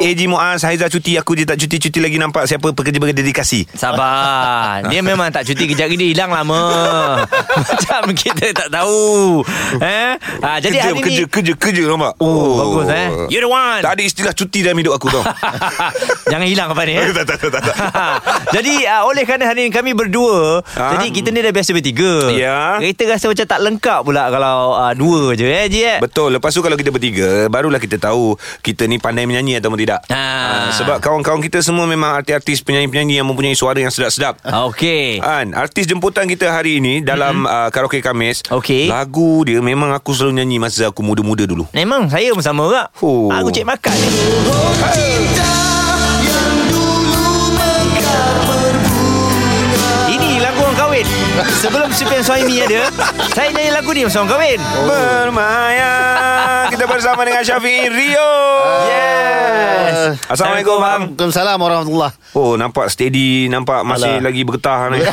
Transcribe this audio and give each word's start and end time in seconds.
AG 0.00 0.20
Muaz 0.26 0.64
Haiza 0.64 0.88
cuti 0.90 1.14
Aku 1.20 1.36
je 1.36 1.44
tak 1.44 1.60
cuti-cuti 1.60 2.00
lagi 2.00 2.16
Nampak 2.16 2.48
siapa 2.48 2.72
pekerja-pekerja 2.72 3.20
dedikasi. 3.20 3.68
Sabar. 3.76 4.82
Dia 4.92 5.04
memang 5.04 5.28
tak 5.30 5.46
cuti 5.46 5.70
Kejap 5.70 5.92
dia 5.92 6.08
hilang 6.10 6.32
lama. 6.32 6.62
Macam 7.68 8.02
kita 8.16 8.50
tak 8.56 8.68
tahu. 8.72 9.42
Eh? 9.78 10.12
ha, 10.18 10.58
Jadi 10.58 10.78
kerja, 10.78 10.90
hari 10.90 11.00
kerja, 11.02 11.22
ni 11.22 11.30
kerja, 11.30 11.52
kerja 11.54 11.82
nampak? 11.86 12.16
Oh, 12.22 12.56
bagus 12.56 12.88
eh? 12.90 13.06
You're 13.28 13.44
the 13.44 13.50
one. 13.50 13.82
Tak 13.82 13.92
ada 13.98 14.02
istilah 14.02 14.32
cuti 14.34 14.64
dalam 14.64 14.78
hidup 14.80 14.96
aku 14.96 15.12
tau. 15.12 15.22
Jangan 16.32 16.46
hilang 16.48 16.68
apa 16.72 16.82
ni 16.88 16.94
eh? 16.96 17.10
tak, 17.12 17.26
tak, 17.26 17.38
tak, 17.38 17.50
tak, 17.52 17.62
tak. 17.70 17.76
Jadi 18.56 18.74
uh, 18.86 19.02
oleh 19.06 19.22
kerana 19.26 19.44
hari 19.50 19.68
ni 19.68 19.70
kami 19.70 19.92
berdua 19.94 20.62
Ha? 20.70 20.96
Jadi 20.96 21.12
kita 21.12 21.28
ni 21.34 21.42
dah 21.44 21.52
biasa 21.52 21.70
bertiga. 21.76 22.30
Ya. 22.32 22.78
Kita 22.80 23.02
rasa 23.10 23.28
macam 23.28 23.46
tak 23.46 23.60
lengkap 23.60 24.00
pula 24.06 24.24
Kalau 24.32 24.56
uh, 24.78 24.92
dua 24.96 25.36
je 25.36 25.46
eh 25.46 25.66
eh? 25.68 25.98
Betul. 26.00 26.38
Lepas 26.38 26.54
tu 26.54 26.62
kalau 26.64 26.78
kita 26.78 26.90
bertiga 26.94 27.50
Barulah 27.52 27.82
kita 27.82 28.00
tahu 28.00 28.38
Kita 28.64 28.86
ni 28.88 28.96
pandai 28.96 29.26
menyanyi 29.28 29.59
atau 29.60 29.76
tidak. 29.76 30.00
Ah. 30.08 30.40
Ah, 30.50 30.70
Sebab 30.74 30.98
kawan-kawan 30.98 31.40
kita 31.44 31.62
semua 31.62 31.86
Memang 31.86 32.16
artis-artis 32.16 32.62
penyanyi-penyanyi 32.64 33.22
Yang 33.22 33.28
mempunyai 33.30 33.56
suara 33.56 33.78
yang 33.78 33.92
sedap-sedap. 33.92 34.40
Okey. 34.70 35.22
Kan? 35.22 35.54
Artis 35.54 35.86
jemputan 35.86 36.26
kita 36.26 36.50
hari 36.50 36.82
ini 36.82 37.04
Dalam 37.04 37.44
mm-hmm. 37.44 37.66
uh, 37.66 37.68
karaoke 37.70 38.02
Kamis 38.02 38.42
Okey. 38.50 38.90
Lagu 38.90 39.46
dia 39.46 39.62
Memang 39.62 39.94
aku 39.94 40.10
selalu 40.16 40.42
nyanyi 40.42 40.56
Masa 40.58 40.90
aku 40.90 41.04
muda-muda 41.04 41.44
dulu. 41.46 41.66
Memang? 41.76 42.10
Saya 42.10 42.34
pun 42.34 42.42
sama 42.42 42.66
juga. 42.66 42.90
Oh. 43.02 43.30
Aku 43.30 43.50
cek 43.52 43.66
makan 43.66 43.94
ni. 43.94 44.08
Ini 50.10 50.30
lagu 50.42 50.60
orang 50.64 50.76
kahwin. 50.76 51.06
Sebelum 51.60 51.88
Supian 51.94 52.22
Suhaimi 52.24 52.60
ada 52.64 52.90
Saya 53.32 53.48
nyanyi 53.54 53.70
lagu 53.72 53.90
ni 53.94 54.02
masa 54.04 54.22
orang 54.22 54.30
kahwin. 54.34 54.60
Bermaya 54.86 55.92
Kita 56.70 56.86
bersama 56.86 57.26
dengan 57.26 57.42
Syafiq 57.42 57.90
Rio. 57.90 58.30
Yes. 58.86 60.22
Assalamualaikum 60.30 60.78
bang. 60.78 61.00
Waalaikumsalam 61.10 61.58
warahmatullahi 61.58 62.14
Oh 62.30 62.54
nampak 62.54 62.86
steady 62.94 63.50
Nampak 63.50 63.82
masih 63.82 64.22
Alah. 64.22 64.30
lagi 64.30 64.46
bergetah 64.46 64.86
ni. 64.94 65.02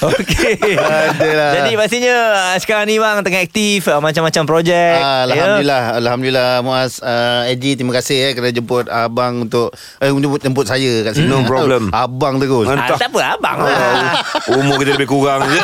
Okey. 0.00 0.56
Adalah. 0.72 1.52
Jadi 1.52 1.76
pastinya 1.76 2.16
ah, 2.32 2.56
Sekarang 2.56 2.88
ni 2.88 2.96
bang 2.96 3.20
Tengah 3.20 3.44
aktif 3.44 3.92
ah, 3.92 4.00
Macam-macam 4.00 4.42
projek. 4.48 4.96
Ah, 5.04 5.28
ya? 5.28 5.36
Alhamdulillah 5.36 5.82
Alhamdulillah 6.00 6.48
Muaz. 6.64 7.04
Uh, 7.04 7.44
Eji 7.52 7.76
terima 7.76 7.92
kasih 7.92 8.32
eh 8.32 8.32
Kerana 8.32 8.56
jemput 8.56 8.88
abang 8.88 9.44
untuk 9.44 9.68
Eh 10.00 10.08
jemput, 10.08 10.40
jemput 10.40 10.64
saya 10.64 11.04
kat 11.04 11.12
sini. 11.12 11.28
No 11.28 11.44
problem. 11.44 11.92
Abang 12.08 12.40
terus. 12.40 12.72
Ah, 12.72 12.88
ah, 12.88 12.96
Tak 12.96 13.12
apa 13.12 13.20
abang. 13.36 13.56
Lah 13.60 14.16
Oh, 14.48 14.58
Umur 14.64 14.80
kita 14.80 14.96
lebih 14.96 15.12
kurang 15.12 15.44
je 15.44 15.60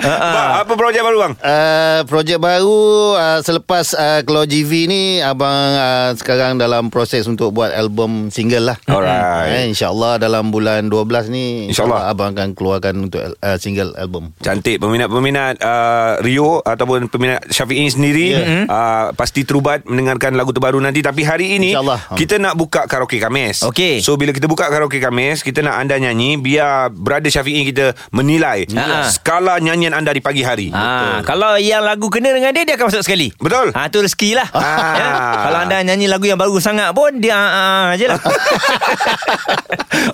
Bang, 0.00 0.50
Apa 0.60 0.72
projek 0.74 1.00
baru 1.00 1.16
bang? 1.20 1.32
Uh, 1.36 2.00
projek 2.04 2.38
baru 2.38 2.80
uh, 3.14 3.38
selepas 3.40 3.92
uh, 3.92 4.20
keluar 4.22 4.44
GV 4.44 4.86
ni 4.86 5.02
abang 5.20 5.50
uh, 5.70 6.10
sekarang 6.14 6.56
dalam 6.56 6.88
proses 6.88 7.24
untuk 7.24 7.52
buat 7.52 7.70
album 7.70 8.28
single 8.28 8.64
lah. 8.66 8.76
Alright. 8.86 9.52
Eh, 9.52 9.64
InsyaAllah 9.68 10.16
dalam 10.16 10.48
bulan 10.48 10.88
12 10.88 11.28
ni 11.28 11.68
InsyaAllah. 11.68 12.08
abang 12.08 12.32
akan 12.32 12.52
keluarkan 12.52 12.94
untuk 13.02 13.20
uh, 13.20 13.56
single 13.56 13.92
album. 13.94 14.32
Cantik 14.40 14.80
Peminat-peminat 14.80 15.60
uh, 15.60 16.18
Rio 16.20 16.62
Ataupun 16.62 17.06
peminat 17.06 17.44
Syafiq 17.46 17.76
sendiri 17.90 18.32
Ya. 18.32 18.64
uh, 18.64 19.06
Pasti 19.12 19.42
terubat 19.42 19.82
Mendengarkan 19.84 20.32
lagu 20.32 20.50
terbaru 20.50 20.78
nanti 20.78 21.00
Tapi 21.00 21.22
hari 21.22 21.56
ini 21.56 21.72
InsyaAllah. 21.72 22.14
Kita 22.14 22.36
nak 22.36 22.54
buka 22.54 22.86
karaoke 22.86 23.18
Kamis 23.18 23.62
Okey. 23.62 24.00
So 24.00 24.14
bila 24.14 24.30
kita 24.30 24.46
buka 24.46 24.66
karaoke 24.66 24.98
Kamis 24.98 25.40
Kita 25.40 25.60
nak 25.60 25.78
anda 25.78 25.96
nyanyi 25.96 26.36
Biar 26.36 26.88
brother 26.88 27.28
Syafiq 27.28 27.68
kita 27.68 27.92
menilai 28.10 28.64
Ya. 28.70 29.08
Skala 29.20 29.60
nyanyian 29.60 29.92
anda 29.92 30.10
di 30.10 30.18
pagi 30.18 30.40
hari 30.40 30.72
Ha, 30.72 31.20
kalau 31.22 31.54
yang 31.54 31.84
lagu 31.84 32.08
kena 32.08 32.32
dengan 32.32 32.50
dia 32.50 32.64
Dia 32.64 32.74
akan 32.74 32.88
masuk 32.88 33.04
sekali 33.04 33.28
Betul. 33.36 33.68
ha, 33.70 33.86
Tu 33.86 34.00
rezeki 34.00 34.30
lah 34.32 34.48
Ah. 34.50 34.96
ya? 34.98 35.08
Kalau 35.44 35.58
anda 35.60 35.76
nyanyi 35.82 36.08
lagu 36.08 36.24
yang 36.24 36.34
bagus 36.34 36.64
sangat 36.64 36.88
pun 36.90 37.12
Dia 37.14 37.32
ah, 37.32 37.50
ah, 37.52 37.88
je 37.94 38.06
lah 38.06 38.16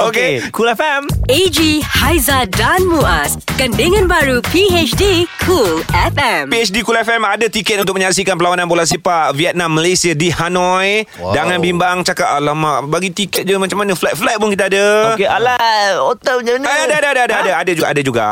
Okey. 0.02 0.50
Cool 0.50 0.66
FM 0.68 1.06
AG 1.26 1.58
Haiza 1.80 2.46
dan 2.48 2.82
Muaz, 2.84 3.38
gandingan 3.54 4.06
baru 4.06 4.38
PHD 4.44 5.26
Cool 5.40 5.82
FM. 5.90 6.48
PHD 6.48 6.82
Cool 6.82 6.94
FM 6.96 7.22
ada 7.22 7.46
tiket 7.46 7.78
untuk 7.78 7.94
menyaksikan 7.94 8.34
perlawanan 8.34 8.66
bola 8.66 8.82
sepak 8.82 9.32
Vietnam 9.32 9.72
Malaysia 9.72 10.10
di 10.12 10.28
Hanoi. 10.28 11.02
Wow. 11.16 11.32
Jangan 11.32 11.58
bimbang 11.58 11.96
cakap 12.02 12.30
alamak 12.32 12.86
bagi 12.86 13.10
tiket 13.10 13.42
je 13.42 13.54
macam 13.56 13.78
mana 13.80 13.92
flight-flight 13.92 14.38
pun 14.38 14.48
kita 14.48 14.64
ada. 14.68 14.86
Okey 15.12 15.26
alah 15.26 15.58
Hotel 16.00 16.34
macam 16.36 16.52
mana 16.56 16.64
Ah, 16.64 16.78
ada 16.80 16.94
ada 16.96 17.08
ada 17.08 17.22
ada 17.22 17.34
ada 17.36 17.52
ada 17.56 17.70
juga 17.72 17.86
ada 17.88 18.00
juga. 18.00 18.26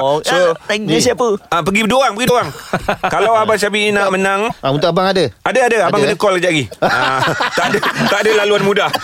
Oh, 0.00 0.11
so 0.20 0.36
ah, 0.36 0.52
tanya 0.66 0.98
siapa? 0.98 1.26
Ah 1.46 1.60
pergi 1.60 1.80
berdua 1.82 1.98
orang, 2.02 2.12
pergi 2.12 2.26
dua 2.26 2.36
orang. 2.38 2.50
Kalau 3.14 3.32
abang 3.34 3.56
Syafiq 3.56 3.88
nak 3.90 4.08
menang 4.10 4.40
Ah, 4.58 4.68
untuk 4.68 4.86
abang 4.86 5.06
ada? 5.06 5.24
ada 5.40 5.60
ada 5.62 5.76
abang 5.86 5.98
Ada, 5.98 6.06
kena 6.06 6.14
eh? 6.14 6.18
call 6.18 6.34
kejap 6.36 6.50
lagi. 6.50 6.64
ah, 6.84 7.20
tak 7.50 7.64
ada 7.66 7.78
tak 8.06 8.18
ada 8.20 8.30
laluan 8.36 8.62
mudah. 8.62 8.90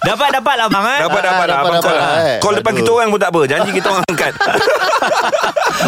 Dapat 0.00 0.28
dapat 0.32 0.54
lah 0.56 0.68
bang 0.68 0.86
eh? 0.86 0.98
Dapat 1.00 1.20
Ah, 1.20 1.26
dapat 1.26 1.44
lah 1.44 1.46
dapat, 1.50 1.58
abang 1.58 1.74
dapat 1.74 1.82
call. 1.84 1.96
lah, 1.98 2.08
lah. 2.08 2.22
eh. 2.24 2.38
Call 2.38 2.54
depan 2.56 2.70
Aduh. 2.70 2.78
kita 2.78 2.90
orang 2.94 3.08
pun 3.10 3.18
tak 3.18 3.30
apa. 3.30 3.40
Janji 3.44 3.70
kita 3.74 3.88
orang 3.90 4.04
angkat. 4.06 4.32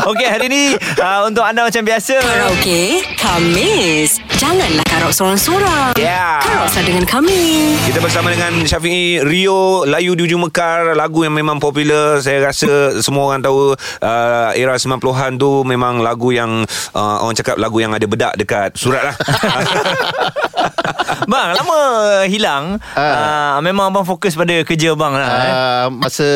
Okey 0.06 0.26
hari 0.28 0.46
ni 0.46 0.62
uh, 0.98 1.20
Untuk 1.24 1.42
anda 1.42 1.60
macam 1.62 1.82
biasa 1.82 2.14
Karaoke, 2.18 2.82
Kamis. 3.16 4.10
Janganlah 4.36 4.84
karaoke 5.00 5.16
sorang-sorang. 5.16 5.96
Ya. 5.96 6.44
Karaoke 6.44 6.80
dengan 6.84 7.04
kami. 7.08 7.72
Kita 7.88 8.04
bersama 8.04 8.28
dengan 8.28 8.52
Syafiq 8.68 9.24
Rio 9.24 9.88
Layu 9.88 10.12
di 10.12 10.28
Ujung 10.28 10.44
Mekar 10.44 10.92
Lagu 10.92 11.24
yang 11.24 11.32
memang 11.32 11.56
popular 11.56 12.20
Saya 12.20 12.52
rasa 12.52 12.92
semua 13.04 13.32
orang 13.32 13.40
tahu 13.40 13.72
uh, 14.04 14.50
Era 14.52 14.76
90-an 14.76 15.40
tu 15.40 15.64
Memang 15.64 16.04
lagu 16.04 16.30
yang 16.30 16.68
uh, 16.92 17.16
Orang 17.24 17.32
cakap 17.32 17.56
lagu 17.56 17.80
yang 17.80 17.96
ada 17.96 18.04
bedak 18.04 18.36
dekat 18.36 18.76
surat 18.76 19.10
lah 19.10 19.16
Bang 21.30 21.54
lama 21.54 21.80
hilang 22.26 22.78
uh, 22.94 22.98
Ah. 23.20 23.58
Memang 23.60 23.90
abang 23.90 24.06
fokus 24.06 24.34
pada 24.38 24.62
kerja 24.62 24.94
abang 24.94 25.14
lah 25.14 25.26
eh? 25.26 25.50
Uh, 25.50 25.86
masa 25.92 26.28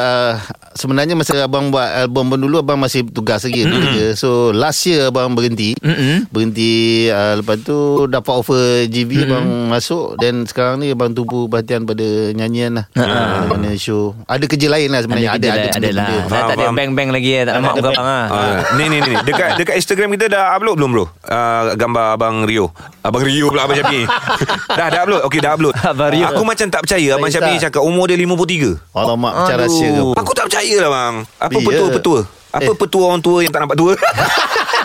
uh, 0.00 0.32
sebenarnya 0.72 1.14
masa 1.16 1.44
abang 1.44 1.68
buat 1.68 2.08
album 2.08 2.32
pun 2.32 2.40
dulu 2.40 2.60
abang 2.64 2.80
masih 2.80 3.04
tugas 3.06 3.44
lagi 3.44 3.64
mm-hmm. 3.64 3.76
kerja. 3.76 4.04
So 4.16 4.50
last 4.52 4.84
year 4.88 5.08
abang 5.08 5.36
berhenti. 5.36 5.76
Mm-mm. 5.80 6.28
Berhenti 6.32 7.06
uh, 7.12 7.40
lepas 7.40 7.60
tu 7.62 7.95
dapat 8.04 8.34
offer 8.36 8.60
GV 8.84 9.08
mm-hmm. 9.10 9.26
abang 9.26 9.46
masuk 9.72 10.20
dan 10.20 10.44
sekarang 10.44 10.76
ni 10.78 10.92
abang 10.92 11.10
tumpu 11.10 11.48
perhatian 11.48 11.82
pada 11.82 12.04
nyanyian 12.30 12.76
lah. 12.76 12.86
Uh, 12.92 13.48
mana 13.48 13.72
show. 13.74 14.12
Ada 14.22 14.44
kerja 14.44 14.68
lain 14.68 14.88
lah 14.88 15.00
sebenarnya. 15.00 15.30
Ada 15.32 15.46
ada, 15.46 15.60
ada, 15.62 15.68
ada 15.72 15.90
lah 15.90 16.06
Faham, 16.26 16.46
tak 16.46 16.56
ada 16.58 16.66
bank-bank 16.70 17.08
lagi 17.10 17.30
eh. 17.32 17.42
Tak 17.42 17.52
nak 17.54 17.62
muka 17.64 17.80
abang 17.80 17.94
lah 17.96 18.24
uh, 18.26 18.56
Ni 18.76 18.84
ni 18.86 18.98
ni 18.98 19.08
ni. 19.08 19.16
Dekat 19.22 19.48
dekat 19.56 19.74
Instagram 19.76 20.08
kita 20.12 20.26
dah 20.28 20.44
upload 20.52 20.76
belum 20.76 20.90
bro? 20.92 21.04
Uh, 21.24 21.72
gambar 21.74 22.04
Abang 22.12 22.44
Rio 22.44 22.68
Abang 23.00 23.24
Rio 23.24 23.48
pula 23.48 23.64
Abang 23.64 23.78
Syafiq 23.78 24.04
Dah 24.78 24.86
dah 24.90 25.00
upload 25.02 25.22
Okey 25.24 25.40
dah 25.40 25.54
upload 25.54 25.72
Abang 25.78 26.10
Rio. 26.10 26.24
Aku 26.26 26.42
macam 26.42 26.66
tak 26.66 26.84
percaya 26.84 27.08
Abang 27.16 27.30
kisah. 27.30 27.56
cakap 27.62 27.80
Umur 27.80 28.04
dia 28.06 28.18
53 28.18 28.92
Alamak 28.92 29.32
macam 29.32 29.56
rahsia 29.56 29.88
ke. 29.88 30.04
Aku 30.16 30.32
tak 30.34 30.44
percaya 30.52 30.76
lah 30.84 30.90
bang 30.90 31.14
Apa 31.38 31.52
Ya. 31.56 31.64
petua-petua 31.64 32.18
Apa 32.50 32.70
Eh. 32.72 32.76
petua 32.76 33.02
orang 33.06 33.20
tua 33.20 33.38
yang 33.40 33.52
tak 33.52 33.60
nampak 33.62 33.76
tua 33.76 33.92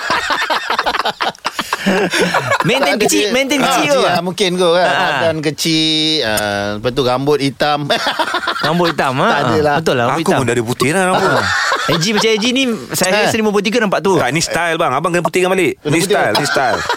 Maintain 2.67 2.95
kecil 2.97 3.21
dia. 3.23 3.31
Maintain 3.31 3.57
Ah, 3.57 3.65
kecil 3.67 3.83
kecil 3.83 3.93
tu 3.93 4.01
lah, 4.03 4.21
Mungkin 4.21 4.49
kot 4.55 4.71
kan. 4.73 4.85
Ah. 4.85 4.99
Badan 5.11 5.35
kecil 5.41 5.89
uh, 6.21 6.67
Lepas 6.77 6.91
tu 6.91 7.01
rambut 7.03 7.37
hitam. 7.37 7.79
Rambut 8.65 8.87
hitam 8.89 9.13
ha? 9.17 9.27
Tak 9.27 9.41
ada 9.43 9.57
lah. 9.59 9.75
Betul 9.79 9.95
lah 9.95 10.05
rambut 10.07 10.15
Aku 10.15 10.21
hitam. 10.27 10.37
pun 10.37 10.45
dah 10.45 10.53
ada 10.53 10.63
putih 10.63 10.89
lah 10.91 11.03
rambut. 11.07 11.29
AG 11.83 12.05
macam 12.11 12.29
AG 12.31 12.45
ni 12.47 12.63
Saya 12.91 13.09
Eh. 13.11 13.21
rasa 13.25 13.35
53 13.35 13.49
nampak 13.79 13.99
tu? 14.01 14.11
Tak 14.15 14.29
ni 14.29 14.39
style 14.39 14.77
bang. 14.77 14.91
Abang 14.91 15.09
kena 15.09 15.23
putihkan 15.23 15.49
balik. 15.49 15.81
Ni 15.83 15.99
style 15.99 16.33
Ni 16.33 16.45
style 16.45 16.79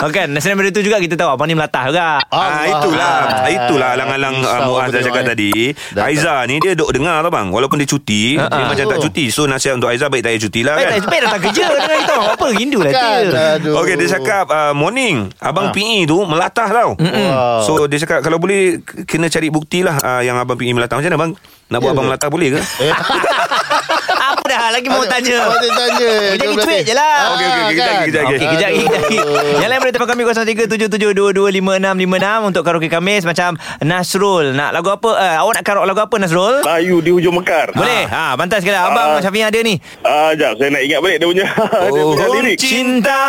kan 0.16 0.28
Selain 0.34 0.54
daripada 0.54 0.70
tu 0.70 0.82
juga 0.82 0.96
Kita 0.98 1.14
tahu 1.14 1.30
Abang 1.30 1.44
ni 1.44 1.54
melatah 1.54 1.84
juga. 1.86 2.08
Ah 2.28 2.64
itulah 2.64 3.14
Itulah. 3.44 3.90
alang-alang 3.94 4.36
uh, 4.38 4.60
Muaz 4.64 4.88
dah 4.88 4.98
tengok, 4.98 5.06
cakap 5.06 5.22
eh. 5.22 5.28
tadi. 5.28 5.50
Aiza 5.94 6.34
ni 6.44 6.56
dia 6.58 6.72
duk 6.72 6.90
dengar 6.90 7.20
tau 7.20 7.30
bang. 7.30 7.48
Walaupun 7.48 7.76
dia 7.76 7.86
cuti 7.86 8.34
Dia 8.34 8.46
ah. 8.46 8.66
macam 8.66 8.84
tak 8.84 8.98
Oh. 8.98 9.02
cuti. 9.02 9.24
So 9.28 9.44
nasihat 9.44 9.74
untuk 9.74 9.88
Aiza 9.88 10.06
Baik 10.06 10.22
tak 10.22 10.30
payah 10.30 10.42
cuti 10.42 10.60
lah 10.60 10.74
Baik, 10.74 10.84
kan? 10.84 10.92
tak, 10.94 11.08
baik 11.08 11.20
datang 11.22 11.42
kerja 11.42 11.62
Dengan 11.68 11.98
kita 11.98 12.12
orang 12.14 12.28
apa 12.30 12.44
Rindu 12.52 12.78
lah 12.78 12.92
Kan 12.92 13.22
dia. 13.58 13.72
Okey 13.74 13.94
dia 13.96 14.08
cakap 14.10 14.44
uh, 14.46 14.72
Morning. 14.72 15.16
Abang 15.38 15.68
Ah. 15.68 15.72
PE 15.72 15.98
tu 16.04 16.18
Melatah 16.22 16.68
tau. 16.68 16.90
Wow. 16.94 17.58
So 17.62 17.72
dia 17.86 17.98
cakap 17.98 18.20
Kalau 18.20 18.36
boleh 18.36 18.78
Kena 19.04 19.26
cari 19.26 19.48
bukti 19.48 19.80
lah 19.80 19.96
uh, 19.96 20.20
Yang 20.20 20.36
abang 20.38 20.56
PE 20.56 20.72
melatah. 20.72 20.96
Macam 20.96 21.08
mana 21.08 21.20
bang? 21.20 21.32
Nak 21.68 21.78
buat 21.78 21.88
Ya 21.88 21.94
abang 21.94 22.04
ke? 22.04 22.10
melatah 22.10 22.28
boleh 22.28 22.48
ke 22.50 22.60
Apa 24.42 24.50
dah 24.50 24.74
lagi 24.74 24.90
mau 24.90 25.06
tanya. 25.06 25.38
Dia 25.54 25.70
tanya. 25.70 26.10
Oh, 26.10 26.34
jadi 26.34 26.54
tweet 26.58 26.82
je 26.82 26.92
lah. 26.92 27.14
Ah, 27.14 27.30
Okey, 27.30 27.46
okey, 27.46 27.62
okey, 27.62 27.70
kejap, 27.70 27.86
kan? 27.86 28.02
kejap, 28.02 28.22
Okey, 28.26 28.38
kejap 28.42 28.66
lagi, 28.66 28.82
kejap 28.82 28.98
lagi. 28.98 29.16
Yang 29.54 29.68
lain 29.70 29.78
boleh 29.78 29.92
telefon 29.94 30.08
kami 30.10 30.22
0377225656 30.26 32.42
untuk 32.42 32.60
karaoke 32.60 32.88
Kamis 32.88 33.22
macam 33.22 33.54
Nasrul. 33.80 34.44
Nak 34.50 34.68
lagu 34.72 34.88
apa? 34.90 35.08
Uh, 35.08 35.34
awak 35.38 35.52
nak 35.54 35.62
karaoke 35.62 35.86
lagu 35.86 36.00
apa 36.00 36.14
Nasrul? 36.18 36.54
Layu 36.60 36.98
di 36.98 37.08
hujung 37.12 37.32
mekar. 37.32 37.70
Boleh? 37.70 38.02
Ha, 38.04 38.34
bantai 38.34 38.58
sekali. 38.58 38.74
Abang 38.74 39.12
Ah. 39.12 39.20
Syafiq 39.20 39.44
ada 39.44 39.58
ni. 39.60 39.76
Ah, 40.02 40.32
jap 40.32 40.56
saya 40.56 40.68
nak 40.68 40.80
ingat 40.80 40.98
balik 40.98 41.16
dia 41.16 41.24
punya 41.24 41.44
dia 41.46 41.90
punya 41.94 42.18
Oh, 42.18 42.34
lirik. 42.34 42.56
cinta 42.58 43.22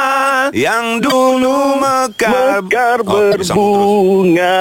yang 0.51 0.97
dulu 0.97 1.75
mekar 1.75 2.59
Mekar 2.59 2.97
Oh, 2.99 3.29
berbunga 3.29 4.57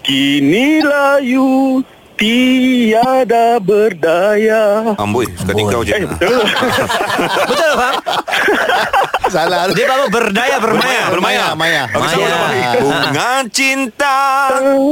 Kini 0.00 0.80
layu 0.80 1.80
Tiada 2.20 3.56
berdaya. 3.64 4.92
Amboi, 5.00 5.24
sekali 5.40 5.64
kau 5.64 5.80
je. 5.80 5.96
Eh 5.96 6.04
betul 6.04 6.36
Betul 7.48 7.72
bang? 7.80 7.96
Salah. 9.32 9.72
Dia 9.72 9.88
apa? 9.88 10.04
Berdaya 10.12 10.60
bermaya. 10.60 11.08
Bermaya, 11.08 11.44
Maya. 11.56 11.88
Okey, 11.88 12.20
Maya. 12.20 12.20
sama-sama. 12.20 12.76
Bunga 12.76 13.32
cinta 13.48 14.20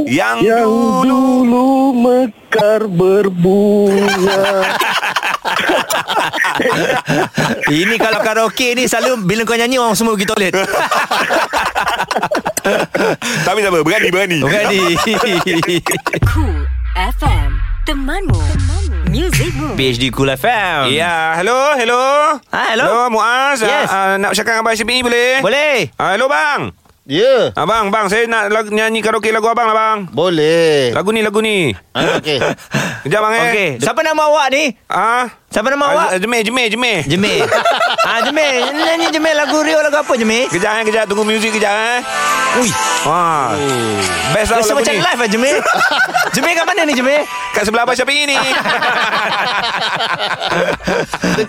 yang, 0.09 0.41
Yang 0.41 0.65
dulu 0.73 1.45
dulu 1.45 1.69
mekar 2.01 2.89
berbunga 2.89 4.65
Ini 7.85 7.93
kalau 8.01 8.25
karaoke 8.25 8.73
ni 8.73 8.89
selalu 8.89 9.21
bila 9.29 9.45
kau 9.45 9.53
nyanyi 9.53 9.77
orang 9.77 9.93
semua 9.93 10.17
pergi 10.17 10.33
toilet. 10.33 10.53
Tapi 13.45 13.57
tak 13.61 13.69
apa, 13.69 13.85
berani, 13.85 14.09
berani. 14.09 14.37
Bukan 14.41 14.63
ni. 14.73 14.81
Cool 16.25 16.78
FM 16.99 17.55
Temanmu, 17.87 18.35
Temanmu. 18.35 19.07
Musicmu 19.07 19.79
PhD 19.79 20.11
Cool 20.11 20.35
FM. 20.35 20.91
Ya, 20.91 21.31
hello, 21.39 21.71
hello. 21.79 22.35
Ah, 22.51 22.75
hello. 22.75 22.83
Hello, 22.83 22.99
Muaz. 23.07 23.63
Yes. 23.63 23.87
Ah, 23.87 24.19
nak 24.19 24.35
bercakap 24.35 24.59
dengan 24.59 24.67
Abang 24.67 24.75
Syafiq 24.75 25.07
boleh? 25.07 25.39
Boleh. 25.39 25.75
Ah, 25.95 26.19
hello, 26.19 26.27
bang. 26.27 26.75
Ya. 27.07 27.55
Abang, 27.55 27.87
bang, 27.87 28.11
saya 28.11 28.27
nak 28.27 28.51
lagu, 28.51 28.75
nyanyi 28.75 28.99
karaoke 28.99 29.31
lagu 29.31 29.47
abang 29.47 29.71
lah, 29.71 29.77
bang. 29.79 29.97
Boleh. 30.11 30.91
Lagu 30.91 31.15
ni, 31.15 31.23
lagu 31.23 31.39
ni. 31.39 31.71
Ah, 31.95 32.19
Okey. 32.19 32.35
Kejap, 33.07 33.19
bang, 33.23 33.33
eh. 33.33 33.43
Okey. 33.47 33.69
Siapa 33.79 34.03
nama 34.03 34.21
awak 34.27 34.47
ni? 34.51 34.63
Ah, 34.91 35.38
Siapa 35.59 35.75
nama 35.75 35.91
awak? 35.91 36.07
ah, 36.07 36.19
Jemeh, 36.23 36.39
Jemeh, 36.39 36.71
Jemeh. 36.71 36.99
Jemil. 37.03 37.43
ah 38.07 38.23
Jemil, 38.23 38.63
nyanyi 38.71 39.11
Jemil 39.11 39.35
lagu 39.35 39.59
Rio 39.59 39.83
lagu 39.83 39.99
apa 39.99 40.15
Jemil? 40.15 40.47
Kejap, 40.47 40.71
eh, 40.71 40.83
kejap. 40.87 41.03
Tunggu 41.03 41.27
muzik 41.27 41.51
kejap, 41.51 41.75
eh. 41.75 41.99
Ui, 42.63 42.71
Wah. 43.03 43.51
Best 44.31 44.55
lah 44.55 44.63
lagu 44.63 44.79
macam 44.79 44.95
ni. 44.95 45.03
live 45.03 45.19
ah 45.19 45.27
Jemil. 45.27 45.57
Jemil 46.33 46.53
kat 46.55 46.63
mana 46.63 46.87
ni 46.87 46.95
Jemil? 46.95 47.27
Kat 47.51 47.67
sebelah 47.67 47.83
Abang 47.83 47.91
Syafiq 47.91 48.23
ni. 48.23 48.39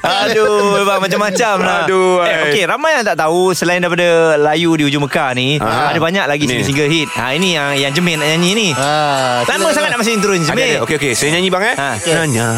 Aduh, 0.02 0.82
bang 0.82 1.00
macam-macam 1.00 1.54
lah. 1.62 1.86
Aduh, 1.86 2.26
Eh, 2.26 2.50
okey, 2.50 2.64
ramai 2.66 2.98
yang 2.98 3.06
tak 3.06 3.14
tahu 3.16 3.54
selain 3.54 3.78
daripada 3.78 4.34
Layu 4.36 4.74
di 4.74 4.90
hujung 4.90 5.06
Mekah 5.06 5.30
ni, 5.34 5.62
Ah. 5.62 5.94
ada 5.94 6.02
banyak 6.02 6.26
lagi 6.26 6.50
single-single 6.50 6.90
hit. 6.90 7.06
Ha 7.14 7.30
ini 7.32 7.54
yang 7.54 7.78
yang 7.78 7.92
Jemil 7.94 8.18
nak 8.18 8.26
nyanyi 8.26 8.50
ni. 8.58 8.68
Ah, 8.74 9.46
Lama 9.46 9.70
sangat 9.70 9.94
nak 9.94 10.02
masa 10.02 10.10
intro 10.10 10.34
ni 10.34 10.42
Ada, 10.42 10.50
Jemil. 10.50 10.82
Okey, 10.82 10.98
okey. 10.98 11.12
Saya 11.14 11.38
nyanyi, 11.38 11.46
bang, 11.46 11.62
eh. 11.62 11.74
Ha. 11.78 11.88
Nanya. 12.18 12.48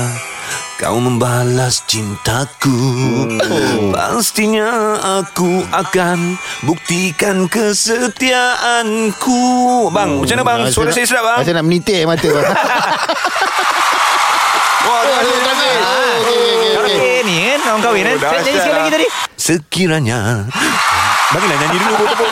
Kau 0.82 0.98
membalas 0.98 1.86
cintaku 1.86 2.74
Pastinya 3.94 4.98
aku 5.22 5.62
akan 5.70 6.34
Buktikan 6.66 7.46
kesetiaanku 7.46 9.38
Bang, 9.94 10.18
macam 10.18 10.42
mana 10.42 10.66
bang? 10.66 10.66
Suara 10.74 10.90
saya 10.90 11.06
sedap 11.06 11.22
bang? 11.22 11.46
Saya 11.46 11.54
nak 11.62 11.70
menitik 11.70 12.02
mata 12.02 12.26
bang. 12.26 12.42
Wah, 14.82 14.98
Oh, 15.06 15.22
terima 15.22 15.54
kasih. 15.54 15.70
Oh, 16.74 16.82
ni 17.22 17.36
kan 17.46 17.62
orang 17.62 17.78
kahwin 17.86 18.02
kan. 18.02 18.18
Oh, 18.18 18.26
Saya 18.26 18.42
nyanyi 18.42 18.50
dahsyat 18.50 18.58
sekali 18.58 18.74
lagi 18.74 18.82
lah. 18.82 18.90
tadi. 18.90 19.06
Sekiranya 19.38 20.18
Bagilah 21.32 21.56
nyanyi 21.56 21.78
dulu 21.80 21.94
tepuk. 22.04 22.30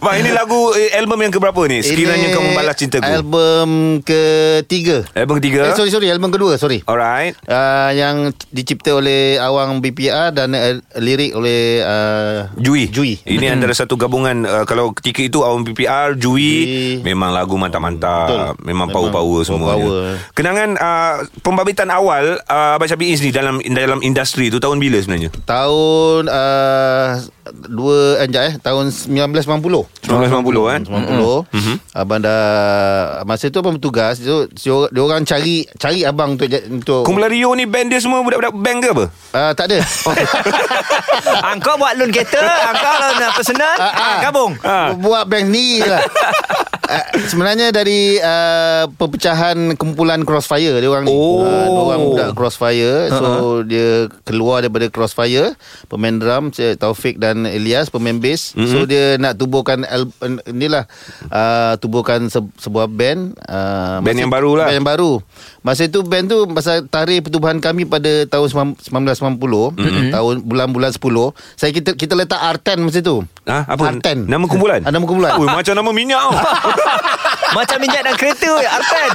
Bang 0.00 0.16
ini 0.18 0.30
lagu 0.32 0.72
eh, 0.74 0.96
album 0.98 1.18
yang 1.20 1.32
keberapa 1.32 1.60
ni? 1.68 1.82
Sekiranya 1.84 2.30
Ini 2.30 2.36
kau 2.36 2.42
membalas 2.42 2.76
cintaku 2.78 3.04
Album 3.06 3.70
ketiga. 4.02 5.04
Album 5.14 5.38
ketiga 5.38 5.70
Eh, 5.70 5.76
sorry, 5.76 5.90
sorry. 5.92 6.08
Album 6.10 6.30
kedua, 6.32 6.56
sorry. 6.56 6.82
Alright 6.84 7.32
Uh, 7.50 7.90
yang 7.92 8.30
dicipta 8.54 8.94
oleh 8.94 9.34
Awang 9.38 9.82
BPR 9.82 10.30
dan 10.30 10.54
uh, 10.54 10.78
lirik 11.02 11.34
oleh 11.34 11.82
uh, 11.82 12.46
Jui 12.58 12.86
Jui. 12.90 13.18
Ini 13.26 13.50
antara 13.50 13.74
satu 13.74 13.98
gabungan 13.98 14.46
uh, 14.46 14.64
Kalau 14.66 14.94
ketika 14.94 15.20
itu 15.20 15.42
Awam 15.42 15.66
PPR 15.66 16.14
Jui 16.14 16.30
Jui. 16.30 17.02
Memang 17.02 17.34
lagu 17.34 17.58
mantap-mantap 17.58 18.28
Betul. 18.30 18.40
Memang 18.66 18.88
Memang 18.88 18.96
power-power 18.96 19.40
semua 19.44 19.76
power. 19.76 20.16
Kenangan 20.32 20.68
uh, 20.78 21.14
Pembabitan 21.42 21.90
awal 21.92 22.38
uh, 22.46 22.78
Abang 22.78 22.88
Syafiq 22.88 23.12
Izz 23.12 23.20
ni 23.20 23.30
Dalam 23.34 23.60
dalam 23.60 24.00
industri 24.00 24.48
tu 24.48 24.56
Tahun 24.56 24.78
bila 24.80 24.96
sebenarnya? 24.96 25.28
Tahun 25.44 26.22
uh, 26.30 27.19
dua 27.66 28.22
eh, 28.22 28.26
sekejap 28.26 28.42
eh 28.46 28.54
tahun 28.58 28.84
1990. 28.88 30.06
1990 30.06 30.70
kan? 30.70 30.80
90. 30.86 31.50
Mm-hmm. 31.50 31.76
Abang 31.92 32.20
dah 32.22 32.42
masa 33.24 33.50
tu 33.50 33.58
abang 33.58 33.76
bertugas 33.76 34.18
so, 34.18 34.46
so 34.54 34.86
dia 34.88 35.02
orang 35.02 35.26
cari 35.26 35.66
cari 35.76 36.06
abang 36.06 36.38
untuk 36.38 36.46
untuk 36.70 37.02
Kumpulan 37.02 37.28
Rio 37.28 37.50
ni 37.52 37.66
band 37.66 37.90
dia 37.90 37.98
semua 37.98 38.22
Budak-budak 38.22 38.54
band 38.54 38.78
ke 38.78 38.88
apa? 38.94 39.04
uh, 39.34 39.52
tak 39.52 39.64
ada. 39.70 39.78
Angkau 41.52 41.74
buat 41.76 41.92
loan 41.96 42.10
kereta, 42.10 42.40
angkau 42.40 42.94
lah 42.96 43.10
nak 43.18 43.30
personal, 43.36 43.76
Ah, 43.76 43.84
ah, 43.84 44.00
ah. 44.00 44.18
gabung. 44.22 44.52
Ah. 44.62 44.88
Buat 44.96 45.28
bank 45.28 45.50
sendiri 45.50 45.84
lah. 45.84 46.00
Uh, 46.90 47.06
sebenarnya 47.30 47.70
dari 47.70 48.18
uh, 48.18 48.90
perpecahan 48.98 49.78
kumpulan 49.78 50.26
Crossfire 50.26 50.74
dia 50.82 50.90
orang 50.90 51.06
ni. 51.06 51.14
Oh. 51.14 51.46
Uh, 51.46 51.70
dia 51.70 51.80
orang 51.86 52.00
budak 52.02 52.28
Crossfire. 52.34 53.06
So 53.14 53.22
uh-huh. 53.22 53.56
dia 53.62 54.10
keluar 54.26 54.66
daripada 54.66 54.90
Crossfire, 54.90 55.54
pemain 55.86 56.18
drum 56.18 56.50
Taufik 56.50 57.22
dan 57.22 57.46
Elias 57.46 57.94
pemain 57.94 58.18
bass. 58.18 58.58
Mm-hmm. 58.58 58.70
So 58.74 58.78
dia 58.90 59.14
nak 59.22 59.38
tubuhkan 59.38 59.86
al- 59.86 60.10
inilah 60.50 60.90
uh, 61.30 61.78
tubuhkan 61.78 62.26
se- 62.26 62.58
sebuah 62.58 62.90
band 62.90 63.38
uh, 63.46 64.02
Band 64.02 64.18
yang 64.18 64.32
baru 64.34 64.58
lah. 64.58 64.66
Band 64.74 64.82
yang 64.82 64.90
baru. 64.90 65.22
Masa 65.60 65.84
itu 65.84 66.00
band 66.00 66.24
tu 66.24 66.48
masa 66.48 66.80
tarikh 66.80 67.28
pertubuhan 67.28 67.60
kami 67.60 67.84
pada 67.84 68.24
tahun 68.24 68.74
1990, 68.80 69.20
mm-hmm. 69.36 70.08
tahun 70.08 70.34
bulan-bulan 70.40 70.90
10. 70.96 71.04
Saya 71.60 71.70
kita 71.76 71.90
kita 71.92 72.16
letak 72.16 72.40
R10 72.40 72.80
masa 72.80 73.04
tu. 73.04 73.20
Ha, 73.44 73.68
apa? 73.68 73.92
R10. 73.92 74.24
Nama 74.24 74.44
kumpulan? 74.48 74.80
Ah, 74.88 74.92
nama 74.92 75.04
kumpulan. 75.04 75.36
Ui, 75.36 75.44
macam 75.44 75.72
nama 75.76 75.90
minyak 75.92 76.20
tau. 76.20 76.32
Macam 77.50 77.82
minyak 77.82 78.06
dan 78.06 78.14
kereta 78.14 78.46
weh, 78.46 78.62
Artan. 78.62 79.10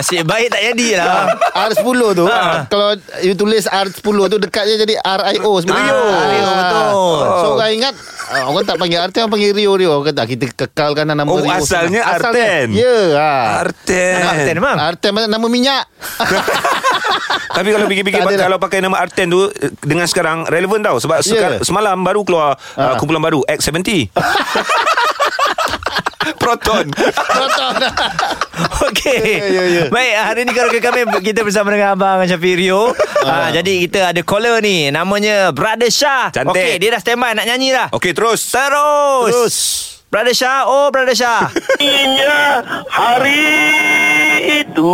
Nasib 0.00 0.24
baik 0.24 0.48
tak 0.48 0.62
jadi 0.72 0.88
lah. 0.96 1.28
R10 1.68 2.00
tu 2.16 2.24
Ha. 2.26 2.64
Kalau 2.68 2.96
you 3.24 3.32
tulis 3.32 3.64
R10 3.64 4.00
tu 4.02 4.36
Dekatnya 4.36 4.76
jadi 4.80 4.94
RIO 5.00 5.52
sebenarnya 5.62 5.92
Ah, 5.92 6.24
Rio, 6.28 6.48
betul. 6.52 6.90
So 7.36 7.46
orang 7.56 7.72
ingat 7.76 7.94
Orang 8.26 8.62
tak 8.62 8.76
panggil 8.76 8.98
R10 9.00 9.18
Orang 9.20 9.32
panggil 9.32 9.50
Rio 9.52 9.72
Rio 9.72 9.90
Orang 9.92 10.06
kata 10.08 10.22
kita 10.24 10.44
kekalkan 10.48 11.06
nama 11.06 11.22
Oh, 11.24 11.38
Rio 11.38 11.46
asalnya 11.48 12.02
Asalnya- 12.02 12.66
R10. 12.66 12.68
Ya 12.72 12.96
ha. 13.14 13.32
Arten 13.60 14.18
Artan 14.20 14.54
memang. 14.54 14.76
R10 14.76 15.08
macam 15.10 15.30
nama 15.30 15.46
minyak 15.46 15.84
Tapi 17.56 17.68
kalau 17.70 17.86
fikir-fikir 17.86 18.20
dah. 18.28 18.36
Kalau 18.42 18.58
pakai 18.58 18.78
nama 18.80 18.96
Arten 18.98 19.26
tu 19.26 19.46
eh, 19.46 19.70
Dengan 19.78 20.04
sekarang 20.04 20.44
Relevan 20.44 20.82
tau 20.82 20.98
Sebab 20.98 21.18
Ya. 21.18 21.24
sekar- 21.24 21.62
semalam 21.62 21.96
baru 21.98 22.20
keluar 22.22 22.54
uh, 22.74 22.80
Ah. 22.82 22.94
Kumpulan 22.96 23.20
baru 23.20 23.46
X70 23.46 24.10
Proton 26.34 26.90
Okey. 28.86 29.36
Ya, 29.36 29.46
ya, 29.46 29.62
ya. 29.68 29.82
Baik, 29.92 30.14
hari 30.16 30.40
ni 30.48 30.52
kalau 30.56 30.70
kami 30.72 31.00
kita 31.22 31.44
bersama 31.44 31.72
dengan 31.72 31.94
abang 31.94 32.24
Syafiq 32.24 32.56
Rio. 32.56 32.92
Ha, 33.24 33.52
jadi 33.52 33.72
kita 33.84 34.00
ada 34.12 34.20
caller 34.24 34.60
ni 34.64 34.88
namanya 34.88 35.52
Brother 35.52 35.92
Shah. 35.92 36.32
Cantik. 36.32 36.56
Okey, 36.56 36.72
dia 36.80 36.88
dah 36.96 37.00
standby 37.00 37.36
nak 37.36 37.46
nyanyi 37.46 37.76
dah. 37.76 37.88
Okey 37.92 38.12
terus 38.16 38.40
Terus. 38.48 39.28
Terus 39.32 39.56
Brother 40.06 40.34
Shah, 40.34 40.64
oh 40.70 40.88
Brother 40.94 41.18
Shah. 41.18 41.50
Hari 42.88 43.42
itu 44.76 44.92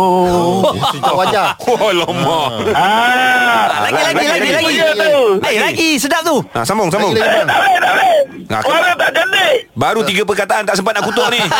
Cucuk 0.93 1.13
wajah. 1.13 1.47
Oh 1.67 1.91
lama 1.91 2.39
Ah, 2.71 3.91
lagi 3.91 4.15
lagi 4.15 4.27
lagi 4.47 4.49
lagi. 4.53 4.75
Tu 4.95 5.23
Eh, 5.43 5.59
lagi. 5.59 5.89
Sedap 5.99 6.23
tu. 6.23 6.39
ha, 6.47 6.63
Sambung 6.63 6.87
sambung. 6.87 7.11
Lagi, 7.11 7.19
lagi. 7.19 7.43
Tak 7.43 7.57
boleh 7.59 7.75
tak 7.77 7.91
boleh 7.91 8.15
Suara 8.63 8.91
tak 8.93 9.09
cantik 9.11 9.55
Baru 9.73 9.99
tiga 10.03 10.21
perkataan 10.23 10.63
Tak 10.63 10.75
sempat 10.77 10.93
nak 10.93 11.03
kutuk 11.03 11.27
ni. 11.29 11.41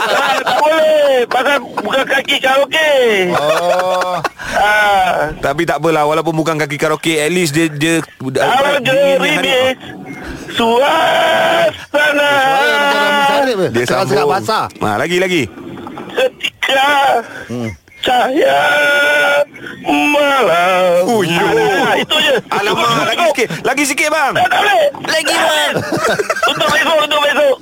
Ah, 0.00 0.40
Tak 0.40 0.56
boleh. 0.56 1.26
Pasal 1.26 1.56
bukan 1.60 2.04
kaki 2.06 2.36
karaoke. 2.38 2.90
Oh. 3.34 4.16
Ah, 4.54 5.28
Tapi 5.36 5.62
tak 5.64 5.76
apalah 5.78 6.06
Walaupun 6.06 6.32
bukan 6.32 6.56
kaki 6.56 6.76
karaoke 6.76 7.18
At 7.18 7.28
least 7.28 7.52
dia 7.52 7.68
dia 7.68 8.00
Kalau 8.00 8.80
gerimis 8.80 9.76
Suasana. 10.50 12.32
Dia 13.46 13.70
Dia. 13.70 13.84
Sambung. 13.86 14.28
basah. 14.28 14.64
Ha, 14.76 14.96
Lagi 14.96 15.16
lagi 15.16 15.42
ketika 16.14 16.86
hmm. 17.48 17.70
cahaya 18.00 18.60
malam. 19.84 21.04
Oh, 21.08 21.20
ya. 21.24 21.40
yo. 21.40 21.46
Alah, 21.46 21.94
itu 21.96 22.16
je. 22.20 22.34
Alamak, 22.52 22.90
lagi 23.08 23.24
sikit. 23.32 23.48
Lagi 23.64 23.84
sikit, 23.84 24.08
bang. 24.12 24.32
Tak, 24.36 24.48
tak 24.48 24.60
boleh. 24.60 24.84
Lagi, 25.08 25.34
bang. 25.34 25.72
untuk 26.50 26.68
besok, 26.68 26.96
untuk 27.00 27.20
besok. 27.24 27.56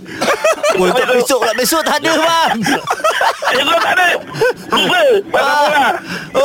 Oh, 0.78 0.84
untuk 0.86 1.06
besok. 1.06 1.40
besok. 1.42 1.56
Besok 1.58 1.82
tak 1.86 1.96
ada, 2.02 2.12
bang. 2.18 2.56
Besok 3.54 3.78
tak 3.82 3.92
ada. 3.94 4.06
Lupa. 4.74 5.40
Ah. 5.42 5.90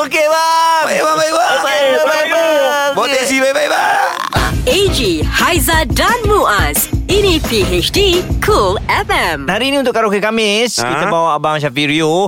Okey, 0.04 0.26
bang. 0.30 0.84
Baik, 0.86 1.02
bang. 1.02 1.18
Baik, 1.18 1.34
bang. 1.34 1.60
Baik, 1.64 1.86
bang. 1.98 2.08
Baik, 2.08 2.28
bang. 2.30 2.92
Bawa 2.94 3.06
teksi. 3.10 3.36
Baik, 3.42 3.70
bang. 3.70 4.24
AG, 4.64 5.00
Haiza 5.28 5.84
dan 5.92 6.20
Muaz. 6.24 6.93
Ini 7.04 7.36
PHD 7.40 8.24
Cool 8.40 8.80
FM. 8.86 9.46
Hari 9.46 9.66
ini 9.68 9.78
untuk 9.78 9.92
karaoke 9.92 10.18
Kamis 10.18 10.80
Ha? 10.80 10.88
Kita 10.88 11.06
bawa 11.08 11.36
Abang 11.36 11.60
Syafiq 11.60 11.92
Rio 11.92 12.28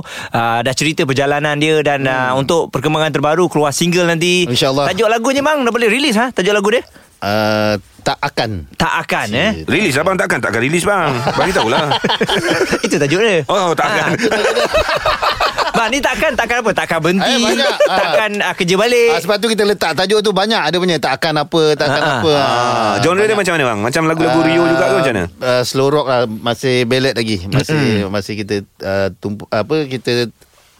Dah 0.60 0.74
cerita 0.76 1.04
perjalanan 1.04 1.56
dia 1.56 1.80
Dan 1.80 2.04
uh, 2.04 2.36
untuk 2.36 2.68
perkembangan 2.68 3.08
terbaru 3.10 3.48
Keluar 3.48 3.72
single 3.72 4.04
nanti. 4.06 4.44
InsyaAllah. 4.44 4.92
Tajuk 4.92 5.08
lagunya 5.08 5.40
bang 5.40 5.64
Dah 5.64 5.72
boleh 5.72 5.88
release 5.88 6.16
ha? 6.16 6.28
Tajuk 6.28 6.52
lagu 6.52 6.68
dia? 6.68 6.82
Uh, 7.16 7.80
Tak 8.04 8.20
akan. 8.20 8.68
Tak 8.76 8.92
akan 9.02 9.26
eh? 9.32 9.50
Rilis 9.64 9.96
abang 9.96 10.14
takkan? 10.14 10.38
Takkan 10.38 10.60
rilis 10.60 10.84
bang? 10.84 11.10
Bagi 11.34 11.50
tahulah. 11.50 11.90
Itu 12.86 13.00
tajuk 13.00 13.18
dia. 13.18 13.42
Oh 13.48 13.72
takkan 13.72 14.14
Bang 15.76 15.88
ni 15.88 16.00
takkan 16.00 16.32
Takkan 16.32 16.56
apa 16.58 16.70
Takkan 16.72 16.98
berhenti 16.98 17.28
Eh, 17.28 17.38
banyak. 17.38 17.68
Ah. 17.84 17.94
Takkan 17.94 18.30
uh, 18.40 18.54
kerja 18.54 18.74
balik 18.74 19.08
uh, 19.10 19.20
Sebab 19.20 19.36
tu 19.36 19.46
kita 19.46 19.62
letak 19.62 19.92
tajuk 19.92 20.18
tu 20.18 20.32
banyak 20.32 20.58
Ada 20.58 20.76
punya 20.76 20.96
tak 20.96 21.12
akan 21.14 21.34
apa 21.38 21.62
Tak 21.74 21.86
akan 21.86 22.00
Ah, 22.00 22.08
ah. 22.08 22.16
apa 22.16 22.32
Ah, 22.32 22.94
genre 22.98 23.22
dia 23.22 23.34
macam 23.34 23.52
mana 23.52 23.64
bang? 23.66 23.80
Macam 23.82 24.02
lagu-lagu 24.06 24.40
Rio 24.42 24.62
juga 24.64 24.84
ke 24.86 24.94
macam 24.96 25.12
mana? 25.14 25.24
Uh, 25.36 25.62
slow 25.62 25.88
rock 25.88 26.06
lah 26.06 26.20
Masih 26.26 26.82
ballad 26.82 27.12
lagi 27.12 27.44
Masih 27.46 27.76
masih 28.08 28.34
kita 28.34 28.54
uh, 28.80 29.08
tumpu, 29.14 29.44
Apa 29.46 29.84
kita 29.84 30.32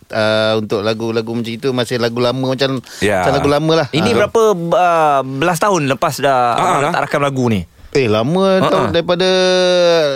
uh, 0.09 0.53
Untuk 0.57 0.81
lagu-lagu 0.81 1.31
macam 1.31 1.53
itu 1.53 1.69
Masih 1.71 1.97
lagu 1.97 2.19
lama 2.19 2.47
Macam, 2.49 2.81
Ya. 2.99 3.21
macam 3.21 3.33
lagu 3.35 3.49
lama 3.51 3.73
lah 3.77 3.87
Ini 3.91 4.11
Ah. 4.11 4.17
berapa 4.19 4.43
uh, 4.57 5.21
belas 5.23 5.59
tahun 5.59 5.87
lepas 5.89 6.15
dah 6.19 6.41
Ah, 6.49 6.57
Abang 6.57 6.73
lah. 6.81 6.91
letak 6.91 7.03
rakam 7.05 7.23
lagu 7.23 7.45
ni 7.47 7.61
Eh 7.93 8.07
lama 8.07 8.57
Ah, 8.57 8.59
tau 8.67 8.79
ah. 8.79 8.89
Daripada 8.91 9.27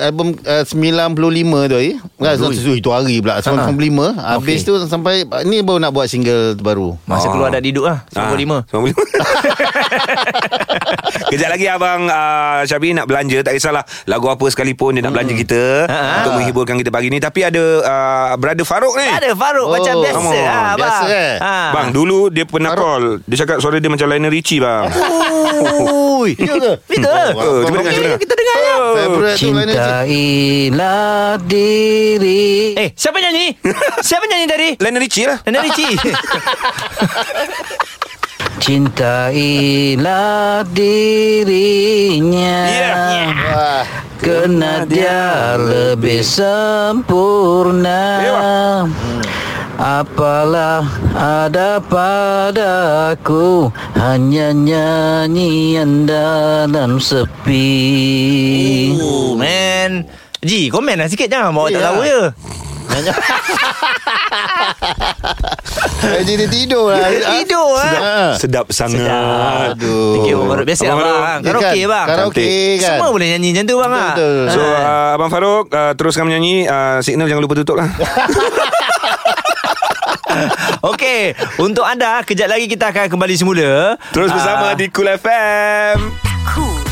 Album 0.03 0.33
uh, 0.37 0.63
95 0.65 1.67
tu 1.67 1.77
eh 1.77 1.95
Bukan 2.17 2.31
oh, 2.37 2.73
itu 2.73 2.89
hari 2.89 3.19
pula 3.19 3.39
95 3.39 4.17
Habis 4.17 4.59
tu 4.63 4.73
sampai 4.83 5.23
Ni 5.43 5.61
baru 5.61 5.79
nak 5.79 5.91
buat 5.91 6.05
single 6.05 6.55
baru 6.57 6.95
Masa 7.05 7.23
Ah. 7.23 7.29
keluar 7.31 7.49
dah 7.49 7.59
diduk 7.59 7.85
lah 7.85 8.03
95 8.11 8.51
Ah, 8.51 8.61
95 8.67 8.97
Kejap 11.31 11.49
lagi 11.49 11.67
abang 11.67 12.05
uh, 12.05 12.59
Syabi 12.65 12.91
nak 12.91 13.05
belanja 13.05 13.41
Tak 13.41 13.53
kisahlah 13.53 13.81
Lagu 14.05 14.27
apa 14.27 14.43
sekalipun 14.45 14.93
Dia 14.93 15.01
nak 15.01 15.13
belanja 15.13 15.33
kita 15.33 15.63
Ah. 15.87 16.23
Untuk 16.23 16.31
menghiburkan 16.37 16.75
kita 16.77 16.89
pagi 16.89 17.07
ni 17.07 17.19
Tapi 17.19 17.43
ada 17.43 17.61
uh, 17.81 18.31
Brother 18.35 18.63
Farouk 18.63 18.95
ni 18.95 19.07
Ada 19.07 19.33
Farouk 19.33 19.63
Oh, 19.63 19.73
macam 19.73 19.93
biasa 19.97 20.13
come 20.13 20.29
on. 20.29 20.41
ah, 20.41 20.73
Biasa, 20.75 21.01
bang. 21.01 21.13
eh? 21.13 21.31
Ah. 21.39 21.69
Bang 21.73 21.87
dulu 21.91 22.27
dia 22.29 22.43
pernah 22.43 22.73
call 22.73 23.19
Dia 23.25 23.35
cakap 23.39 23.57
suara 23.59 23.77
dia 23.77 23.87
macam 23.87 24.07
Lionel 24.07 24.29
Richie 24.29 24.59
bang 24.59 24.87
Ui. 26.21 26.37
Ya 26.37 26.53
ke? 26.59 26.73
Betul. 26.87 27.60
Oh, 27.61 27.65
cuba 27.69 27.77
dengar, 27.85 27.93
cuba 27.93 28.05
dengar. 28.09 28.21
Kita 28.21 28.35
dengar 28.35 28.57
ya. 28.57 28.75
Lionel 28.81 29.21
Richie. 29.21 29.53
Cintailah 29.53 31.37
diri 31.45 32.73
Eh 32.75 32.89
siapa 32.97 33.21
nyanyi? 33.21 33.47
siapa 34.09 34.25
nyanyi 34.25 34.47
tadi? 34.49 34.69
Lionel 34.81 35.01
Richie 35.05 35.27
lah 35.29 35.39
Nana 35.45 35.61
Ricci 35.61 35.87
Cintailah 38.61 40.61
dirinya 40.73 42.59
Ya. 42.69 42.97
Wah. 43.51 43.85
Kerana 44.21 44.85
dia 44.85 45.57
lebih 45.57 46.21
sempurna 46.21 48.03
Ya, 48.21 48.33
Apalah 49.81 50.85
ada 51.17 51.81
padaku 51.81 53.73
Hanya 53.97 54.53
nyanyian 54.53 56.05
dalam 56.05 57.01
sepi. 57.01 57.65
Oh 59.01 59.33
man. 59.33 60.05
Ji 60.45 60.69
komen 60.69 61.01
lah 61.01 61.09
sikit 61.09 61.33
jangan 61.33 61.57
Bawa 61.57 61.73
tak 61.73 61.81
Ya. 61.81 61.89
tahu 61.89 62.01
je. 62.05 62.21
Eh, 66.01 66.21
Jadi 66.21 66.33
dia 66.35 66.49
tidur 66.49 66.93
lah. 66.93 67.09
Tidur 67.09 67.69
lah. 67.73 67.93
Ah. 67.97 68.33
Sedap 68.37 68.69
sangat. 68.69 69.77
Aduh. 69.77 70.21
Fikir 70.21 70.37
Abang 70.37 70.49
Farouk 70.51 70.67
Biasa 70.67 70.83
Abang 70.87 71.01
lah 71.01 71.21
bang. 71.23 71.41
Karaoke 71.41 71.81
kan? 71.81 71.89
bang. 71.89 72.07
Karaoke 72.09 72.49
kan? 72.77 72.89
Semua 72.91 73.09
boleh 73.13 73.27
nyanyi 73.33 73.49
macam 73.53 73.65
tu 73.65 73.77
bang 73.79 73.93
ah. 73.93 74.01
Betul. 74.13 74.37
So 74.51 74.61
uh, 74.61 75.09
Abang 75.17 75.31
Farouk 75.31 75.65
uh, 75.71 75.93
Teruskan 75.95 76.25
menyanyi 76.27 76.67
uh, 76.67 76.99
Signal 77.01 77.29
jangan 77.29 77.43
lupa 77.45 77.55
tutup 77.57 77.81
lah 77.81 77.89
Okey 80.91 81.33
Untuk 81.59 81.83
anda 81.83 82.23
Kejap 82.23 82.49
lagi 82.49 82.67
kita 82.67 82.91
akan 82.91 83.07
kembali 83.09 83.35
semula 83.35 83.97
Terus 84.11 84.31
bersama 84.31 84.73
Ah. 84.73 84.77
di 84.77 84.87
Cool 84.89 85.11
FM 85.11 85.97
Cool 86.47 86.83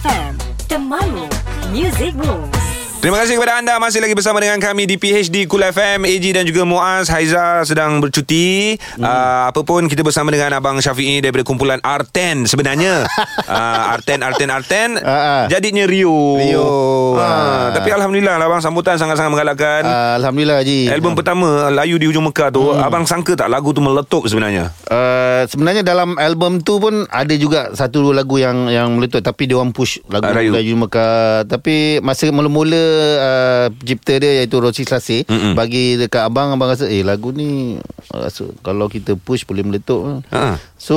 FM. 0.00 0.32
Temanmu. 0.66 1.26
Music 1.68 2.16
Rules. 2.16 2.71
Terima 3.02 3.18
kasih 3.18 3.34
kepada 3.34 3.58
anda 3.58 3.74
Masih 3.76 3.98
lagi 3.98 4.14
bersama 4.14 4.38
dengan 4.38 4.62
kami 4.62 4.86
Di 4.86 4.94
PHD 4.94 5.50
Cool 5.50 5.66
FM 5.66 6.06
AG 6.06 6.22
dan 6.30 6.46
juga 6.46 6.62
Muaz 6.62 7.10
Haiza 7.10 7.66
sedang 7.66 7.98
bercuti 7.98 8.78
hmm. 8.78 9.02
uh, 9.02 9.50
Apa 9.50 9.60
pun 9.60 9.90
kita 9.90 10.00
bersama 10.00 10.30
dengan 10.30 10.54
Abang 10.54 10.78
Syafi'i 10.78 11.18
Daripada 11.18 11.42
kumpulan 11.42 11.82
R10 11.82 12.46
Sebenarnya 12.46 13.02
uh, 13.42 13.98
R10, 13.98 14.22
R10, 14.24 14.48
R10 14.54 14.90
Ah, 15.02 15.10
ah. 15.10 15.42
Jadinya 15.50 15.82
Rio 15.82 16.14
Rio. 16.38 16.62
uh, 16.62 16.70
Ah. 17.12 17.74
Tapi 17.74 17.90
Alhamdulillah 17.90 18.38
lah 18.38 18.46
Abang 18.46 18.62
Sambutan 18.62 18.94
sangat-sangat 18.94 19.34
menggalakkan 19.34 19.82
Ah, 19.82 20.14
Alhamdulillah 20.16 20.62
Haji 20.62 20.86
Album 20.88 21.18
pertama 21.18 21.74
Layu 21.74 21.98
di 21.98 22.06
Ujung 22.06 22.22
Mekah 22.24 22.54
tu 22.54 22.70
hmm. 22.70 22.86
Abang 22.86 23.02
sangka 23.02 23.34
tak 23.34 23.50
lagu 23.50 23.74
tu 23.74 23.82
meletup 23.82 24.22
sebenarnya 24.24 24.70
Uh, 24.84 25.48
sebenarnya 25.48 25.80
dalam 25.80 26.20
album 26.20 26.60
tu 26.60 26.76
pun 26.76 27.08
ada 27.08 27.32
juga 27.32 27.72
satu 27.72 28.04
dua 28.04 28.20
lagu 28.20 28.36
yang 28.36 28.68
yang 28.68 28.92
meletup 28.92 29.24
tapi 29.24 29.48
dia 29.48 29.56
orang 29.56 29.72
push 29.72 30.04
lagu 30.06 30.28
Ah, 30.28 30.36
Rayu. 30.36 30.52
Rayu 30.52 30.76
Mekah 30.76 31.48
tapi 31.48 31.96
masa 31.98 32.28
mula-mula 32.28 32.91
uh, 33.14 33.66
pencipta 33.72 34.14
dia 34.16 34.30
iaitu 34.38 34.56
Rosi 34.56 34.82
Selasi 34.82 35.24
Mm-mm. 35.24 35.52
bagi 35.52 35.96
dekat 35.96 36.24
abang 36.24 36.50
abang 36.50 36.68
rasa 36.68 36.86
eh 36.86 37.00
lagu 37.00 37.30
ni 37.30 37.76
rasa 38.08 38.44
kalau 38.60 38.86
kita 38.86 39.14
push 39.14 39.42
boleh 39.42 39.62
meletup 39.62 40.24
Ha. 40.28 40.56
so 40.74 40.96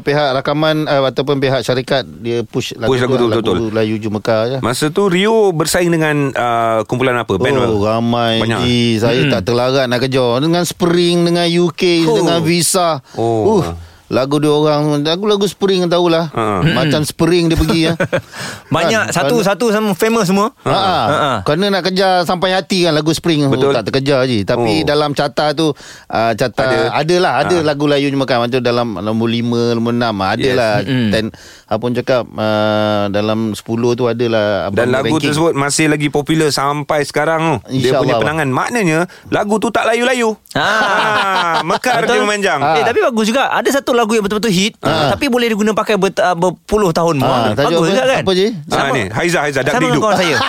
pihak 0.00 0.34
rakaman 0.34 0.84
uh, 0.84 1.04
ataupun 1.04 1.36
pihak 1.36 1.60
syarikat 1.60 2.02
dia 2.18 2.42
push 2.42 2.74
lagu, 2.74 2.90
Push 2.90 3.00
lagu 3.00 3.14
tu, 3.14 3.26
lagu 3.26 3.38
betul-betul. 3.38 3.70
Layu 3.70 3.96
Ju 3.96 4.08
Mekah 4.08 4.42
je 4.46 4.58
Masa 4.60 4.88
tu 4.88 5.06
Rio 5.06 5.50
bersaing 5.50 5.88
dengan 5.88 6.30
uh, 6.30 6.82
kumpulan 6.84 7.16
apa? 7.16 7.34
Band 7.34 7.56
Oh 7.56 7.80
apa? 7.80 7.94
ramai 7.94 8.34
Banyak. 8.38 8.58
Ji 8.60 8.78
Saya 8.98 9.24
tak 9.30 9.44
terlarat 9.44 9.86
nak 9.86 10.00
kejar 10.00 10.38
Dengan 10.38 10.62
Spring 10.62 11.22
Dengan 11.22 11.46
UK 11.46 11.82
Oh. 12.04 12.16
Dengan 12.16 12.38
Visa 12.40 12.98
Oh. 13.14 13.60
uh, 13.60 13.74
Lagu 14.14 14.38
dia 14.38 14.48
orang 14.48 15.02
Lagu-lagu 15.02 15.42
Spring 15.44 15.84
tahulah 15.84 16.30
Ha. 16.30 16.62
Macam 16.64 17.02
Spring 17.02 17.46
dia 17.46 17.56
pergi 17.56 17.80
ya. 17.84 17.92
Banyak 18.74 19.10
Kan? 19.10 19.12
Satu-satu 19.12 19.68
sama 19.68 19.92
famous 19.92 20.26
semua 20.26 20.54
Ha, 20.62 20.70
ha. 20.70 21.02
Ha. 21.04 21.32
Kerana 21.42 21.66
nak 21.70 21.82
kejar 21.84 22.22
sampai 22.22 22.52
hati 22.52 22.86
kan 22.86 22.92
lagu 22.92 23.10
Spring 23.10 23.46
Betul. 23.46 23.70
Oh, 23.70 23.74
tak 23.74 23.84
terkejar 23.84 24.22
je. 24.24 24.42
Tapi 24.42 24.62
Oh. 24.76 24.86
dalam 24.86 25.10
carta 25.12 25.50
tu 25.50 25.70
uh, 25.70 26.32
carta 26.32 26.62
Ada. 26.62 26.76
ada. 26.88 26.88
adalah 26.96 27.32
ada 27.40 27.56
Ha. 27.56 27.64
lagu 27.64 27.84
Layu 27.84 28.06
Makan 28.10 28.36
macam 28.40 28.60
dalam 28.60 28.88
nombor 28.94 29.26
5, 29.26 29.42
nombor 29.74 29.92
6 29.92 30.06
adalah 30.06 30.72
Yes. 30.76 30.86
Mm-mm. 30.86 31.08
dan 31.10 31.24
apa 31.64 31.80
pun 31.80 31.92
cakap 31.92 32.22
uh, 32.28 33.04
dalam 33.08 33.50
10 33.50 33.60
tu 33.94 34.04
adalah 34.04 34.68
Dan 34.70 34.88
lagu 34.88 35.10
ranking. 35.12 35.28
tersebut 35.28 35.52
masih 35.52 35.86
lagi 35.86 36.08
popular 36.08 36.48
sampai 36.48 37.02
sekarang 37.02 37.40
tu. 37.64 37.80
Dia 37.80 37.96
punya 37.96 38.14
bang. 38.14 38.22
penangan. 38.22 38.48
Maknanya 38.50 38.98
lagu 39.28 39.56
tu 39.56 39.68
tak 39.68 39.84
layu-layu. 39.84 40.36
Ah. 40.52 40.62
Ah, 40.64 41.56
mekar 41.62 42.02
Betul. 42.02 42.12
dia 42.12 42.22
memanjang. 42.22 42.60
Ah. 42.60 42.76
Eh 42.76 42.84
tapi 42.84 43.00
bagus 43.00 43.26
juga 43.26 43.48
Ada 43.50 43.70
satu 43.74 43.90
lagu 43.90 44.03
yang 44.10 44.22
betul-betul 44.22 44.50
hit 44.50 44.76
Ah. 44.80 45.10
Tapi 45.10 45.26
boleh 45.26 45.48
diguna 45.48 45.72
pakai 45.72 45.94
ber, 45.94 46.12
uh, 46.12 46.34
berpuluh 46.34 46.90
tahun 46.90 47.16
Ah, 47.18 47.50
Bagus 47.50 47.56
tajuk 47.56 47.78
apa? 47.78 47.88
juga 47.88 48.02
kan? 48.04 48.20
Apa 48.20 48.32
je? 48.34 48.46
Ah, 48.68 48.88
ni, 48.90 49.02
Haiza, 49.08 49.38
Haiza, 49.40 49.60
dak 49.60 49.72
Sama 49.72 49.82
dikduk. 49.82 50.02
kawan 50.02 50.16
saya? 50.16 50.36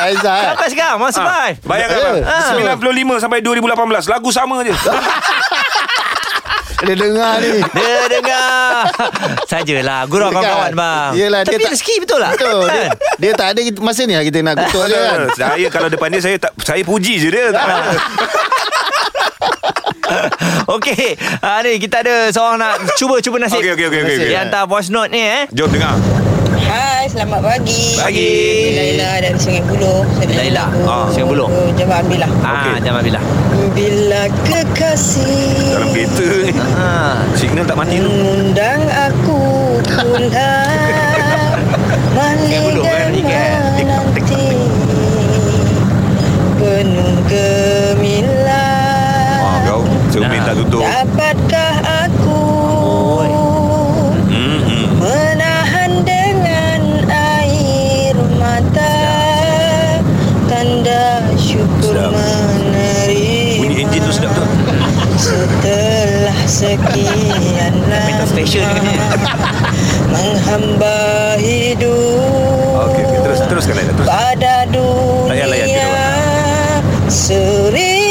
Aizah 0.00 0.34
eh? 0.36 0.46
Sampai 0.48 0.68
sekarang 0.68 0.96
Masih 0.98 1.14
Ah, 1.14 1.24
survive 1.24 1.56
Bayangkan 1.62 1.96
Eh, 1.96 2.02
bang. 2.02 2.18
Ah. 2.24 2.50
95 2.76 3.18
sampai 3.18 3.38
2018 3.40 4.08
Lagu 4.08 4.28
sama 4.30 4.56
je. 4.62 4.74
Dia 6.82 6.98
dengar 6.98 7.38
ni. 7.38 7.62
Dia 7.62 8.10
dengar. 8.10 8.90
Sajalah. 9.46 10.02
Gurau 10.04 10.34
kawan-kawan 10.34 10.74
bang. 10.74 11.10
Yelah, 11.14 11.40
dia 11.40 11.54
Tapi 11.54 11.62
tak- 11.62 11.72
rezeki 11.72 11.94
betul 12.00 12.18
lah 12.18 12.30
Betul. 12.34 12.66
Dia, 12.66 12.74
Kan? 12.74 12.90
dia 13.20 13.32
tak 13.32 13.46
ada 13.48 13.60
masa 13.78 14.02
ni 14.02 14.14
lah 14.14 14.24
kita 14.24 14.38
nak 14.42 14.54
kutuk 14.58 14.84
dia 14.86 14.98
kan. 15.00 15.18
Saya 15.32 15.66
kalau 15.70 15.86
depan 15.86 16.10
dia 16.10 16.18
Saya 16.20 16.36
tak 16.36 16.50
saya 16.58 16.82
puji 16.82 17.14
je 17.18 17.28
dia. 17.28 17.50
Tak 17.50 17.62
nak. 17.62 17.82
Okey 20.74 21.14
uh, 21.40 21.58
Ni 21.60 21.78
kita 21.78 22.00
ada 22.00 22.28
Seorang 22.28 22.56
nak 22.56 22.72
Cuba-cuba 22.94 23.36
nasib 23.38 23.58
Okey, 23.58 23.72
okey, 23.72 23.86
okey, 23.88 24.00
okey, 24.02 24.14
okey. 24.16 24.28
Dia 24.28 24.38
hantar 24.42 24.64
voice 24.64 24.88
note 24.88 25.08
ni 25.08 25.20
eh 25.20 25.44
Jom 25.50 25.68
dengar 25.68 25.96
Hai, 26.62 27.04
selamat 27.04 27.42
pagi. 27.42 27.98
Pagi. 27.98 28.32
Laila 28.72 29.20
dari 29.20 29.36
Sungai 29.36 29.60
Buloh. 29.60 30.06
Saya 30.14 30.30
Laila. 30.30 30.64
Ah, 30.86 31.04
Sungai 31.10 31.28
Buloh. 31.28 31.48
Jemaah 31.74 32.00
Ambilah. 32.00 32.30
Ah, 32.40 32.64
Okey. 32.64 32.74
jangan 32.80 33.02
bila. 33.02 33.20
Bila 33.74 34.22
kekasih 34.40 35.74
Dalam 35.74 35.88
kereta 35.90 36.24
ni 36.40 36.52
Ha. 36.54 36.88
Signal 37.34 37.64
tak 37.66 37.76
mati 37.76 37.98
tu 37.98 38.08
mengundang 38.08 38.80
aku 38.88 39.40
pulang 39.84 40.28
Buloh, 40.32 40.32
kan? 40.32 41.50
Malikan 42.14 43.10
Ikan. 43.20 43.60
menanti 43.76 44.44
Penuh 46.56 47.10
Wah 47.26 47.61
Cermin 50.22 50.38
Nah. 50.38 50.46
tak 50.46 50.54
tutup 50.54 50.86
Dapatkah 50.86 51.74
aku 52.06 52.38
Oi. 53.18 53.30
Hmm, 54.30 54.58
hmm. 54.62 54.86
Menahan 54.96 55.92
dengan 56.06 56.80
air 57.10 58.14
mata 58.38 58.94
Tanda 60.46 61.02
syukur 61.34 61.90
Sedap. 61.90 62.14
menerima 62.14 63.58
Bunyi 63.58 63.76
enjin 63.82 64.00
tu 64.00 64.12
sedap 64.12 64.30
tu 64.30 64.44
Setelah 65.18 66.38
sekian 66.46 67.74
lama 68.62 68.78
ni. 68.78 68.94
hamba 70.38 70.98
hidup 71.34 72.78
Okey, 72.84 73.02
okey. 73.02 73.18
Terus, 73.22 73.38
teruskan 73.42 73.74
Laila. 73.74 73.92
Terus. 73.92 74.06
pada 74.06 74.54
Layan, 75.26 75.48
layan, 75.48 75.66
dunia 75.66 75.82
tidur. 75.82 77.10
seribu 77.10 77.90
tahun 77.90 78.01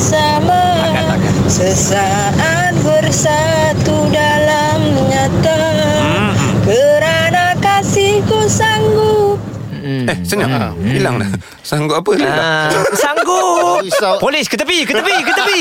takkan 0.00 1.36
sama 1.44 1.46
sesaat 1.46 2.72
bersatu 2.80 4.08
dalam 4.08 4.80
nyata 5.06 5.60
Hmm. 6.00 6.32
kerana 6.64 7.52
kasihku 7.60 8.48
sanggup 8.48 9.36
Eh, 9.80 10.16
senyap. 10.22 10.76
Hilang 10.84 11.18
dah. 11.18 11.28
Sanggup 11.64 12.04
apa? 12.04 12.12
Ah, 12.22 12.68
sanggup. 12.94 13.80
Polis 14.20 14.46
ke 14.46 14.54
tepi, 14.54 14.84
ke 14.84 14.92
tepi, 14.92 15.14
ke 15.24 15.32
tepi. 15.34 15.60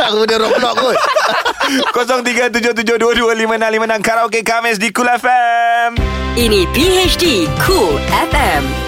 Aku 0.00 0.24
dah 0.24 0.40
rock 0.40 0.56
kot 1.92 2.06
0377225656 2.08 4.00
Karaoke 4.00 4.40
Kamis 4.42 4.80
di 4.80 4.90
Kul 4.90 5.06
FM. 5.06 6.00
Ini 6.34 6.64
PHD 6.72 7.46
Cool 7.62 8.00
FM. 8.32 8.85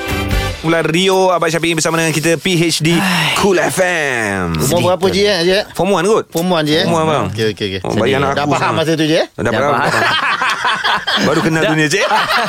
Mula 0.59 0.83
Rio 0.83 1.31
Abang 1.31 1.47
Syafiq 1.47 1.79
bersama 1.79 1.95
dengan 1.95 2.11
kita 2.11 2.35
PHD 2.35 2.99
Cool 3.39 3.63
FM. 3.63 4.59
Umur 4.59 4.91
berapa 4.91 5.07
je 5.07 5.23
eh 5.23 5.63
Form 5.71 5.95
1 5.95 6.03
kot? 6.03 6.25
Form 6.29 6.51
1 6.51 6.67
je 6.67 6.75
eh 6.75 6.85
Form 6.85 6.99
1 6.99 7.07
bang. 7.07 7.27
Okey 7.31 7.45
okey 7.55 7.67
okey 7.71 7.81
Oh, 7.81 7.95
bagi 7.95 8.15
anak 8.15 8.35
Dah 8.35 8.43
aku 8.43 8.53
faham 8.53 8.75
sekarang. 8.75 8.77
masa 8.77 8.93
tu 8.93 9.07
je 9.07 9.17
eh 9.17 9.27
Dah 9.33 9.43
Dah 9.45 9.53
faham. 9.55 9.79
Baru 11.27 11.41
kenal 11.41 11.63
dunia 11.67 11.87
cik. 11.87 12.05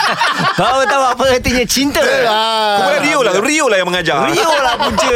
Kau 0.60 0.82
tahu 0.84 1.04
apa 1.06 1.24
artinya 1.30 1.64
cinta? 1.66 2.02
Kau 2.02 2.86
bukan 2.86 3.02
Rio 3.02 3.20
lah. 3.22 3.34
Rio 3.40 3.66
lah 3.68 3.78
yang 3.78 3.88
mengajar. 3.88 4.16
Rio 4.26 4.52
lah 4.56 4.74
punca 4.82 5.10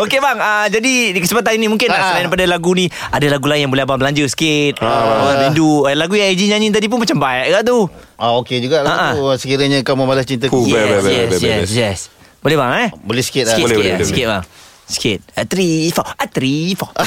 Okey 0.00 0.18
bang 0.18 0.38
uh, 0.38 0.66
Jadi 0.66 1.12
di 1.12 1.20
kesempatan 1.20 1.52
ini 1.54 1.68
Mungkin 1.68 1.86
lah 1.86 1.98
Ah. 2.00 2.06
Selain 2.14 2.24
daripada 2.24 2.48
lagu 2.48 2.72
ni 2.72 2.88
Ada 2.88 3.28
lagu 3.28 3.44
lain 3.44 3.68
yang 3.68 3.70
boleh 3.70 3.84
abang 3.84 4.00
belanja 4.00 4.24
sikit 4.24 4.80
uh, 4.80 5.36
Rindu 5.36 5.84
eh, 5.84 5.92
Lagu 5.92 6.16
yang 6.16 6.32
AJ 6.32 6.40
nyanyi 6.48 6.72
tadi 6.72 6.88
pun 6.88 6.96
Macam 6.96 7.20
baik 7.20 7.52
kat 7.52 7.62
tu 7.62 7.78
Ah 8.16 8.40
okey 8.40 8.64
juga 8.64 8.80
Ah, 8.80 8.88
ah. 8.88 8.88
lah 8.88 9.08
tu 9.12 9.24
Sekiranya 9.36 9.84
cintaku 10.24 10.56
Oh, 10.56 10.64
baik, 10.64 11.04
baik, 11.04 11.04
Yes 11.04 11.04
yes 11.04 11.30
yes, 11.36 11.68
baik. 11.68 11.68
yes. 11.76 12.00
Boleh 12.40 12.56
bang 12.56 12.70
eh 12.72 12.88
Boleh 12.96 13.20
sikit 13.20 13.44
lah 13.44 13.54
Sikit 13.54 13.64
Boleh, 13.68 13.76
sikit, 13.76 13.84
boleh, 13.84 13.92
lah, 13.92 13.98
boleh. 14.00 14.08
sikit 14.08 14.26
bang 14.26 14.42
Sikit. 14.90 15.22
Uh, 15.38 15.46
Three 15.46 15.94
four. 15.94 16.02
Uh, 16.02 16.26
Three 16.26 16.74
four. 16.74 16.90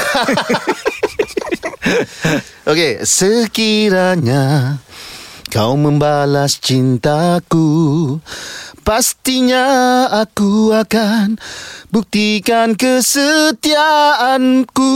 Okey, 2.72 3.04
sekiranya 3.04 4.80
kau 5.52 5.76
membalas 5.76 6.64
cintaku, 6.64 8.24
pastinya 8.88 10.08
aku 10.10 10.72
akan 10.72 11.36
buktikan 11.92 12.80
kesetiaanku. 12.80 14.96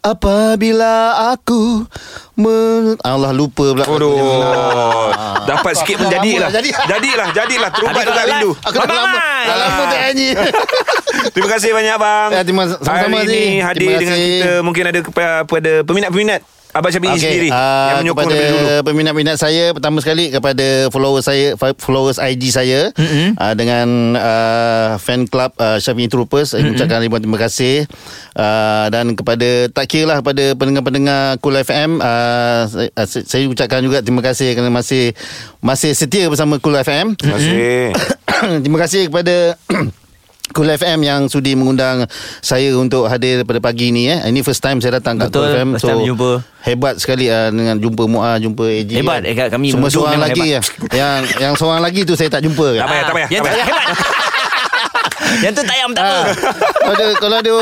Apabila 0.00 1.28
aku 1.36 1.84
men... 2.40 2.96
Allah 3.04 3.36
lupa 3.36 3.76
pula. 3.76 3.84
Aduh. 3.84 4.16
Dapat 5.50 5.72
sikit 5.76 6.00
pun 6.00 6.08
jadilah. 6.08 6.48
Jadilah, 6.88 7.28
jadilah. 7.36 7.68
Terubat 7.68 8.04
dekat 8.08 8.24
rindu. 8.32 8.50
Aku 8.64 8.76
dah 8.80 8.96
lama, 8.96 9.18
dah 9.20 9.56
lama 9.60 9.82
tak 9.92 10.00
nyanyi. 10.08 10.28
Terima 11.36 11.48
kasih 11.52 11.70
banyak 11.76 11.96
bang. 12.00 12.28
Ya, 12.32 12.40
terima- 12.48 12.68
sama-sama, 12.80 13.16
Hari 13.20 13.28
ini 13.28 13.60
hadir 13.60 13.90
dengan 14.00 14.18
kita 14.18 14.50
mungkin 14.64 14.84
ada 14.88 15.00
kepada 15.04 15.72
peminat-peminat 15.84 16.40
Abang 16.70 16.94
Syafiq 16.94 17.10
Okey, 17.10 17.22
sendiri 17.22 17.48
ah, 17.50 17.90
yang 17.90 17.96
menyokong 18.06 18.30
kepada 18.30 18.34
daripada 18.38 18.74
dulu. 18.78 18.86
peminat-peminat 18.86 19.36
saya 19.42 19.64
pertama 19.74 19.98
sekali 19.98 20.24
kepada 20.30 20.66
followers 20.94 21.26
saya 21.26 21.46
followers 21.58 22.22
IG 22.22 22.42
saya 22.54 22.80
mm-hmm. 22.94 23.28
uh, 23.34 23.54
dengan 23.58 23.88
uh, 24.14 24.88
fan 25.02 25.26
club 25.26 25.50
uh, 25.58 25.82
Syafiq 25.82 26.06
Troopers 26.06 26.54
saya 26.54 26.62
mm-hmm. 26.62 26.78
ucapkan 26.78 27.02
ribuan 27.02 27.20
terima 27.26 27.38
kasih 27.42 27.90
uh, 28.38 28.86
dan 28.86 29.18
kepada 29.18 29.66
tak 29.74 29.86
kira 29.90 30.14
lah 30.14 30.16
kepada 30.22 30.54
pendengar-pendengar 30.54 31.42
Cool 31.42 31.58
FM 31.58 31.98
uh, 31.98 32.62
saya, 32.70 32.88
uh, 32.94 33.06
saya 33.06 33.44
ucapkan 33.50 33.82
juga 33.82 33.98
terima 34.00 34.22
kasih 34.22 34.54
kerana 34.54 34.70
masih 34.70 35.10
masih 35.58 35.90
setia 35.92 36.30
bersama 36.30 36.62
Cool 36.62 36.78
FM 36.80 37.18
Terima 37.18 37.36
kasih. 37.36 37.92
terima 38.64 38.78
kasih 38.78 39.02
kepada 39.10 39.58
Cool 40.50 40.66
FM 40.68 40.98
yang 41.00 41.20
sudi 41.26 41.54
mengundang 41.54 42.10
saya 42.40 42.74
untuk 42.74 43.06
hadir 43.06 43.42
pada 43.42 43.58
pagi 43.60 43.88
ni 43.88 44.06
eh. 44.06 44.18
Ini 44.20 44.40
first 44.40 44.58
time 44.58 44.78
saya 44.78 44.98
datang 44.98 45.14
kat 45.16 45.30
Betul, 45.30 45.40
Cool 45.40 45.54
FM. 45.54 45.68
first 45.72 45.86
time 45.86 46.02
jumpa. 46.04 46.30
Hebat 46.60 46.94
sekali 46.96 47.26
uh, 47.26 47.48
dengan 47.48 47.76
jumpa 47.76 48.02
Muah, 48.04 48.34
jumpa 48.36 48.64
AJ. 48.66 48.90
Hebat, 48.96 49.20
kan. 49.20 49.22
eh, 49.24 49.34
kat 49.34 49.48
kami 49.48 49.70
Semua 49.70 49.86
seorang 49.88 50.18
lagi 50.18 50.42
hebat. 50.44 50.66
ya. 50.90 50.98
yang 50.98 51.18
yang 51.40 51.52
seorang 51.54 51.78
lagi 51.78 52.02
tu 52.02 52.12
saya 52.12 52.26
tak 52.28 52.42
jumpa 52.42 52.66
kan. 52.74 52.80
Tak 52.80 52.88
payah, 52.88 53.04
tak 53.04 53.14
payah. 53.14 53.28
Yang 53.30 53.40
tak 53.40 53.46
tu 53.46 53.54
payah. 53.54 53.66
hebat 53.68 53.86
Yang 55.40 55.52
tu 55.54 55.62
tayam 55.62 55.90
tak 55.92 56.02
apa 56.02 56.10
Ah, 56.10 56.24
kalau 56.82 56.94
dia 56.96 57.08
kalau 57.16 57.38
dia, 57.38 57.54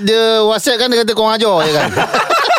dia 0.00 0.22
WhatsApp 0.42 0.76
kan 0.76 0.86
dia 0.88 0.98
kata 1.00 1.12
kau 1.12 1.28
ajar 1.28 1.56
je 1.60 1.72
kan. 1.72 1.88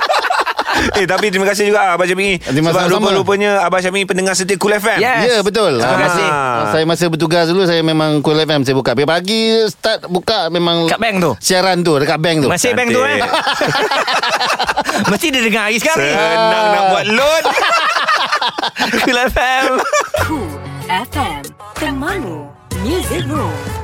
Eh 0.97 1.05
tapi 1.05 1.29
terima 1.29 1.45
kasih 1.45 1.69
juga 1.69 1.93
Abang 1.93 2.05
Syafiq 2.05 2.41
Terima 2.41 2.69
Sebab 2.69 2.81
sama-sama. 2.83 3.13
rupa-rupanya 3.13 3.61
Abang 3.61 3.79
Syafiq 3.79 4.03
pendengar 4.03 4.33
setia 4.33 4.57
Cool 4.57 4.73
FM 4.73 4.97
Yes. 4.97 5.19
Ya 5.23 5.37
betul. 5.39 5.77
Terima 5.77 5.93
Ah, 5.93 6.01
kasih. 6.01 6.27
Saya 6.69 6.83
masa 6.83 7.03
bertugas 7.07 7.45
dulu 7.47 7.63
saya 7.63 7.81
memang 7.81 8.19
Cool 8.19 8.39
FM 8.39 8.61
saya 8.61 8.73
buka. 8.73 8.91
Pagi 8.95 9.41
start 9.67 10.07
buka 10.07 10.47
memang 10.47 10.87
Kat 10.87 10.97
bank 10.97 11.15
tu? 11.19 11.31
Siaran 11.39 11.81
tu 11.81 11.93
dekat 11.95 12.17
bank 12.17 12.37
tu. 12.39 12.49
Masih 12.49 12.73
bank 12.73 12.89
tu 12.89 12.99
eh 12.99 13.19
Cantik. 13.19 13.31
Mesti 15.09 15.27
dia 15.29 15.41
dengar 15.41 15.63
hari 15.65 15.77
sekarang 15.77 16.01
Senang 16.03 16.65
nak 16.69 16.83
buat 16.89 17.05
loan 17.07 17.43
Cool 19.03 19.19
FM 19.25 19.65
Cool 20.21 20.51
FM. 21.05 21.41
Temanmu. 21.73 22.47
Music 22.79 23.23
Room. 23.25 23.82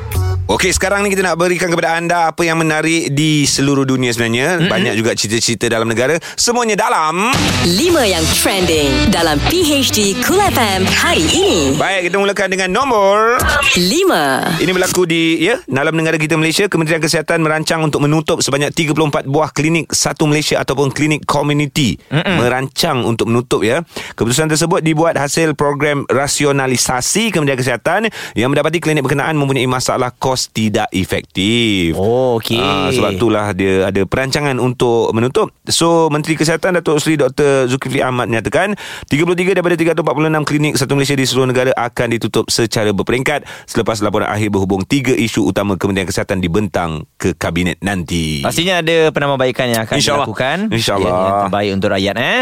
Okey, 0.50 0.74
sekarang 0.74 1.06
ni 1.06 1.14
kita 1.14 1.22
nak 1.22 1.38
berikan 1.38 1.70
kepada 1.70 1.94
anda 1.94 2.34
apa 2.34 2.42
yang 2.42 2.58
menarik 2.58 3.14
di 3.14 3.46
seluruh 3.46 3.86
dunia 3.86 4.10
sebenarnya. 4.10 4.58
Mm-hmm. 4.58 4.74
Banyak 4.74 4.94
juga 4.98 5.14
cerita-cerita 5.14 5.70
dalam 5.70 5.86
negara. 5.86 6.18
Semuanya 6.34 6.74
dalam... 6.74 7.30
5 7.70 7.78
yang 8.02 8.26
trending 8.34 9.14
dalam 9.14 9.38
PHD 9.46 10.18
Cool 10.26 10.42
FM 10.42 10.90
hari 10.90 11.22
ini. 11.30 11.78
Baik, 11.78 12.10
kita 12.10 12.18
mulakan 12.18 12.50
dengan 12.50 12.74
nombor... 12.74 13.38
5. 13.78 14.58
Ini 14.66 14.72
berlaku 14.74 15.06
di 15.06 15.38
ya 15.38 15.62
dalam 15.70 15.94
negara 15.94 16.18
kita 16.18 16.34
Malaysia 16.34 16.66
Kementerian 16.66 16.98
Kesihatan 16.98 17.46
merancang 17.46 17.86
untuk 17.86 18.02
menutup 18.02 18.42
sebanyak 18.42 18.74
34 18.74 19.30
buah 19.30 19.54
klinik 19.54 19.94
satu 19.94 20.26
Malaysia 20.26 20.58
ataupun 20.58 20.90
klinik 20.90 21.30
community 21.30 22.02
Mm-mm. 22.10 22.42
merancang 22.42 23.06
untuk 23.06 23.30
menutup 23.30 23.62
ya 23.62 23.86
keputusan 24.18 24.50
tersebut 24.50 24.82
dibuat 24.82 25.14
hasil 25.14 25.54
program 25.54 26.10
rasionalisasi 26.10 27.30
Kementerian 27.30 27.62
Kesihatan 27.62 28.02
yang 28.34 28.50
mendapati 28.50 28.82
klinik 28.82 29.06
berkenaan 29.06 29.38
mempunyai 29.38 29.70
masalah 29.70 30.10
kos 30.10 30.39
tidak 30.48 30.88
efektif 30.96 31.98
Oh, 32.00 32.40
okey. 32.40 32.60
Ah, 32.62 32.88
sebab 32.94 33.20
itulah 33.20 33.52
dia 33.52 33.92
ada 33.92 34.02
perancangan 34.08 34.56
untuk 34.62 35.12
menutup 35.12 35.52
so 35.68 36.08
Menteri 36.08 36.40
Kesihatan 36.40 36.80
Datuk 36.80 37.02
Seri 37.04 37.20
Dr 37.20 37.68
Zulkifli 37.68 38.00
Ahmad 38.00 38.32
menyatakan 38.32 38.78
33 39.12 39.60
daripada 39.60 39.76
346 39.76 40.48
klinik 40.48 40.74
satu 40.80 40.96
Malaysia 40.96 41.18
di 41.18 41.26
seluruh 41.28 41.50
negara 41.50 41.72
akan 41.76 42.08
ditutup 42.16 42.46
secara 42.48 42.94
berperingkat 42.96 43.44
selepas 43.66 44.00
laporan 44.00 44.30
akhir 44.30 44.54
berhubung 44.54 44.86
tiga 44.86 45.12
isu 45.12 45.50
utama 45.50 45.76
Kementerian 45.76 46.08
Kesihatan 46.08 46.40
dibentang 46.40 47.04
ke 47.18 47.34
Kabinet 47.34 47.82
nanti. 47.82 48.46
Pastinya 48.46 48.80
ada 48.80 49.10
penambahbaikan 49.10 49.66
yang 49.74 49.82
akan 49.84 49.96
InsyaAllah. 49.98 50.28
dilakukan 50.30 50.58
InsyaAllah. 50.72 51.10
Yang 51.10 51.42
terbaik 51.50 51.70
untuk 51.76 51.90
rakyat 51.92 52.16
eh 52.20 52.40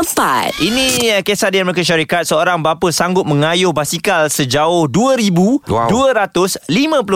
4. 0.00 0.64
Ini 0.64 0.86
eh, 1.18 1.22
kisah 1.22 1.50
di 1.52 1.58
Amerika 1.60 1.82
Syarikat 1.84 2.22
Seorang 2.24 2.62
bapa 2.62 2.88
sanggup 2.94 3.26
mengayuh 3.26 3.74
basikal 3.74 4.30
sejauh 4.30 4.86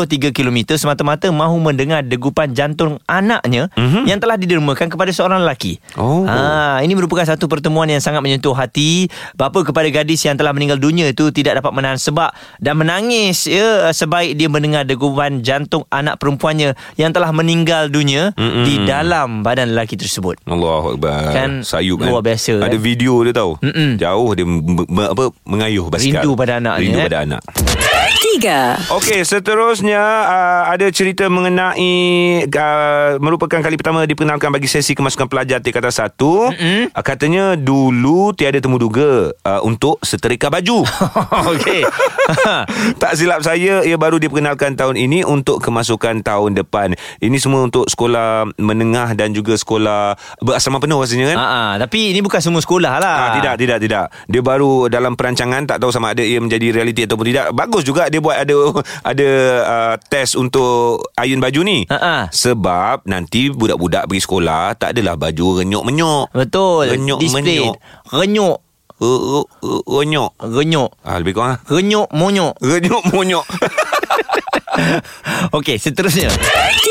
2,253 0.06 0.30
km 0.30 0.58
Semata-mata 0.76 1.26
mahu 1.28 1.56
mendengar 1.58 2.00
degupan 2.00 2.52
jantung 2.52 3.00
anaknya 3.04 3.72
mm-hmm. 3.72 4.04
Yang 4.04 4.18
telah 4.20 4.36
didermakan 4.36 4.86
kepada 4.88 5.10
seorang 5.10 5.42
lelaki 5.42 5.76
Oh. 5.94 6.24
ha, 6.24 6.78
Ini 6.78 6.92
merupakan 6.92 7.24
satu 7.24 7.46
pertemuan 7.46 7.86
yang 7.86 7.98
sangat 7.98 8.20
menyentuh 8.20 8.52
hati 8.52 9.08
Bapa 9.32 9.62
kepada 9.62 9.86
gadis 9.86 10.22
yang 10.22 10.34
telah 10.34 10.50
meninggal 10.50 10.76
dunia 10.76 11.06
itu 11.06 11.28
Tidak 11.28 11.54
dapat 11.54 11.72
menahan 11.72 11.96
sebab 11.96 12.30
Dan 12.56 12.76
menangis 12.76 13.46
ya, 13.46 13.90
sebaik 13.90 14.34
dia 14.34 14.46
mendengar 14.46 14.84
degupan 14.84 15.40
jantung 15.40 15.88
anak 15.88 16.18
perempuannya 16.18 16.74
Yang 16.94 17.10
telah 17.12 17.30
meninggal 17.30 17.88
dunia 17.88 18.34
Mm-mm. 18.34 18.64
Di 18.64 18.84
dalam 18.84 19.40
badan 19.40 19.72
lelaki 19.72 19.94
tersebut 19.94 20.38
Allahu 20.44 20.94
Akbar 20.94 21.30
Kan 21.30 21.50
Sayup 21.62 21.98
kan 21.98 22.10
luar 22.10 22.22
biasa, 22.22 22.60
Ada 22.60 22.70
kan? 22.70 22.80
video 22.80 23.22
dia 23.22 23.32
tahu 23.32 23.56
Mm-mm. 23.58 23.96
Jauh 23.96 24.30
dia 24.32 24.44
m- 24.44 24.62
m- 24.82 25.10
apa 25.10 25.24
mengayuh 25.44 25.86
basikal 25.86 26.20
Rindu 26.20 26.34
pada 26.34 26.58
anaknya, 26.58 26.80
Rindu 26.82 26.98
eh? 26.98 27.06
pada 27.06 27.18
anak 27.22 27.42
3. 28.24 28.88
Okey, 28.88 29.20
seterusnya 29.20 30.00
uh, 30.00 30.62
ada 30.72 30.88
cerita 30.88 31.28
mengenai 31.28 31.92
uh, 32.48 33.20
merupakan 33.20 33.60
kali 33.60 33.76
pertama 33.76 34.08
diperkenalkan 34.08 34.48
bagi 34.48 34.64
sesi 34.64 34.96
kemasukan 34.96 35.28
pelajar 35.28 35.60
tingkatan 35.60 35.92
1. 35.92 36.16
Mm-hmm. 36.16 36.80
Uh, 36.96 37.04
katanya 37.04 37.44
dulu 37.52 38.32
tiada 38.32 38.56
temu 38.64 38.80
duga 38.80 39.28
uh, 39.44 39.60
untuk 39.60 40.00
seterika 40.00 40.48
baju. 40.48 40.88
Okey. 41.52 41.84
tak 43.02 43.12
silap 43.20 43.44
saya 43.44 43.84
ia 43.84 43.96
baru 44.00 44.16
diperkenalkan 44.16 44.72
tahun 44.72 44.96
ini 44.96 45.20
untuk 45.28 45.60
kemasukan 45.60 46.24
tahun 46.24 46.56
depan. 46.64 46.96
Ini 47.20 47.36
semua 47.36 47.68
untuk 47.68 47.92
sekolah 47.92 48.56
menengah 48.56 49.12
dan 49.12 49.36
juga 49.36 49.52
sekolah 49.60 50.16
berasrama 50.40 50.80
penuh 50.80 50.96
rasanya 50.96 51.36
kan? 51.36 51.36
Ah, 51.36 51.72
tapi 51.76 52.16
ini 52.16 52.24
bukan 52.24 52.40
semua 52.40 52.64
sekolah 52.64 52.96
lah. 52.96 53.16
Ah, 53.20 53.30
tidak, 53.36 53.60
tidak, 53.60 53.78
tidak. 53.84 54.04
Dia 54.32 54.40
baru 54.40 54.88
dalam 54.88 55.12
perancangan 55.12 55.68
tak 55.68 55.76
tahu 55.84 55.92
sama 55.92 56.16
ada 56.16 56.24
ia 56.24 56.40
menjadi 56.40 56.72
realiti 56.72 57.04
ataupun 57.04 57.26
tidak. 57.28 57.52
Bagus 57.52 57.84
juga 57.84 58.13
dia 58.14 58.22
buat 58.22 58.38
ada 58.38 58.54
ada 59.02 59.30
uh, 59.66 59.94
test 60.06 60.38
untuk 60.38 61.02
iron 61.18 61.42
baju 61.42 61.60
ni? 61.66 61.82
Ha-ha. 61.90 62.30
Sebab 62.30 63.10
nanti 63.10 63.50
budak-budak 63.50 64.06
pergi 64.06 64.22
sekolah 64.22 64.78
tak 64.78 64.94
adalah 64.94 65.18
baju 65.18 65.58
renyuk-menyuk. 65.58 66.30
Betul. 66.30 66.94
Renyuk 66.94 67.18
Display. 67.18 67.58
menyuk. 67.58 67.74
Renyuk. 68.14 68.58
Renyuk. 69.90 70.30
Renyuk. 70.38 70.90
Ah, 71.02 71.18
lebih 71.18 71.34
kurang. 71.34 71.58
Renyuk 71.66 72.06
monyok. 72.14 72.54
Renyuk 72.62 73.02
monyok. 73.10 73.42
Okey, 75.56 75.76
seterusnya. 75.76 76.30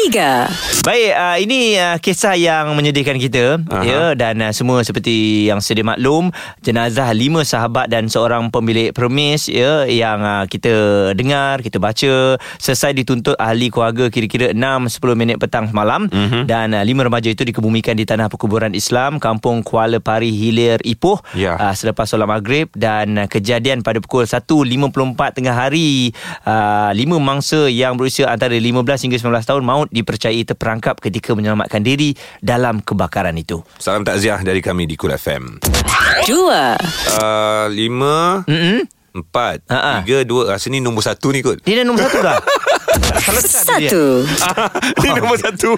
3. 0.07 0.83
Baik, 0.83 1.11
uh, 1.11 1.37
ini 1.39 1.59
uh, 1.75 1.97
kisah 1.97 2.35
yang 2.35 2.71
menyedihkan 2.73 3.15
kita 3.17 3.59
Aha. 3.65 3.81
ya 3.81 4.01
dan 4.13 4.39
uh, 4.39 4.51
semua 4.51 4.83
seperti 4.83 5.47
yang 5.47 5.59
sedia 5.59 5.81
maklum, 5.81 6.29
jenazah 6.59 7.07
lima 7.11 7.41
sahabat 7.41 7.87
dan 7.87 8.07
seorang 8.07 8.47
pemilik 8.49 8.91
permis 8.91 9.47
ya 9.47 9.83
yang 9.83 10.19
uh, 10.19 10.43
kita 10.45 10.71
dengar, 11.13 11.59
kita 11.59 11.77
baca 11.77 12.13
selesai 12.57 12.91
dituntut 12.93 13.35
ahli 13.35 13.67
keluarga 13.67 14.07
kira-kira 14.07 14.51
6 14.51 14.59
10 14.99 15.15
minit 15.15 15.37
petang 15.37 15.71
malam 15.71 16.05
Mhm. 16.05 16.45
dan 16.45 16.71
uh, 16.71 16.83
lima 16.83 17.03
remaja 17.03 17.27
itu 17.27 17.43
dikebumikan 17.43 17.95
di 17.95 18.03
tanah 18.03 18.27
perkuburan 18.27 18.71
Islam 18.71 19.17
Kampung 19.17 19.63
Kuala 19.63 19.97
Pari 19.97 20.29
Hilir 20.29 20.83
Ipoh 20.83 21.23
Ya. 21.33 21.55
uh, 21.55 21.73
selepas 21.73 22.05
solat 22.05 22.27
maghrib 22.27 22.67
dan 22.75 23.15
uh, 23.17 23.27
kejadian 23.27 23.81
pada 23.81 23.97
pukul 23.97 24.27
1.54 24.27 24.83
tengah 25.33 25.55
hari 25.55 26.11
uh, 26.43 26.91
lima 27.13 27.37
mangsa 27.37 27.69
yang 27.69 27.93
berusia 27.93 28.25
antara 28.25 28.57
15 28.57 28.73
hingga 29.05 29.17
19 29.21 29.45
tahun 29.45 29.61
maut 29.61 29.87
dipercayai 29.93 30.41
terperangkap 30.43 30.97
ketika 30.97 31.37
menyelamatkan 31.37 31.85
diri 31.85 32.17
dalam 32.41 32.81
kebakaran 32.81 33.37
itu. 33.37 33.61
Salam 33.77 34.01
takziah 34.01 34.41
dari 34.41 34.65
kami 34.65 34.89
di 34.89 34.97
Kul 34.97 35.13
FM. 35.13 35.61
2. 35.61 36.25
Uh, 36.25 37.69
lima, 37.69 38.41
Mm-mm. 38.49 38.81
empat, 39.13 39.61
Ha-ha. 39.69 40.01
tiga, 40.01 40.25
dua. 40.25 40.57
Rasa 40.57 40.73
ni 40.73 40.81
nombor 40.81 41.05
satu 41.05 41.29
ni 41.29 41.45
kot. 41.45 41.61
Dia 41.61 41.81
dah 41.81 41.85
nombor 41.85 42.09
satu 42.09 42.17
dah. 42.17 42.41
1. 42.93 43.89
Ini 44.99 45.09
nombor 45.17 45.37
satu 45.37 45.73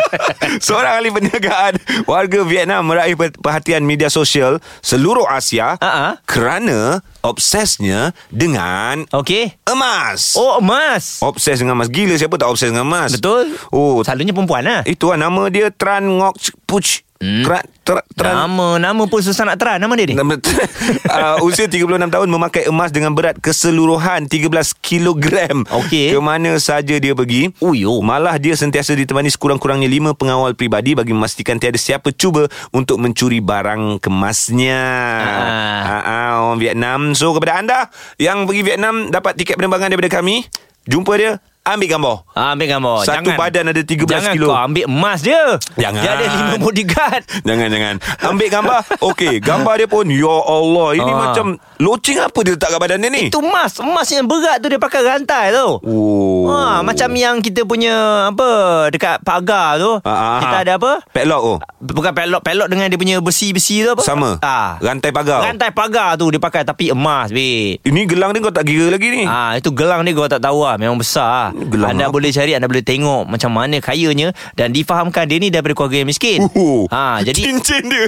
Seorang 0.66 0.92
ahli 0.96 1.08
perniagaan 1.10 1.74
Warga 2.04 2.40
Vietnam 2.42 2.86
meraih 2.86 3.14
per- 3.14 3.34
perhatian 3.34 3.82
media 3.82 4.08
sosial 4.08 4.58
Seluruh 4.80 5.26
Asia 5.26 5.76
Ha-ha. 5.76 6.20
Kerana 6.22 7.00
Obsesnya 7.20 8.14
Dengan 8.28 9.04
Okey. 9.10 9.52
Emas 9.64 10.34
Oh, 10.34 10.58
emas. 10.58 11.20
Obses 11.20 11.58
dengan 11.58 11.74
emas 11.74 11.88
Gila 11.88 12.14
siapa 12.14 12.36
tak 12.36 12.48
obses 12.48 12.70
dengan 12.70 12.84
emas 12.84 13.14
Betul. 13.14 13.56
Oh 13.70 14.00
Selalunya 14.00 14.32
perempuan 14.32 14.62
lah. 14.62 14.80
Itu 14.84 15.10
lah 15.10 15.18
nama 15.20 15.48
dia 15.48 15.68
Tran 15.68 16.06
Ngoc 16.08 16.36
Puch 16.64 17.05
Hmm. 17.16 17.48
Tran, 17.48 17.64
tra, 17.80 18.04
Tran 18.12 18.44
Nama 18.44 18.76
Nama 18.76 19.02
pun 19.08 19.24
susah 19.24 19.48
nak 19.48 19.56
terang 19.56 19.80
Nama 19.80 19.92
dia 19.96 20.06
ni 20.12 20.14
Nama, 20.20 20.36
uh, 21.16 21.46
usia 21.48 21.64
36 21.64 21.88
tahun 22.12 22.28
memakai 22.28 22.68
emas 22.68 22.92
dengan 22.92 23.16
berat 23.16 23.40
keseluruhan 23.40 24.28
13 24.28 24.52
kilogram. 24.84 25.64
Okey. 25.68 26.12
Ke 26.12 26.18
mana 26.20 26.58
saja 26.60 26.96
dia 26.98 27.12
pergi. 27.16 27.52
Uyo. 27.62 28.00
Malah 28.04 28.36
dia 28.36 28.54
sentiasa 28.54 28.92
ditemani 28.92 29.32
sekurang-kurangnya 29.32 29.88
lima 29.88 30.12
pengawal 30.12 30.52
pribadi 30.52 30.92
bagi 30.92 31.16
memastikan 31.16 31.56
tiada 31.56 31.80
siapa 31.80 32.12
cuba 32.12 32.48
untuk 32.70 33.00
mencuri 33.00 33.40
barang 33.40 34.02
kemasnya. 34.02 34.82
Ah. 35.24 35.82
Ah, 35.86 36.02
ah, 36.02 36.30
orang 36.48 36.60
Vietnam. 36.60 37.00
So 37.16 37.32
kepada 37.32 37.60
anda 37.60 37.88
yang 38.20 38.44
pergi 38.44 38.62
Vietnam 38.62 39.08
dapat 39.08 39.38
tiket 39.38 39.56
penerbangan 39.56 39.92
daripada 39.92 40.20
kami, 40.20 40.44
jumpa 40.86 41.12
dia, 41.16 41.38
ambil 41.66 41.88
gambar. 41.90 42.16
Ah, 42.32 42.52
ambil 42.52 42.68
gambar. 42.68 42.96
Satu 43.02 43.30
badan 43.32 43.64
ada 43.66 43.82
13 43.82 44.06
jangan 44.06 44.32
kilo. 44.32 44.46
kau 44.46 44.56
ambil 44.56 44.84
emas 44.86 45.18
dia. 45.20 45.42
Jangan. 45.74 45.98
Dia 45.98 46.10
ada 46.12 46.26
lima 46.28 46.56
bodyguard. 46.56 47.22
Jangan 47.42 47.68
jangan 47.68 47.94
Ambil 48.22 48.48
gambar 48.48 48.80
Okey 49.02 49.38
Gambar 49.38 49.74
dia 49.76 49.86
pun 49.86 50.06
Ya 50.06 50.28
Allah 50.28 50.88
Ini 50.94 51.06
Ah. 51.06 51.18
macam 51.22 51.46
Loceng 51.76 52.18
apa 52.18 52.38
dia 52.40 52.52
letak 52.52 52.68
kat 52.68 52.80
badan 52.80 52.98
dia 52.98 53.10
ni 53.10 53.28
Itu 53.28 53.38
emas. 53.38 53.76
Emas 53.78 54.08
yang 54.08 54.24
berat 54.24 54.58
tu 54.58 54.66
dia 54.66 54.76
pakai 54.76 55.00
rantai 55.00 55.52
tu. 55.52 55.68
Oh 55.80 56.44
Ha, 56.46 56.80
macam 56.80 57.10
yang 57.12 57.38
kita 57.38 57.62
punya 57.62 57.92
apa 58.26 58.48
dekat 58.88 59.20
pagar 59.20 59.76
tu. 59.76 59.98
Ah, 60.00 60.08
ah, 60.08 60.38
kita 60.38 60.56
ada 60.58 60.72
apa? 60.76 60.92
Padlock 61.06 61.42
oh 61.44 61.58
Bukan 61.78 62.12
pelok 62.12 62.40
Pelok 62.40 62.68
dengan 62.68 62.86
dia 62.86 62.96
punya 62.96 63.16
besi-besi 63.18 63.82
tu 63.82 63.92
apa? 63.92 64.02
Sama 64.02 64.38
Ah. 64.40 64.78
Rantai 64.78 65.10
pagar 65.10 65.44
Rantai 65.44 65.70
pagar 65.70 66.14
tu 66.14 66.28
dia 66.28 66.38
pakai 66.38 66.62
tapi 66.62 66.88
emas 66.88 67.28
be. 67.28 67.76
Ini 67.78 68.00
gelang 68.04 68.30
dia 68.30 68.40
kau 68.40 68.50
tak 68.50 68.64
kira 68.64 68.88
lagi 68.88 69.08
ni 69.08 69.24
Ah 69.24 69.54
itu 69.54 69.68
gelang 69.70 70.02
dia 70.02 70.12
kau 70.12 70.26
tak 70.26 70.40
tahu 70.40 70.62
lah 70.62 70.76
Memang 70.76 70.96
besar 70.96 71.26
lah. 71.26 71.48
Gelang 71.56 71.96
Anda 71.96 72.12
apa? 72.12 72.14
boleh 72.20 72.30
cari 72.32 72.52
Anda 72.52 72.68
boleh 72.68 72.84
tengok 72.84 73.24
Macam 73.24 73.50
mana 73.56 73.80
kayanya 73.80 74.36
Dan 74.52 74.76
difahamkan 74.76 75.24
dia 75.24 75.40
ni 75.40 75.48
Daripada 75.48 75.72
keluarga 75.72 76.04
yang 76.04 76.08
miskin 76.12 76.44
Oh, 76.52 76.84
ha, 76.92 77.24
Jadi 77.24 77.40
Cincin 77.40 77.88
dia 77.88 78.06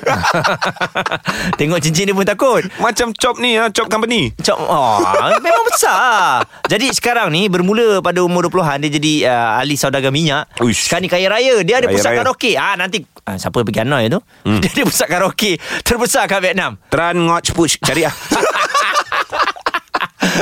Tengok 1.58 1.80
cincin 1.80 2.04
dia 2.08 2.14
pun 2.14 2.28
takut 2.28 2.62
Macam 2.78 3.16
chop 3.16 3.40
ni 3.40 3.56
ha, 3.56 3.72
Chop 3.72 3.88
company 3.88 4.30
Cok, 4.36 4.58
oh, 4.60 5.00
memang 5.40 5.64
besar. 5.78 6.42
Jadi 6.66 6.90
sekarang 6.90 7.30
ni 7.30 7.46
bermula 7.46 8.02
pada 8.02 8.20
umur 8.24 8.50
20-an 8.50 8.82
dia 8.82 8.90
jadi 8.90 9.12
uh, 9.30 9.60
ahli 9.62 9.74
saudagar 9.78 10.10
minyak. 10.10 10.50
Uish. 10.58 10.88
Sekarang 10.88 11.06
ni 11.06 11.10
kaya 11.10 11.26
raya. 11.30 11.62
Dia 11.62 11.80
ada 11.80 11.86
pusat 11.90 12.12
raya. 12.12 12.18
karaoke. 12.24 12.52
Ah 12.58 12.74
nanti 12.74 13.04
ah, 13.24 13.36
siapa 13.38 13.62
pergi 13.62 13.80
Hanoi 13.84 14.10
tu? 14.10 14.20
Hmm. 14.44 14.60
Dia 14.62 14.70
ada 14.72 14.84
pusat 14.88 15.08
karaoke 15.08 15.56
terbesar 15.86 16.26
kat 16.26 16.40
Vietnam. 16.42 16.76
Tran 16.90 17.14
Ngoc 17.18 17.46
Puch 17.54 17.78
Cari 17.80 18.04
lah 18.04 18.14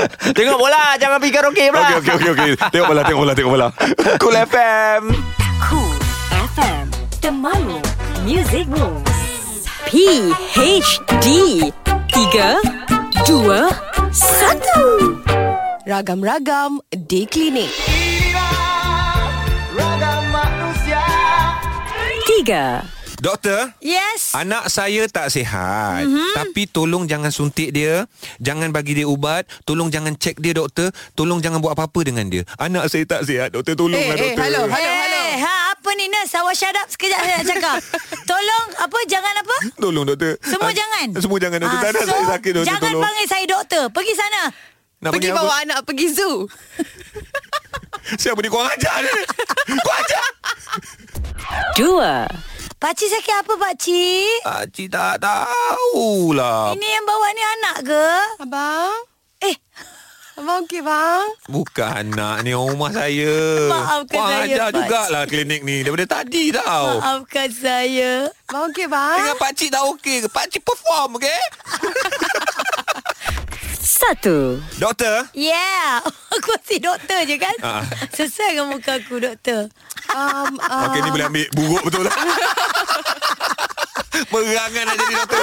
Tengok 0.36 0.58
bola, 0.58 0.96
jangan 1.00 1.18
pergi 1.20 1.34
karaoke 1.34 1.70
pula. 1.72 1.86
Okey 1.86 1.96
okey 2.00 2.14
okey 2.14 2.30
okey. 2.32 2.50
Tengok 2.72 2.88
bola 2.88 3.02
tengok 3.04 3.20
bola 3.22 3.34
tengok 3.34 3.52
bola 3.52 3.68
Cool 4.22 4.36
FM 4.36 5.02
Cool 5.62 5.98
FM. 6.56 6.86
Temanmu. 7.20 7.80
Music 8.24 8.66
Moves. 8.68 9.66
PHD 9.86 11.26
3 12.10 12.58
2 13.24 13.46
1 13.46 13.62
Ragam-ragam 15.86 16.82
di 16.90 17.22
klinik. 17.30 17.70
3 22.46 22.95
Doktor 23.16 23.72
Yes. 23.80 24.32
Anak 24.32 24.68
saya 24.68 25.06
tak 25.06 25.28
sihat 25.28 26.04
mm-hmm. 26.04 26.32
Tapi 26.34 26.62
tolong 26.66 27.04
jangan 27.04 27.28
suntik 27.28 27.72
dia 27.72 28.04
Jangan 28.38 28.68
bagi 28.70 28.92
dia 28.92 29.04
ubat 29.04 29.48
Tolong 29.64 29.88
jangan 29.88 30.12
cek 30.12 30.36
dia 30.36 30.52
doktor 30.52 30.92
Tolong 31.12 31.40
jangan 31.40 31.58
buat 31.58 31.72
apa-apa 31.72 32.00
dengan 32.02 32.28
dia 32.28 32.44
Anak 32.56 32.86
saya 32.86 33.02
tak 33.02 33.24
sihat 33.24 33.50
Doktor 33.50 33.72
tolonglah 33.74 34.04
Eh, 34.06 34.12
eh, 34.12 34.20
doktor 34.28 34.42
hello, 34.42 34.62
hello. 34.66 34.92
Eh, 35.26 35.34
ha, 35.38 35.54
apa 35.72 35.88
ni 35.92 36.06
nurse? 36.06 36.34
Awak 36.34 36.54
shut 36.54 36.72
up 36.72 36.86
sekejap 36.86 37.18
saya 37.18 37.34
nak 37.34 37.46
cakap. 37.48 37.78
Tolong, 38.30 38.66
apa, 38.78 38.98
jangan 39.06 39.34
apa? 39.36 39.56
Tolong 39.76 40.04
doktor 40.04 40.32
Semua 40.40 40.68
Ah, 40.68 40.74
jangan? 40.74 41.06
Semua 41.16 41.38
jangan 41.38 41.58
doktor 41.58 41.72
Ah, 41.72 41.82
Tak 41.82 41.90
ada 41.90 42.00
so, 42.00 42.10
saya 42.10 42.24
sakit 42.30 42.50
doktor 42.52 42.68
Jangan 42.68 42.82
tolong 42.86 43.02
panggil 43.02 43.26
saya 43.26 43.44
doktor. 43.46 43.84
Pergi 43.90 44.12
sana. 44.14 44.42
Nak 44.96 45.10
Pergi 45.12 45.28
apa? 45.28 45.38
bawa 45.38 45.54
anak 45.60 45.78
pergi 45.82 46.06
zoo. 46.10 46.36
Siapa 48.22 48.38
ni 48.38 48.46
korang 48.46 48.70
ajar 48.70 49.02
ni 49.02 49.10
Kau 49.76 49.92
ajar 49.92 50.24
2 51.76 52.55
Pakcik 52.76 53.08
sakit 53.08 53.34
apa, 53.40 53.52
pakcik? 53.56 54.36
Pakcik 54.44 54.88
tak 54.92 55.16
tahulah 55.18 56.76
Ini 56.76 56.86
yang 56.86 57.04
bawa 57.04 57.26
ni 57.32 57.42
anak 57.42 57.76
ke? 57.82 58.06
Abang? 58.38 58.92
Eh, 59.40 59.56
Abang 60.36 60.60
okey 60.62 60.84
bang? 60.84 61.24
Bukan 61.48 61.88
anak 62.12 62.44
ni 62.44 62.52
orang 62.52 62.76
rumah 62.76 62.92
saya 62.92 63.32
Maafkan 63.66 64.12
Korang 64.12 64.28
saya, 64.30 64.44
ajar 64.44 64.68
Pak. 64.68 64.74
jugalah 64.76 65.24
klinik 65.24 65.64
ni 65.64 65.80
Daripada 65.80 66.20
tadi 66.20 66.52
tau 66.52 67.00
maafkan 67.00 67.48
saya. 67.48 68.12
Abang 68.44 68.68
okey 68.68 68.86
bang? 68.86 69.16
Dengan 69.18 69.36
pakcik 69.40 69.68
tak 69.72 69.82
okey 69.90 70.16
ke 70.20 70.28
Pakcik 70.28 70.62
perform 70.62 71.16
okey 71.16 71.40
1 73.96 74.20
Doktor 74.76 75.24
Yeah. 75.32 76.04
Aku 76.36 76.52
si 76.60 76.76
doktor 76.76 77.24
je 77.24 77.40
kan? 77.40 77.56
Ah. 77.58 77.80
Sesuai 78.12 78.52
dengan 78.52 78.68
muka 78.68 79.00
aku, 79.00 79.16
doktor. 79.16 79.72
Um, 80.14 80.58
uh, 80.62 80.86
Okey 80.90 81.00
ni 81.02 81.10
boleh 81.10 81.26
ambil 81.26 81.46
buruk 81.54 81.82
betul 81.86 82.02
lah 82.06 82.14
Perangan 84.32 84.82
nak 84.86 84.96
jadi 84.96 85.14
doktor 85.22 85.42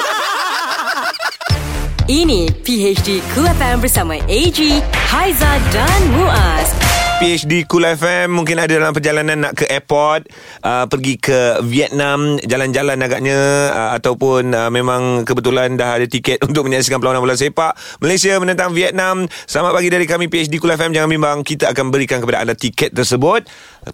Ini 2.03 2.51
PHD 2.67 3.23
Cool 3.31 3.47
FM 3.47 3.79
bersama 3.79 4.19
AG, 4.27 4.59
Haiza 5.07 5.51
dan 5.71 5.99
Muaz. 6.11 6.92
PhD 7.21 7.69
Cool 7.69 7.85
FM 7.85 8.33
mungkin 8.33 8.57
ada 8.57 8.73
dalam 8.73 8.89
perjalanan 8.89 9.37
nak 9.45 9.53
ke 9.53 9.69
airport 9.69 10.27
uh, 10.65 10.89
pergi 10.89 11.21
ke 11.21 11.61
Vietnam 11.61 12.41
jalan-jalan 12.41 12.97
agaknya 12.99 13.37
uh, 13.69 13.91
ataupun 13.95 14.49
uh, 14.51 14.69
memang 14.73 15.21
kebetulan 15.21 15.77
dah 15.77 16.01
ada 16.01 16.09
tiket 16.09 16.41
untuk 16.47 16.65
menyaksikan 16.65 16.97
perlawanan 16.97 17.21
bola 17.21 17.37
sepak 17.37 17.77
Malaysia 18.01 18.35
menentang 18.41 18.73
Vietnam. 18.73 19.29
Selamat 19.45 19.77
pagi 19.77 19.93
dari 19.93 20.09
kami 20.09 20.25
PhD 20.27 20.57
Cool 20.57 20.73
FM 20.73 20.91
jangan 20.91 21.09
bimbang 21.09 21.45
kita 21.45 21.69
akan 21.69 21.93
berikan 21.93 22.17
kepada 22.19 22.41
anda 22.41 22.57
tiket 22.57 22.91
tersebut 22.91 23.45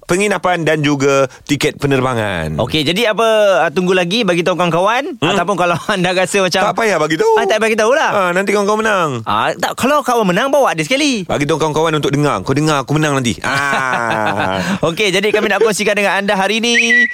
penginapan 0.05 0.61
dan 0.61 0.85
juga 0.85 1.25
tiket 1.49 1.81
penerbangan. 1.81 2.57
Okey, 2.61 2.85
jadi 2.85 3.13
apa 3.13 3.27
uh, 3.65 3.71
tunggu 3.73 3.97
lagi 3.97 4.21
bagi 4.21 4.45
tahu 4.45 4.55
kawan-kawan? 4.57 5.17
Hmm? 5.17 5.33
ataupun 5.33 5.55
kalau 5.57 5.77
anda 5.95 6.13
rasa 6.13 6.45
macam 6.45 6.61
tak 6.61 6.77
payah 6.77 6.97
bagi 7.01 7.17
tahu. 7.17 7.33
Ah, 7.41 7.45
tak 7.49 7.59
bagi 7.61 7.77
tahu 7.77 7.91
lah. 7.93 8.09
ah, 8.13 8.29
nanti 8.33 8.53
kawan-kawan 8.53 8.79
menang. 8.85 9.09
Ah, 9.25 9.53
tak 9.57 9.73
kalau 9.77 10.05
kawan 10.05 10.25
menang 10.29 10.53
bawa 10.53 10.73
dia 10.77 10.85
sekali. 10.85 11.25
bagi 11.25 11.45
tahu 11.49 11.57
kawan-kawan 11.57 11.97
untuk 11.97 12.13
dengar. 12.13 12.41
Kau 12.45 12.53
dengar 12.53 12.85
aku 12.85 12.97
menang 12.97 13.08
nanti 13.17 13.39
ah. 13.41 14.61
Okey, 14.91 15.09
jadi 15.09 15.33
kami 15.33 15.49
nak 15.49 15.63
kongsikan 15.63 15.97
dengan 15.97 16.19
anda 16.21 16.37
hari 16.37 16.61
ini. 16.61 17.07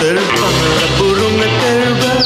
Terbanglah 0.00 0.88
burung 0.96 1.36
terbang 1.60 2.24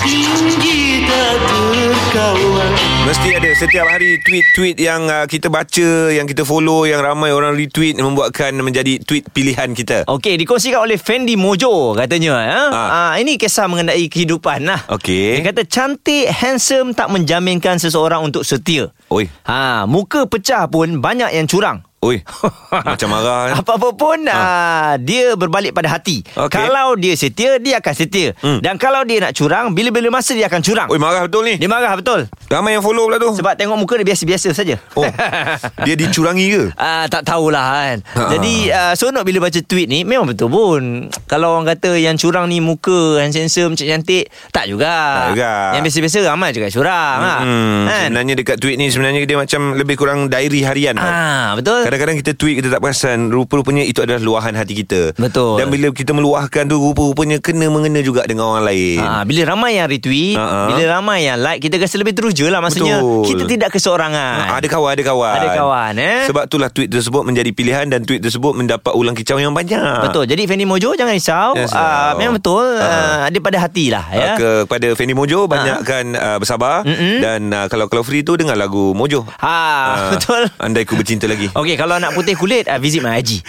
Tinggi 0.00 1.04
tak 1.04 1.36
terkawal 1.44 2.70
Mesti 3.04 3.28
ada 3.36 3.50
setiap 3.60 3.86
hari 3.92 4.16
tweet-tweet 4.24 4.80
yang 4.80 5.04
uh, 5.04 5.28
kita 5.28 5.52
baca, 5.52 6.08
yang 6.16 6.24
kita 6.24 6.48
follow, 6.48 6.88
yang 6.88 7.04
ramai 7.04 7.28
orang 7.28 7.60
retweet 7.60 8.00
membuatkan 8.00 8.56
menjadi 8.64 9.04
tweet 9.04 9.28
pilihan 9.36 9.76
kita. 9.76 10.08
Okey, 10.08 10.40
dikongsikan 10.40 10.88
oleh 10.88 10.96
Fendi 10.96 11.36
Mojo 11.36 11.92
katanya. 11.92 12.40
Ya? 12.40 12.60
Ah. 12.72 12.88
Ah, 12.88 13.12
ini 13.20 13.36
kisah 13.36 13.68
mengenai 13.68 14.08
kehidupan 14.08 14.64
lah. 14.64 14.80
Okey. 14.88 15.44
Dia 15.44 15.52
kata 15.52 15.68
cantik, 15.68 16.32
handsome 16.32 16.96
tak 16.96 17.12
menjaminkan 17.12 17.76
seseorang 17.76 18.24
untuk 18.32 18.48
setia. 18.48 18.88
Oi. 19.12 19.28
Ha, 19.44 19.84
muka 19.84 20.24
pecah 20.24 20.64
pun 20.72 21.04
banyak 21.04 21.36
yang 21.36 21.44
curang. 21.44 21.84
Oi. 22.02 22.18
Macam 22.90 23.08
marah. 23.08 23.54
eh. 23.54 23.62
Apa-apa 23.62 23.94
pun 23.94 24.26
ha. 24.26 24.98
dia 24.98 25.38
berbalik 25.38 25.70
pada 25.70 25.86
hati. 25.86 26.26
Okey. 26.34 26.50
Kalau 26.50 26.98
dia 26.98 27.14
setia, 27.14 27.62
dia 27.62 27.78
akan 27.78 27.94
setia. 27.94 28.34
Hmm. 28.42 28.58
Dan 28.58 28.74
kalau 28.74 29.06
dia 29.06 29.22
nak 29.22 29.38
curang, 29.38 29.70
bila-bila 29.70 30.10
masa 30.10 30.34
dia 30.34 30.50
akan 30.50 30.60
curang. 30.60 30.88
Oi, 30.90 30.98
marah 30.98 31.22
betul 31.22 31.46
ni. 31.46 31.54
Dia 31.56 31.70
marah 31.70 31.94
betul. 31.94 32.26
Ramai 32.50 32.74
yang 32.74 32.82
follow 32.82 33.06
pula 33.06 33.22
tu. 33.22 33.30
Sebab 33.32 33.54
tengok 33.54 33.78
muka 33.78 33.94
dia 33.96 34.06
biasa-biasa 34.08 34.50
saja. 34.50 34.82
Oh, 34.92 35.06
dia 35.86 35.94
dicurangi 35.94 36.50
ke? 36.50 36.62
Ah 36.74 37.06
tak 37.06 37.22
tahulah 37.22 37.62
kan. 37.70 37.96
Ha. 38.18 38.22
Jadi 38.34 38.54
uh, 38.68 38.92
seronok 38.92 39.22
bila 39.22 39.38
baca 39.46 39.60
tweet 39.62 39.86
ni 39.86 40.02
memang 40.02 40.26
betul 40.26 40.50
pun. 40.50 41.06
Kalau 41.30 41.54
orang 41.54 41.70
kata 41.70 41.94
yang 41.94 42.18
curang 42.18 42.50
ni 42.50 42.58
muka 42.58 43.22
handsome 43.22 43.78
cantik 43.78 44.26
tak 44.50 44.66
juga. 44.66 44.90
Tak 44.90 45.38
juga. 45.38 45.50
Yang 45.78 45.82
biasa-biasa 45.86 46.16
ramai 46.26 46.50
juga 46.50 46.66
curang. 46.66 47.18
Hmm, 47.22 47.86
Kan? 47.86 48.00
Sebenarnya 48.10 48.34
dekat 48.34 48.56
tweet 48.58 48.74
ni 48.74 48.90
Sebenarnya 48.90 49.22
dia 49.22 49.38
macam 49.38 49.78
Lebih 49.78 49.94
kurang 49.94 50.26
diary 50.26 50.66
harian. 50.66 50.98
Ah 50.98 51.54
betul. 51.54 51.91
Kadang-kadang 51.92 52.16
kita 52.18 52.32
tweet 52.32 52.56
Kita 52.56 52.68
tak 52.70 52.80
perasan 52.80 53.28
Rupa-rupanya 53.28 53.84
itu 53.84 54.00
adalah 54.00 54.16
Luahan 54.18 54.56
hati 54.56 54.72
kita 54.74 55.12
Betul. 55.12 55.60
Dan 55.60 55.68
bila 55.68 55.92
kita 55.92 56.10
meluahkan 56.10 56.64
tu 56.64 56.80
Rupa-rupanya 56.80 57.36
Kena 57.36 57.68
mengena 57.68 58.00
juga 58.00 58.24
Dengan 58.24 58.48
orang 58.48 58.64
lain 58.64 58.96
Ha, 58.96 59.22
bila 59.22 59.44
ramai 59.46 59.74
yang 59.74 59.84
retweet, 59.84 60.34
Ha-ha. 60.34 60.64
bila 60.64 60.82
ramai 60.90 61.18
yang 61.22 61.36
like, 61.36 61.60
kita 61.60 61.76
rasa 61.76 61.96
lebih 61.96 62.14
teruja 62.14 62.46
lah. 62.46 62.58
Maksudnya, 62.58 62.96
Betul. 62.96 63.24
kita 63.26 63.42
tidak 63.46 63.68
keseorangan. 63.72 64.36
Ha, 64.46 64.54
ada 64.56 64.66
kawan, 64.66 64.90
ada 64.90 65.02
kawan. 65.02 65.32
Ada 65.34 65.48
kawan, 65.54 65.92
eh? 65.98 66.18
Sebab 66.24 66.42
itulah 66.46 66.68
tweet 66.68 66.88
tersebut 66.88 67.22
menjadi 67.22 67.50
pilihan 67.50 67.86
dan 67.86 68.00
tweet 68.00 68.22
tersebut 68.22 68.54
mendapat 68.54 68.92
ulang 68.92 69.12
kicau 69.12 69.36
yang 69.36 69.52
banyak. 69.52 69.82
Betul. 70.02 70.24
Jadi 70.24 70.46
Fendi 70.46 70.64
Mojo 70.64 70.94
jangan 70.94 71.12
risau. 71.12 71.52
Risau. 71.52 71.76
Uh, 71.76 72.12
memang 72.16 72.38
betul. 72.38 72.64
Ha. 72.72 72.86
Uh, 72.86 73.20
ada 73.26 73.38
pada 73.38 73.58
hati 73.60 73.84
lah. 73.88 74.04
Uh, 74.06 74.16
Ya. 74.16 74.32
ke, 74.34 74.48
kepada 74.64 74.88
Fendi 74.94 75.12
Mojo 75.12 75.44
banyakkan 75.46 76.04
uh, 76.12 76.36
bersabar 76.38 76.82
Mm-mm. 76.82 77.18
dan 77.18 77.40
uh, 77.50 77.66
kalau 77.66 77.86
kalau 77.86 78.00
free 78.00 78.22
tu 78.22 78.34
dengar 78.34 78.54
lagu 78.54 78.94
Mojo. 78.94 79.26
Ha, 79.34 79.58
Ah, 79.84 79.96
betul. 80.14 80.46
Andai 80.56 80.82
ku 80.82 80.94
bercinta 80.94 81.26
lagi. 81.26 81.50
Okey, 81.50 81.74
kalau 81.82 81.98
nak 81.98 82.14
putih 82.14 82.38
kulit, 82.38 82.70
uh, 82.70 82.78
visit 82.78 83.02
my 83.02 83.18
IG. 83.18 83.42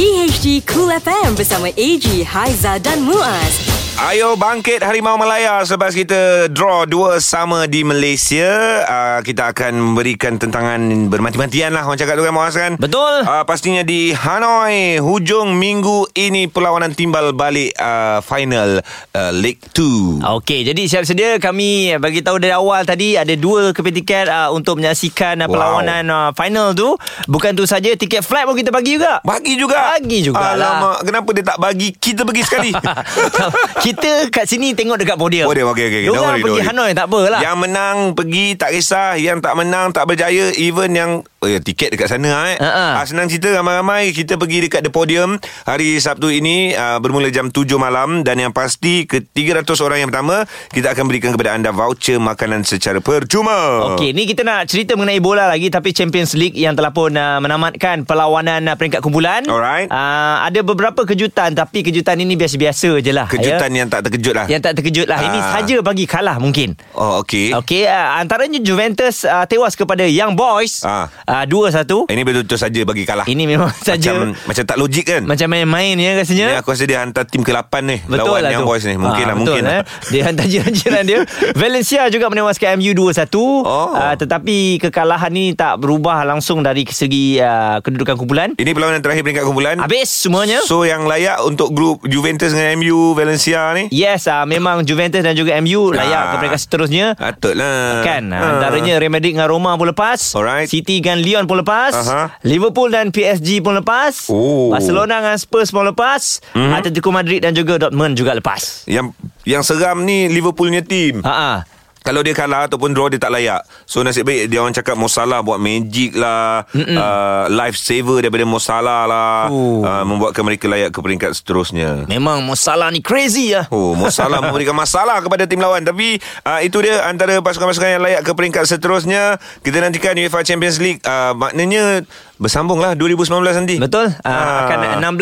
PHD 0.00 0.64
Cool 0.64 0.88
FM 0.96 1.36
bersama 1.36 1.68
AG, 1.68 2.24
Haiza 2.24 2.80
dan 2.80 3.04
Muaz. 3.04 3.77
Ayo 3.98 4.38
bangkit 4.38 4.78
Harimau 4.78 5.18
Malaya 5.18 5.58
Sebab 5.66 5.90
kita 5.90 6.46
draw 6.46 6.86
dua 6.86 7.18
sama 7.18 7.66
di 7.66 7.82
Malaysia 7.82 8.46
uh, 8.86 9.18
Kita 9.26 9.50
akan 9.50 9.74
memberikan 9.74 10.38
tentangan 10.38 10.78
bermati-matian 11.10 11.74
lah 11.74 11.82
Orang 11.82 11.98
cakap 11.98 12.14
tu 12.14 12.22
kan 12.22 12.30
Muaz 12.30 12.54
kan 12.54 12.78
Betul. 12.78 13.26
uh, 13.26 13.42
Pastinya 13.42 13.82
di 13.82 14.14
Hanoi 14.14 15.02
Hujung 15.02 15.50
minggu 15.50 16.14
ini 16.14 16.46
Perlawanan 16.46 16.94
timbal 16.94 17.34
balik 17.34 17.74
uh, 17.74 18.22
Final 18.22 18.86
uh, 19.18 19.32
League 19.34 19.66
2 19.74 20.22
Okey, 20.38 20.62
jadi 20.62 20.82
siap 20.86 21.02
sedia 21.02 21.34
kami 21.42 21.98
bagi 21.98 22.22
tahu 22.22 22.38
dari 22.38 22.54
awal 22.54 22.86
tadi 22.86 23.18
ada 23.18 23.34
dua 23.34 23.74
keping 23.74 23.98
tiket 23.98 24.30
uh, 24.30 24.54
untuk 24.54 24.78
menyaksikan 24.78 25.42
uh, 25.42 25.46
Wow. 25.48 25.54
perlawanan 25.56 26.04
uh, 26.06 26.30
final 26.36 26.70
tu. 26.70 26.92
Bukan 27.24 27.56
tu 27.56 27.64
saja, 27.64 27.88
tiket 27.96 28.20
flight 28.20 28.44
pun 28.44 28.54
kita 28.54 28.68
bagi 28.68 28.94
juga. 28.94 29.18
Bagi 29.24 29.56
juga 29.56 29.96
Bagi 29.96 30.22
jugalah. 30.22 30.54
Alamak 30.54 30.98
Kenapa 31.02 31.28
dia 31.32 31.40
tak 31.42 31.58
bagi 31.58 31.88
Kita 31.90 32.22
pergi 32.22 32.42
sekali 32.44 32.70
kita 33.88 34.10
kat 34.28 34.44
sini 34.44 34.76
tengok 34.76 35.00
dekat 35.00 35.16
podium. 35.16 35.48
Podium, 35.48 35.72
okey, 35.72 35.86
okey, 35.88 36.00
Diorang 36.08 36.36
pergi. 36.44 36.60
Hanoi 36.60 36.92
tak 36.92 37.06
apalah. 37.08 37.40
Yang 37.40 37.56
menang 37.56 37.96
pergi 38.12 38.44
tak 38.58 38.70
kisah 38.74 39.16
Yang 39.16 39.38
tak 39.40 39.54
menang 39.56 39.86
tak 39.94 40.04
berjaya 40.04 40.52
Even 40.58 40.90
yang 40.92 41.10
oh, 41.22 41.48
ya, 41.48 41.62
Tiket 41.62 41.94
dekat 41.94 42.10
sana 42.10 42.52
eh. 42.52 42.56
Ha-ha. 42.58 43.00
uh, 43.00 43.04
Senang 43.06 43.30
cerita 43.30 43.48
ramai-ramai 43.54 44.10
Kita 44.12 44.36
pergi 44.36 44.68
dekat 44.68 44.84
The 44.84 44.92
Podium 44.92 45.38
Hari 45.64 45.96
Sabtu 46.02 46.34
ini 46.34 46.74
uh, 46.74 46.98
Bermula 46.98 47.30
jam 47.30 47.48
7 47.48 47.64
malam 47.78 48.26
Dan 48.26 48.42
yang 48.42 48.52
pasti 48.52 49.06
ke 49.06 49.22
300 49.22 49.64
orang 49.80 49.98
yang 50.04 50.10
pertama 50.10 50.44
Kita 50.74 50.92
akan 50.92 51.04
berikan 51.06 51.30
kepada 51.32 51.54
anda 51.54 51.70
Voucher 51.70 52.18
makanan 52.18 52.66
secara 52.66 52.98
percuma 52.98 53.94
Okey, 53.94 54.12
ni 54.12 54.26
kita 54.26 54.42
nak 54.42 54.68
cerita 54.68 54.98
mengenai 54.98 55.22
bola 55.22 55.48
lagi 55.48 55.70
tapi 55.70 55.94
Champions 55.94 56.34
League 56.34 56.58
yang 56.58 56.74
telah 56.74 56.90
pun 56.90 57.14
uh, 57.14 57.38
menamatkan 57.38 58.02
perlawanan 58.02 58.66
uh, 58.66 58.74
peringkat 58.74 59.00
kumpulan. 59.00 59.46
Alright. 59.46 59.86
Uh, 59.88 60.42
ada 60.42 60.60
beberapa 60.66 61.06
kejutan 61.06 61.54
tapi 61.54 61.86
kejutan 61.86 62.18
ini 62.18 62.34
biasa-biasa 62.34 62.98
je 62.98 63.12
lah. 63.14 63.30
Kejutan 63.30 63.70
yang 63.78 63.88
tak 63.88 64.00
terkejut 64.02 64.34
lah 64.34 64.46
Yang 64.46 64.62
tak 64.62 64.72
terkejut 64.74 65.06
lah. 65.06 65.18
Ini 65.20 65.38
Ah. 65.38 65.50
saja 65.54 65.76
bagi 65.78 66.04
kalah 66.04 66.36
mungkin. 66.36 66.74
Oh 66.92 67.20
okey 67.20 67.54
Okey, 67.54 67.84
uh, 67.84 68.18
antaranya 68.18 68.58
Juventus 68.58 69.22
uh, 69.22 69.44
tewas 69.44 69.72
kepada 69.72 70.02
Young 70.02 70.34
Boys 70.34 70.82
Ah. 70.82 71.06
uh, 71.24 71.44
2-1. 71.44 72.08
Ini 72.08 72.22
betul-betul 72.22 72.58
saja 72.58 72.80
bagi 72.82 73.04
kalah 73.04 73.24
Ini 73.24 73.44
memang 73.44 73.70
saja 73.78 74.10
macam, 74.12 74.34
macam 74.44 74.64
tak 74.64 74.76
logik 74.76 75.04
kan 75.06 75.22
macam 75.24 75.46
main-main 75.48 75.94
ya 75.94 76.12
rasanya. 76.14 76.58
aku 76.58 76.70
rasa 76.70 76.84
dia 76.84 76.98
hantar 76.98 77.22
tim 77.22 77.40
ke-8 77.40 77.72
ni 77.80 77.96
Betul 78.02 78.18
Lawan 78.28 78.40
lah 78.40 78.50
Young 78.50 78.64
tu. 78.64 78.68
Boys 78.68 78.82
ni 78.82 78.94
Mungkin 78.94 79.06
Ah, 79.20 79.28
lah 79.28 79.34
betul, 79.34 79.46
Mungkin 79.54 79.62
eh. 79.62 79.70
lah 79.70 79.82
Dia 80.08 80.22
hantar 80.24 80.46
jiran-jiran 80.46 81.02
dia 81.04 81.18
Valencia 81.60 82.02
juga 82.08 82.26
menewaskan 82.26 82.76
MU 82.76 82.92
2-1 82.92 83.30
Oh. 83.60 83.92
uh, 83.92 84.14
Tetapi 84.14 84.56
kekalahan 84.80 85.30
ni 85.30 85.52
tak 85.52 85.78
berubah 85.78 86.24
langsung 86.24 86.60
dari 86.60 86.82
segi 86.84 87.38
uh, 87.38 87.78
kedudukan 87.78 88.16
kumpulan 88.16 88.54
Ini 88.54 88.70
perlawanan 88.70 88.98
terakhir 88.98 89.22
peringkat 89.22 89.44
kumpulan 89.44 89.76
Habis 89.78 90.08
semuanya 90.08 90.58
So 90.62 90.82
yang 90.82 91.04
layak 91.04 91.38
untuk 91.42 91.70
grup 91.70 92.02
Juventus 92.04 92.50
dengan 92.50 92.74
MU 92.76 93.12
Valencia 93.12 93.57
ni 93.72 93.84
Yes 93.90 94.24
uh, 94.24 94.44
Memang 94.44 94.82
Juventus 94.82 95.20
dan 95.20 95.32
juga 95.32 95.56
MU 95.58 95.90
Layak 95.90 96.06
Ah. 96.18 96.26
ke 96.28 96.36
peringkat 96.38 96.60
seterusnya 96.60 97.06
Patutlah 97.14 98.02
Kan 98.02 98.30
Ah. 98.30 98.56
Antaranya 98.56 98.96
Real 98.96 99.08
Madrid 99.08 99.32
dengan 99.32 99.46
Roma 99.46 99.74
pun 99.74 99.86
lepas 99.86 100.18
Alright. 100.32 100.66
City 100.66 100.98
dengan 100.98 101.18
Lyon 101.18 101.44
pun 101.44 101.58
lepas 101.58 101.92
Aha. 101.92 102.22
Liverpool 102.42 102.88
dan 102.88 103.08
PSG 103.08 103.58
pun 103.58 103.74
lepas 103.74 104.28
Oh. 104.28 104.68
Barcelona 104.68 105.18
dengan 105.20 105.36
Spurs 105.36 105.68
pun 105.68 105.82
lepas 105.84 106.42
Mhm. 106.52 106.72
Atletico 106.72 107.08
Madrid 107.08 107.40
dan 107.40 107.52
juga 107.52 107.78
Dortmund 107.78 108.14
juga 108.14 108.32
lepas 108.32 108.84
Yang 108.84 109.14
yang 109.42 109.62
seram 109.62 110.02
ni 110.02 110.26
Liverpool 110.26 110.68
punya 110.68 110.82
team 110.82 111.22
Ha 111.22 111.62
Kalau 112.08 112.24
dia 112.24 112.32
kalah 112.32 112.64
Ataupun 112.64 112.90
draw 112.90 113.06
Dia 113.06 113.20
tak 113.20 113.28
layak 113.30 113.60
So 113.84 114.00
nasib 114.00 114.24
baik 114.24 114.48
Dia 114.48 114.64
orang 114.64 114.72
cakap 114.72 114.96
Mo 114.96 115.06
Salah 115.06 115.44
buat 115.44 115.60
magic 115.60 116.16
lah 116.16 116.64
uh, 116.72 117.44
Life 117.52 117.76
saver 117.76 118.24
daripada 118.24 118.48
Mo 118.48 118.56
Salah 118.56 119.04
lah 119.04 119.52
Oh. 119.52 119.84
uh, 119.84 120.02
Membuatkan 120.02 120.40
mereka 120.40 120.64
layak 120.66 120.88
Ke 120.88 120.98
peringkat 120.98 121.36
seterusnya 121.36 122.08
Memang 122.08 122.40
Mosalah 122.40 122.88
ni 122.88 122.98
crazy 122.98 123.52
ya. 123.52 123.68
Oh, 123.68 123.92
Mo 123.92 124.08
Salah 124.08 124.40
memberikan 124.40 124.72
masalah 124.80 125.20
kepada 125.20 125.44
tim 125.44 125.60
lawan 125.60 125.84
Tapi 125.84 126.16
uh, 126.42 126.60
itu 126.64 126.80
dia 126.80 127.04
antara 127.04 127.36
pasukan-pasukan 127.38 127.88
yang 127.90 128.02
layak 128.02 128.24
ke 128.24 128.32
peringkat 128.32 128.64
seterusnya 128.64 129.36
Kita 129.60 129.76
nantikan 129.78 130.16
UEFA 130.16 130.40
Champions 130.40 130.80
League 130.80 131.04
uh, 131.04 131.36
Maknanya 131.36 132.08
bersambung 132.38 132.78
lah 132.78 132.94
2019 132.94 133.34
nanti 133.52 133.76
Betul? 133.76 134.14
Uh, 134.22 134.30
Ah. 134.30 134.64
Akan 134.64 134.78
16 134.96 135.02
uh, 135.02 135.02
di 135.02 135.18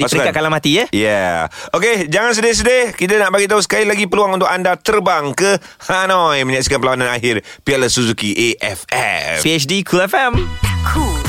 Pasukan. 0.00 0.08
peringkat 0.08 0.32
kalah 0.32 0.48
mati 0.48 0.70
ya. 0.72 0.84
Yeah. 0.90 1.52
Okey, 1.70 2.08
jangan 2.08 2.32
sedih-sedih. 2.32 2.94
Kita 2.94 3.18
nak 3.18 3.30
bagi 3.30 3.44
tahu 3.44 3.60
sekali 3.60 3.84
lagi 3.84 4.08
peluang 4.08 4.34
untuk 4.34 4.48
anda 4.48 4.72
terbang 4.74 5.30
ke 5.30 5.60
Hanoi 6.08 6.40
menyaksikan 6.48 6.80
perlawanan 6.80 7.12
akhir 7.12 7.44
Piala 7.68 7.92
Suzuki 7.92 8.32
AFF. 8.32 9.44
PhD 9.44 9.84
Cool 9.84 10.08
FM. 10.08 10.40
Cool 10.88 11.20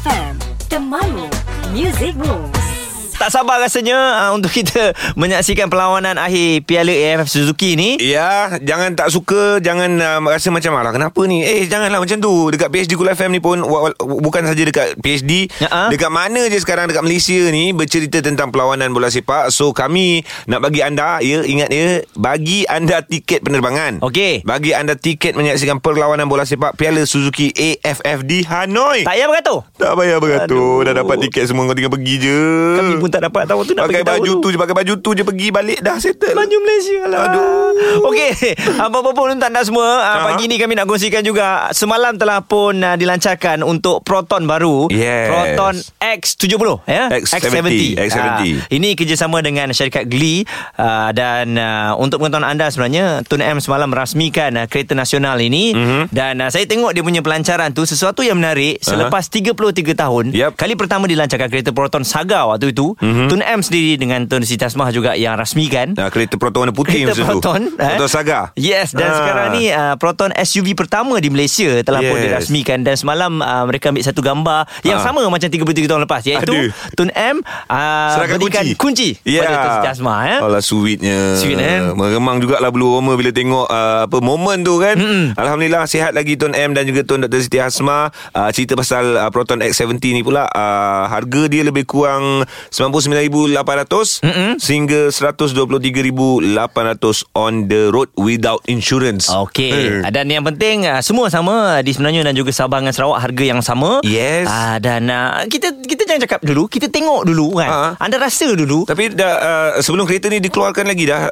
FM. 0.00 0.40
Temanmu. 0.72 1.28
Music 1.76 2.16
Moves. 2.16 2.71
Tak 3.12 3.30
sabar 3.30 3.56
rasanya 3.56 3.94
uh, 4.20 4.32
untuk 4.32 4.50
kita 4.58 4.90
menyaksikan 5.14 5.68
perlawanan 5.68 6.16
akhir 6.16 6.62
Piala 6.62 6.90
AFF 6.90 7.28
Suzuki 7.28 7.74
ni. 7.74 7.94
Ya, 7.96 8.58
jangan 8.58 8.92
tak 8.92 9.08
suka, 9.08 9.58
jangan 9.58 9.94
uh, 9.96 10.18
rasa 10.24 10.50
macam 10.50 10.74
alah 10.74 10.90
kenapa 10.90 11.20
ni? 11.22 11.40
Eh, 11.40 11.64
janganlah 11.64 11.98
macam 11.98 12.18
tu. 12.18 12.32
Dekat 12.48 12.68
PhD 12.68 12.92
Cool 12.92 13.08
FM 13.08 13.30
ni 13.30 13.38
pun 13.38 13.60
wa- 13.60 13.88
wa- 13.88 13.96
bukan 14.18 14.42
saja 14.42 14.58
dekat 14.58 14.98
PhD, 14.98 15.46
Ya-ah. 15.56 15.86
dekat 15.86 16.08
mana 16.08 16.44
je 16.44 16.58
sekarang 16.58 16.86
dekat 16.86 17.00
Malaysia 17.00 17.38
ni 17.48 17.70
bercerita 17.70 18.18
tentang 18.18 18.50
perlawanan 18.50 18.90
bola 18.90 19.06
sepak. 19.06 19.48
So 19.48 19.70
kami 19.70 20.20
nak 20.44 20.58
bagi 20.60 20.80
anda, 20.80 21.20
ya, 21.20 21.40
ingat 21.40 21.68
ya, 21.68 21.86
bagi 22.12 22.66
anda 22.66 23.00
tiket 23.00 23.40
penerbangan. 23.40 24.02
Okey. 24.02 24.42
Bagi 24.42 24.72
anda 24.72 24.92
tiket 24.92 25.32
menyaksikan 25.32 25.78
perlawanan 25.78 26.26
bola 26.26 26.42
sepak 26.42 26.74
Piala 26.74 27.04
Suzuki 27.04 27.52
AFF 27.52 28.24
di 28.24 28.42
Hanoi. 28.42 29.02
Tak 29.02 29.14
payah 29.14 29.28
beratur. 29.28 29.58
Tak 29.74 29.92
payah 29.94 30.18
beratur 30.18 30.42
Aduh. 30.42 30.78
Dah 30.82 30.94
dapat 30.96 31.16
tiket 31.20 31.44
semua 31.44 31.64
Kau 31.64 31.74
tinggal 31.74 31.92
pergi 31.92 32.14
je 32.18 32.38
Kami 32.74 32.94
pun 32.98 33.10
tak 33.12 33.22
dapat 33.22 33.44
tahu 33.44 33.60
tu 33.62 33.72
nak 33.72 33.86
Pakai 33.86 34.00
baju 34.02 34.32
tu. 34.38 34.48
je 34.48 34.56
Pakai 34.56 34.72
baju 34.74 34.92
tu 34.96 35.10
je 35.12 35.22
Pergi 35.22 35.48
balik 35.48 35.78
dah 35.78 35.96
settle 35.96 36.32
Baju 36.32 36.56
Malaysia 36.58 37.00
lah 37.04 37.20
Aduh. 37.28 38.08
Okey 38.08 38.30
Apa-apa 38.84 39.10
pun 39.12 39.28
untuk 39.30 39.44
anda 39.44 39.60
semua 39.60 39.84
uh, 39.94 40.00
Aha. 40.02 40.24
Pagi 40.26 40.44
ni 40.46 40.56
kami 40.56 40.72
nak 40.72 40.86
kongsikan 40.86 41.20
juga 41.20 41.68
Semalam 41.70 42.16
telah 42.16 42.40
pun 42.40 42.74
uh, 42.74 42.96
dilancarkan 42.96 43.60
Untuk 43.60 44.00
Proton 44.02 44.44
baru 44.44 44.88
Yes. 44.88 45.28
Proton 45.28 45.74
X70 45.98 46.62
ya? 46.84 47.04
X70, 47.12 48.00
X70. 48.00 48.16
Ah, 48.16 48.40
Ini 48.68 48.88
kerjasama 48.94 49.38
dengan 49.38 49.68
syarikat 49.70 50.06
Glee 50.06 50.48
uh, 50.76 51.10
Dan 51.10 51.54
uh, 51.54 51.94
untuk 51.96 52.18
pengetahuan 52.18 52.48
anda 52.48 52.66
sebenarnya 52.66 53.20
Tun 53.22 53.38
M 53.38 53.58
semalam 53.58 53.86
merasmikan 53.86 54.56
uh, 54.56 54.66
kereta 54.66 54.92
nasional 54.92 55.36
ini 55.36 55.64
Mhm. 55.72 56.02
Dan 56.08 56.38
uh, 56.38 56.48
saya 56.48 56.64
tengok 56.64 56.90
dia 56.90 57.00
punya 57.00 57.20
pelancaran 57.20 57.70
tu 57.70 57.82
Sesuatu 57.82 58.20
yang 58.20 58.36
menarik 58.36 58.80
Selepas 58.80 59.28
33 59.28 59.52
tahun 59.92 60.24
Yep. 60.32 60.54
Kali 60.54 60.74
pertama 60.74 61.04
dilancarkan 61.04 61.48
kereta 61.48 61.70
Proton 61.70 62.02
Saga 62.02 62.46
waktu 62.46 62.70
itu 62.70 62.91
Mhm. 62.94 63.26
Tun 63.26 63.40
M 63.40 63.60
sendiri 63.60 63.96
dengan 63.96 64.24
Tun 64.24 64.42
Siti 64.42 64.60
Asmah 64.60 64.88
juga 64.88 65.14
yang 65.14 65.34
rasmikan 65.34 65.92
Nah, 65.92 66.08
kereta 66.08 66.34
proton 66.34 66.62
warna 66.62 66.72
putih 66.72 67.02
Kereta 67.02 67.14
tu. 67.14 67.24
Proton 67.24 67.60
eh. 67.70 67.86
Proton 67.90 68.08
Saga. 68.08 68.40
Yes, 68.54 68.90
dan 68.90 69.06
Ah. 69.06 69.16
sekarang 69.16 69.46
ni 69.52 69.64
uh, 69.68 69.94
Proton 69.96 70.30
SUV 70.32 70.72
pertama 70.72 71.16
di 71.16 71.28
Malaysia 71.28 71.80
telah 71.80 72.00
pun 72.00 72.14
Yes. 72.14 72.24
dirasmikan 72.24 72.80
dan 72.80 72.94
semalam 72.94 73.38
uh, 73.38 73.64
mereka 73.64 73.88
ambil 73.88 74.02
satu 74.02 74.20
gambar 74.20 74.64
yang 74.82 74.98
Ah. 74.98 75.04
sama 75.04 75.20
macam 75.24 75.46
33 75.46 75.64
tahun 75.86 76.02
lepas 76.02 76.22
iaitu 76.24 76.52
Ada. 76.52 76.92
Tun 76.92 77.08
M 77.10 77.36
uh, 77.40 78.10
Serahkan 78.12 78.36
berikan 78.38 78.64
kunci, 78.74 79.16
Ya. 79.22 79.42
pada 79.42 79.56
Tun 79.58 79.72
Siti 79.74 79.88
Asma 79.90 80.14
eh. 80.26 80.38
Alah 80.38 80.60
sweetnya. 80.60 81.18
Sweet, 81.34 81.58
eh? 81.58 81.78
Meremang 81.92 82.38
jugalah 82.38 82.68
bulu 82.68 82.94
roma 82.94 83.14
bila 83.14 83.30
tengok 83.30 83.66
uh, 83.66 84.04
apa 84.04 84.16
momen 84.18 84.60
tu 84.60 84.76
kan. 84.76 84.94
Mm-mm. 84.94 85.34
Alhamdulillah 85.34 85.84
sihat 85.84 86.12
lagi 86.12 86.34
Tun 86.34 86.52
M 86.52 86.72
dan 86.72 86.84
juga 86.84 87.02
Tun 87.02 87.20
Dr. 87.20 87.40
Siti 87.40 87.58
Hasma. 87.58 88.08
Uh, 88.30 88.48
cerita 88.50 88.74
pasal 88.74 89.14
uh, 89.14 89.28
Proton 89.28 89.60
X70 89.60 90.00
ni 90.12 90.22
pula 90.22 90.46
uh, 90.46 91.04
harga 91.06 91.42
dia 91.44 91.62
lebih 91.62 91.84
kurang 91.84 92.44
RM99,800 92.82 94.26
mm-hmm. 94.26 94.50
Sehingga 94.58 95.14
RM123,800 95.14 97.38
On 97.38 97.70
the 97.70 97.94
road 97.94 98.10
Without 98.18 98.66
insurance. 98.66 99.30
Okay 99.30 100.02
mm. 100.02 100.10
Dan 100.10 100.26
yang 100.32 100.42
penting 100.42 100.90
ah, 100.90 100.98
Semua 101.04 101.30
sama 101.30 101.78
Di 101.86 101.94
Semenanju 101.94 102.26
dan 102.26 102.34
juga 102.34 102.50
Sabah 102.50 102.82
dengan 102.82 102.94
Sarawak 102.94 103.20
Harga 103.22 103.44
yang 103.46 103.62
sama. 103.62 104.02
Yes. 104.02 104.50
Ah, 104.50 104.82
dan 104.82 105.06
ah, 105.12 105.46
kita 105.46 105.70
Kita 105.84 106.08
jangan 106.08 106.22
cakap 106.26 106.40
dulu 106.42 106.66
Kita 106.66 106.90
tengok 106.90 107.22
dulu 107.28 107.62
kan. 107.62 107.70
Ha. 107.70 107.94
Anda 108.02 108.18
rasa 108.18 108.50
dulu. 108.50 108.82
Tapi 108.88 109.14
dah 109.14 109.78
Sebelum 109.78 110.08
kereta 110.08 110.26
ni 110.26 110.42
dikeluarkan 110.42 110.90
lagi 110.90 111.06
dah 111.06 111.30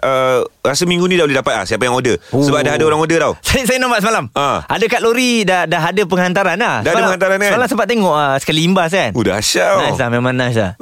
Rasa 0.63 0.87
minggu 0.87 1.11
ni 1.11 1.19
dah 1.19 1.27
boleh 1.27 1.39
dapat 1.41 1.53
lah 1.59 1.65
Siapa 1.67 1.83
yang 1.83 1.99
order? 1.99 2.15
Oh. 2.31 2.45
Sebab 2.45 2.63
dah 2.63 2.79
ada 2.79 2.85
orang 2.87 3.03
order 3.03 3.19
tau. 3.19 3.35
Saya, 3.51 3.67
saya 3.67 3.83
nampak 3.83 3.99
semalam. 3.99 4.31
Uh. 4.31 4.63
Ada 4.71 4.87
kat 4.87 5.03
lori 5.03 5.43
Dah, 5.43 5.67
dah 5.67 5.91
ada 5.91 6.03
penghantaran 6.07 6.55
lah. 6.55 6.87
Dah 6.87 6.95
semalam, 6.95 6.95
ada 6.95 7.07
penghantaran 7.11 7.37
kan? 7.37 7.51
Semalam 7.51 7.69
sempat 7.69 7.87
tengok 7.91 8.15
Sekali 8.39 8.61
imbas 8.63 8.91
kan. 8.95 9.11
Oh, 9.17 9.27
Udah 9.27 9.43
asyik 9.43 9.91
Nice 9.91 10.01
lah 10.01 10.11
memang 10.13 10.35
nice 10.37 10.59
lah. 10.59 10.73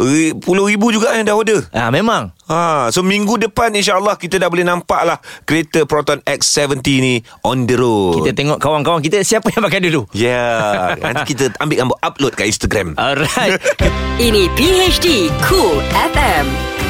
Pula 0.42 0.57
RM50,000 0.58 0.82
juga 0.90 1.08
yang 1.14 1.24
dah 1.30 1.36
order. 1.38 1.60
Ah, 1.70 1.88
ha, 1.88 1.90
memang. 1.94 2.34
Ha, 2.50 2.90
so 2.90 3.06
minggu 3.06 3.38
depan 3.38 3.70
insyaAllah 3.70 4.18
kita 4.18 4.42
dah 4.42 4.50
boleh 4.50 4.66
nampak 4.66 5.06
lah 5.06 5.22
kereta 5.46 5.86
Proton 5.86 6.18
X70 6.26 6.86
ni 6.98 7.14
on 7.46 7.68
the 7.68 7.78
road. 7.78 8.24
Kita 8.24 8.34
tengok 8.34 8.58
kawan-kawan 8.58 8.98
kita 9.04 9.22
siapa 9.22 9.54
yang 9.54 9.62
pakai 9.62 9.80
dulu. 9.86 10.08
Ya, 10.10 10.98
yeah. 10.98 10.98
nanti 10.98 11.36
kita 11.36 11.54
ambil 11.62 11.86
gambar 11.86 11.98
upload 12.02 12.32
kat 12.34 12.50
Instagram. 12.50 12.98
Alright. 12.98 13.60
Ini 14.26 14.50
PHD 14.58 15.30
Cool 15.46 15.78
FM. 15.94 16.88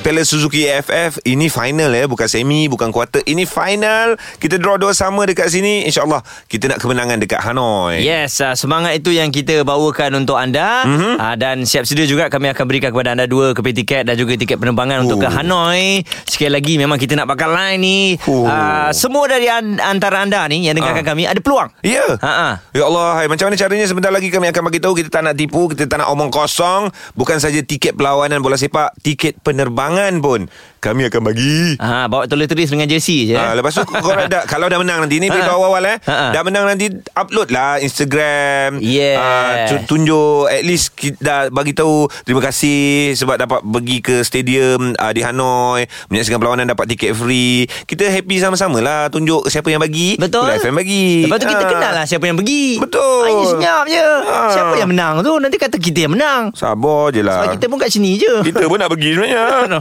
Piala 0.00 0.24
Suzuki 0.24 0.64
AFF 0.64 1.20
ini 1.22 1.46
final 1.46 1.92
ya, 1.92 2.08
bukan 2.08 2.24
semi, 2.24 2.64
bukan 2.66 2.88
quarter. 2.88 3.20
Ini 3.20 3.44
final. 3.44 4.16
Kita 4.40 4.56
draw 4.56 4.74
dua 4.74 4.90
sama 4.90 5.22
dekat 5.22 5.52
sini. 5.52 5.84
InsyaAllah 5.84 6.24
kita 6.48 6.66
nak 6.66 6.80
kemenangan 6.80 7.20
dekat 7.20 7.36
Hanoi. 7.38 8.00
Yes 8.00 8.40
uh, 8.40 8.56
Semangat 8.56 8.96
itu 8.96 9.12
yang 9.12 9.28
kita 9.28 9.60
bawakan 9.60 10.16
untuk 10.18 10.34
anda 10.34 10.82
Mhm. 10.82 10.88
mm-hmm. 10.90 11.14
uh, 11.16 11.34
Dan 11.36 11.56
siap 11.62 11.84
sedia 11.84 12.04
juga 12.04 12.26
Kami 12.26 12.48
akan 12.48 12.64
berikan 12.64 12.90
kepada 12.90 13.12
anda 13.12 13.24
Dua 13.24 13.52
keping 13.52 13.76
tiket 13.76 14.02
Dan 14.04 14.14
juga 14.14 14.34
tiket 14.34 14.56
penerbangan 14.56 15.02
Untuk 15.02 15.16
Oh. 15.16 15.22
ke 15.22 15.28
Hanoi 15.28 16.00
Sekali 16.24 16.48
lagi 16.48 16.74
Memang 16.76 16.96
kita 16.96 17.12
nak 17.14 17.26
bakal 17.26 17.50
line 17.50 17.78
ni 17.78 17.98
Oh. 18.24 18.46
uh, 18.46 18.88
Semua 18.90 19.26
dari 19.26 19.46
an- 19.46 19.78
antara 19.78 20.22
anda 20.22 20.46
ni 20.46 20.64
Yang 20.64 20.80
dengarkan 20.80 21.02
Ah. 21.02 21.08
kami 21.08 21.22
Ada 21.24 21.40
peluang 21.40 21.68
Ya. 21.80 22.06
Ha-ha. 22.16 22.48
Ya 22.70 22.84
Allah, 22.84 23.08
hai, 23.16 23.26
macam 23.26 23.48
mana 23.48 23.56
caranya 23.56 23.84
sebentar 23.84 24.08
lagi 24.08 24.28
kami 24.28 24.46
akan 24.48 24.62
bagi 24.64 24.78
tahu 24.78 24.94
kita 24.94 25.10
tak 25.10 25.22
nak 25.22 25.34
tipu, 25.34 25.66
kita 25.66 25.84
tak 25.86 25.98
nak 25.98 26.08
omong 26.08 26.30
kosong, 26.30 26.86
bukan 27.12 27.36
saja 27.36 27.58
tiket 27.60 27.92
perlawanan 27.92 28.38
bola 28.38 28.54
sepak, 28.54 28.94
tiket 29.00 29.40
penerbangan 29.40 29.89
pun 30.22 30.48
kami 30.80 31.04
akan 31.06 31.20
bagi. 31.22 31.76
Ha, 31.76 32.08
bawa 32.08 32.24
tulis-tulis 32.24 32.66
dengan 32.66 32.88
jersey 32.88 33.28
je. 33.28 33.36
Ah, 33.36 33.52
lepas 33.52 33.70
tu 33.70 33.84
korang 33.84 34.26
dah, 34.26 34.48
kalau 34.52 34.64
dah 34.64 34.76
menang 34.76 35.04
nanti 35.04 35.16
ni 35.16 35.28
Ha. 35.28 35.44
awal 35.46 35.84
eh. 35.84 36.00
Ha. 36.02 36.32
Dah 36.32 36.40
menang 36.40 36.64
nanti 36.64 36.88
upload 37.12 37.48
lah 37.48 37.76
Instagram. 37.78 38.80
Yeah. 38.80 39.14
Ah, 39.14 39.52
tu- 39.68 39.84
tunjuk 39.90 40.48
at 40.48 40.62
least 40.62 40.92
kita 40.92 41.20
dah 41.20 41.40
bagi 41.48 41.70
tahu 41.70 42.08
terima 42.24 42.40
kasih 42.40 43.12
sebab 43.12 43.36
dapat 43.36 43.60
pergi 43.60 43.98
ke 44.00 44.16
stadium 44.20 44.96
ah, 44.96 45.12
di 45.12 45.20
Hanoi 45.20 45.84
menyaksikan 46.08 46.36
perlawanan 46.36 46.64
dapat 46.66 46.88
tiket 46.88 47.12
free. 47.12 47.68
Kita 47.84 48.06
happy 48.06 48.36
sama-sama 48.38 48.78
lah 48.78 49.06
tunjuk 49.06 49.46
siapa 49.46 49.68
yang 49.68 49.78
bagi. 49.78 50.16
Betul. 50.16 50.48
Kul 50.48 50.56
FM 50.58 50.74
bagi. 50.74 51.06
Lepas 51.24 51.38
tu 51.38 51.46
kita 51.46 51.60
Ah. 51.60 51.70
kenal 51.70 51.92
lah 51.94 52.04
siapa 52.04 52.24
yang 52.24 52.34
pergi. 52.34 52.80
Betul. 52.80 53.22
Air 53.22 53.44
senyap 53.46 53.84
je. 53.86 54.08
Ha. 54.24 54.38
Siapa 54.50 54.74
yang 54.76 54.88
menang 54.88 55.20
tu 55.20 55.36
nanti 55.36 55.56
kata 55.56 55.76
kita 55.76 56.08
yang 56.08 56.14
menang. 56.14 56.42
Sabar 56.52 57.12
je 57.12 57.20
lah. 57.20 57.44
Sebab 57.44 57.52
kita 57.54 57.64
pun 57.66 57.76
kat 57.76 57.90
sini 57.90 58.16
je. 58.16 58.32
Kita 58.42 58.64
pun 58.64 58.76
nak 58.76 58.88
pergi 58.88 59.12
sebenarnya. 59.12 59.44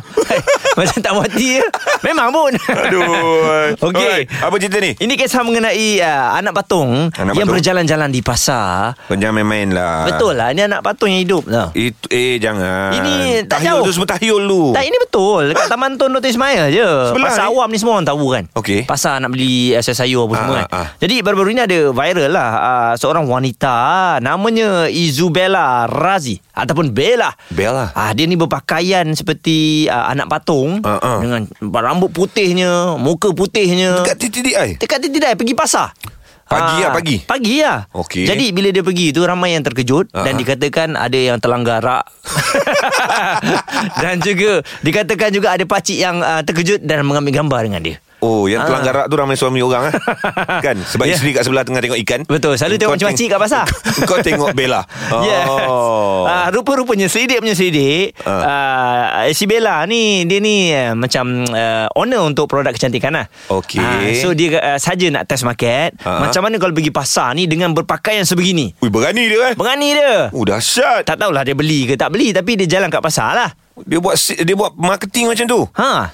Macam 0.90 1.02
tak 1.06 1.14
puas 1.14 1.26
hati 1.28 1.48
je. 1.54 1.66
Memang 2.02 2.28
pun. 2.30 2.52
Aduh. 2.58 3.06
Okey. 3.88 4.02
Alright, 4.02 4.26
Apa 4.42 4.56
cerita 4.58 4.78
ni? 4.78 4.92
Ini 4.96 5.14
kisah 5.14 5.42
mengenai 5.42 5.88
uh, 6.00 6.36
anak 6.36 6.54
patung 6.56 7.14
Anak 7.14 7.34
yang 7.34 7.46
patung? 7.46 7.54
berjalan-jalan 7.56 8.10
di 8.10 8.22
pasar. 8.22 8.98
Jangan 9.08 9.36
main-main 9.36 9.70
lah. 9.70 10.06
Betul 10.06 10.34
lah. 10.34 10.50
Ini 10.50 10.66
anak 10.66 10.82
patung 10.82 11.08
yang 11.08 11.22
hidup. 11.22 11.44
Tau. 11.46 11.70
Itu, 11.72 12.06
eh 12.10 12.38
jangan. 12.38 12.90
Ini 12.96 13.16
tak 13.46 13.62
tahyul 13.62 13.70
jauh. 13.76 13.86
tu 13.86 13.92
semua 13.92 14.10
tahyul 14.10 14.42
lu. 14.42 14.64
Tak 14.72 14.82
ini 14.82 14.98
betul 14.98 15.42
Dekat 15.46 15.68
Taman 15.68 15.92
Tun 15.94 16.10
Dr. 16.12 16.30
Ismail 16.30 16.66
je 16.70 16.90
Sebelah 17.10 17.28
Pasar 17.28 17.46
ni? 17.46 17.52
awam 17.52 17.68
ni 17.68 17.78
semua 17.78 17.94
orang 17.94 18.08
tahu 18.08 18.26
kan 18.30 18.44
Okey. 18.56 18.80
Pasar 18.84 19.20
nak 19.20 19.30
beli 19.30 19.72
uh, 19.72 19.84
sayur 19.84 20.26
apa 20.26 20.34
Ah, 20.34 20.40
semua 20.40 20.56
kan 20.56 20.66
ah, 20.66 20.76
ah. 20.76 20.88
Jadi 20.98 21.16
baru-baru 21.20 21.50
ni 21.52 21.62
ada 21.62 21.80
viral 21.90 22.30
lah 22.30 22.50
uh, 22.56 22.94
Seorang 22.96 23.26
wanita 23.26 23.76
Namanya 24.20 24.88
Izubella 24.88 25.86
Razi 25.86 26.40
Ataupun 26.50 26.90
Bella 26.90 27.30
Bella. 27.50 27.92
Ah 27.92 28.12
Dia 28.12 28.24
ni 28.24 28.34
berpakaian 28.34 29.06
seperti 29.12 29.86
uh, 29.86 30.08
anak 30.08 30.28
patung 30.28 30.79
Ah. 30.82 31.20
Dengan 31.20 31.46
rambut 31.60 32.10
putihnya 32.10 32.96
Muka 32.96 33.32
putihnya 33.32 34.02
Dekat 34.02 34.18
TTDI. 34.18 34.70
Dekat 34.78 35.00
tidak 35.02 35.36
pergi 35.36 35.54
pasar 35.54 35.88
Pagi 36.50 36.82
Ah, 36.82 36.90
lah, 36.90 36.92
pagi? 36.92 37.18
Pagi 37.22 37.62
lah 37.62 37.86
Okey. 37.94 38.26
Jadi 38.26 38.50
bila 38.50 38.74
dia 38.74 38.82
pergi 38.82 39.14
tu 39.14 39.22
Ramai 39.22 39.54
yang 39.54 39.62
terkejut 39.62 40.10
Ah, 40.12 40.26
Dan 40.26 40.34
dikatakan 40.36 40.98
Ada 40.98 41.20
yang 41.30 41.38
terlanggar 41.38 41.78
rak 41.80 42.10
Dan 44.02 44.18
juga 44.20 44.66
Dikatakan 44.82 45.30
juga 45.30 45.54
ada 45.54 45.64
pakcik 45.64 45.98
yang 45.98 46.20
uh, 46.20 46.42
terkejut 46.42 46.82
Dan 46.82 47.06
mengambil 47.06 47.38
gambar 47.38 47.70
dengan 47.70 47.82
dia 47.86 47.98
Oh, 48.20 48.46
yang 48.46 48.62
Ah. 48.62 48.68
telang 48.68 48.84
garak 48.84 49.06
tu 49.08 49.16
ramai 49.16 49.34
suami 49.34 49.60
orang 49.60 49.88
eh. 49.88 49.94
kan? 50.66 50.76
Sebab 50.76 51.08
Ya. 51.08 51.16
isteri 51.16 51.32
kat 51.32 51.44
sebelah 51.44 51.64
tengah 51.64 51.80
tengok 51.80 52.00
ikan. 52.04 52.22
Betul, 52.24 52.56
selalu 52.56 52.76
tengok 52.76 52.90
Kau 52.90 52.96
makcik-makcik 53.00 53.28
kat 53.30 53.40
pasar. 53.40 53.64
Kau 54.10 54.20
tengok 54.20 54.52
Bella. 54.52 54.84
Oh. 55.10 55.24
Yes 55.24 55.48
uh, 55.50 56.48
Rupa-rupanya 56.52 57.08
Selidik 57.08 57.40
punya 57.40 57.54
selidik 57.54 58.14
uh. 58.22 58.30
Ah. 58.30 59.26
Si 59.32 59.50
Bella 59.50 59.82
ni 59.84 60.22
Dia 60.24 60.38
ni 60.38 60.70
uh, 60.70 60.94
Macam 60.94 61.26
uh, 61.46 61.90
Owner 61.96 62.22
untuk 62.22 62.46
produk 62.46 62.70
kecantikan 62.70 63.10
lah 63.12 63.26
Okey. 63.50 63.82
Ah, 63.82 64.06
So 64.14 64.32
dia 64.32 64.60
uh, 64.60 64.78
saja 64.78 65.10
nak 65.10 65.26
test 65.26 65.42
market 65.42 65.98
Ah. 66.00 66.22
Macam 66.22 66.46
mana 66.46 66.56
kalau 66.56 66.72
pergi 66.72 66.92
pasar 66.92 67.34
ni 67.34 67.46
Dengan 67.46 67.74
berpakaian 67.74 68.22
sebegini 68.22 68.70
Ui, 68.78 68.90
berani 68.90 69.26
dia 69.26 69.50
eh. 69.50 69.54
Berani 69.58 69.90
dia 69.92 70.30
Oh, 70.30 70.46
dahsyat. 70.46 71.04
Tak 71.04 71.18
tahulah 71.18 71.42
dia 71.42 71.58
beli 71.58 71.86
ke 71.86 71.96
tak 71.96 72.12
beli 72.12 72.30
Tapi 72.30 72.54
dia 72.56 72.70
jalan 72.70 72.88
kat 72.88 73.02
pasar 73.02 73.34
lah 73.34 73.50
Dia 73.82 73.98
buat 73.98 74.14
dia 74.38 74.54
buat 74.54 74.76
marketing 74.76 75.32
macam 75.32 75.46
tu. 75.48 75.62
Ha 75.74 76.12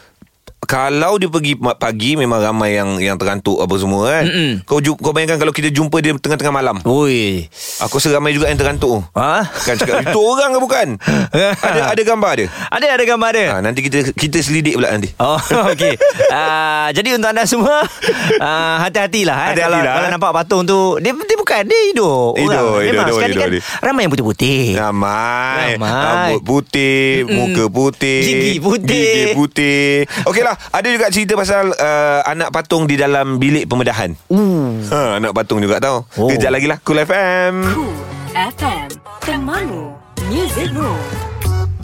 Kalau 0.66 1.16
dia 1.16 1.30
pergi 1.30 1.54
pagi 1.58 2.18
memang 2.18 2.42
ramai 2.42 2.76
yang 2.76 2.98
yang 2.98 3.16
terantuk 3.16 3.62
apa 3.62 3.76
semua 3.78 4.02
kan. 4.10 4.24
Mm-mm. 4.26 4.52
Kau 4.66 4.82
kau 4.82 5.14
bayangkan 5.14 5.38
kalau 5.38 5.54
kita 5.54 5.70
jumpa 5.70 6.02
dia 6.02 6.14
tengah-tengah 6.18 6.54
malam. 6.54 6.78
Oi 6.84 7.48
Aku 7.86 8.02
rasa 8.02 8.12
ramai 8.12 8.34
juga 8.34 8.50
yang 8.50 8.58
terantuk. 8.58 9.06
Ha 9.14 9.46
Kan 9.46 9.78
cakap 9.78 10.04
itu 10.04 10.20
orang 10.20 10.52
ke 10.52 10.60
bukan? 10.60 10.88
ada 11.70 11.94
ada 11.94 12.02
gambar 12.02 12.32
dia. 12.36 12.48
Ada 12.70 12.86
ada 12.98 13.04
gambar 13.06 13.32
dia 13.32 13.44
Ha, 13.46 13.62
nanti 13.62 13.86
kita 13.86 14.12
kita 14.12 14.42
selidik 14.42 14.76
pula 14.76 14.90
nanti. 14.90 15.14
Oh 15.22 15.38
okey. 15.72 15.96
Uh, 16.34 16.90
jadi 16.92 17.16
untuk 17.16 17.30
anda 17.30 17.46
semua 17.46 17.86
uh, 18.42 18.76
hati-hatilah 18.82 19.54
eh 19.54 19.56
kalau 19.56 19.80
kalau 19.80 20.08
eh. 20.10 20.12
nampak 20.12 20.32
patung 20.34 20.66
tu 20.66 20.98
dia 20.98 21.14
dia 21.14 21.38
bukan 21.38 21.62
dia 21.62 21.82
hidup. 21.94 22.34
Hidup, 22.36 22.58
orang. 22.58 22.84
hidup, 22.84 22.92
Memang 22.92 23.06
hidup, 23.06 23.16
ni 23.16 23.26
hidup, 23.30 23.42
kan 23.42 23.50
hidup. 23.54 23.64
ramai 23.86 24.02
yang 24.02 24.12
putih-putih. 24.12 24.60
Ramai. 24.76 25.68
Ramai. 25.78 25.92
Rambut 26.06 26.42
putih, 26.42 27.06
Mm-mm. 27.24 27.36
muka 27.38 27.66
putih, 27.70 28.22
Gigi 28.26 28.54
putih. 28.60 29.06
Gigi 29.06 29.24
putih. 29.38 29.88
Okeylah, 30.26 30.55
ada 30.72 30.88
juga 30.88 31.08
cerita 31.12 31.34
pasal 31.38 31.72
uh, 31.76 32.22
anak 32.26 32.50
patung 32.52 32.88
di 32.90 32.96
dalam 32.96 33.38
bilik 33.38 33.68
pembedahan. 33.70 34.16
Uh. 34.32 34.80
Ha, 34.90 35.20
anak 35.22 35.32
patung 35.36 35.60
juga 35.62 35.80
tahu. 35.80 36.04
Oh. 36.20 36.30
Kejap 36.32 36.52
lagi 36.52 36.68
lah 36.68 36.78
Cool 36.82 37.04
FM. 37.04 37.54
Cool 37.74 37.94
FM. 38.34 38.88
Temanmu. 39.22 39.84
Music 40.32 40.74
Room. 40.74 41.35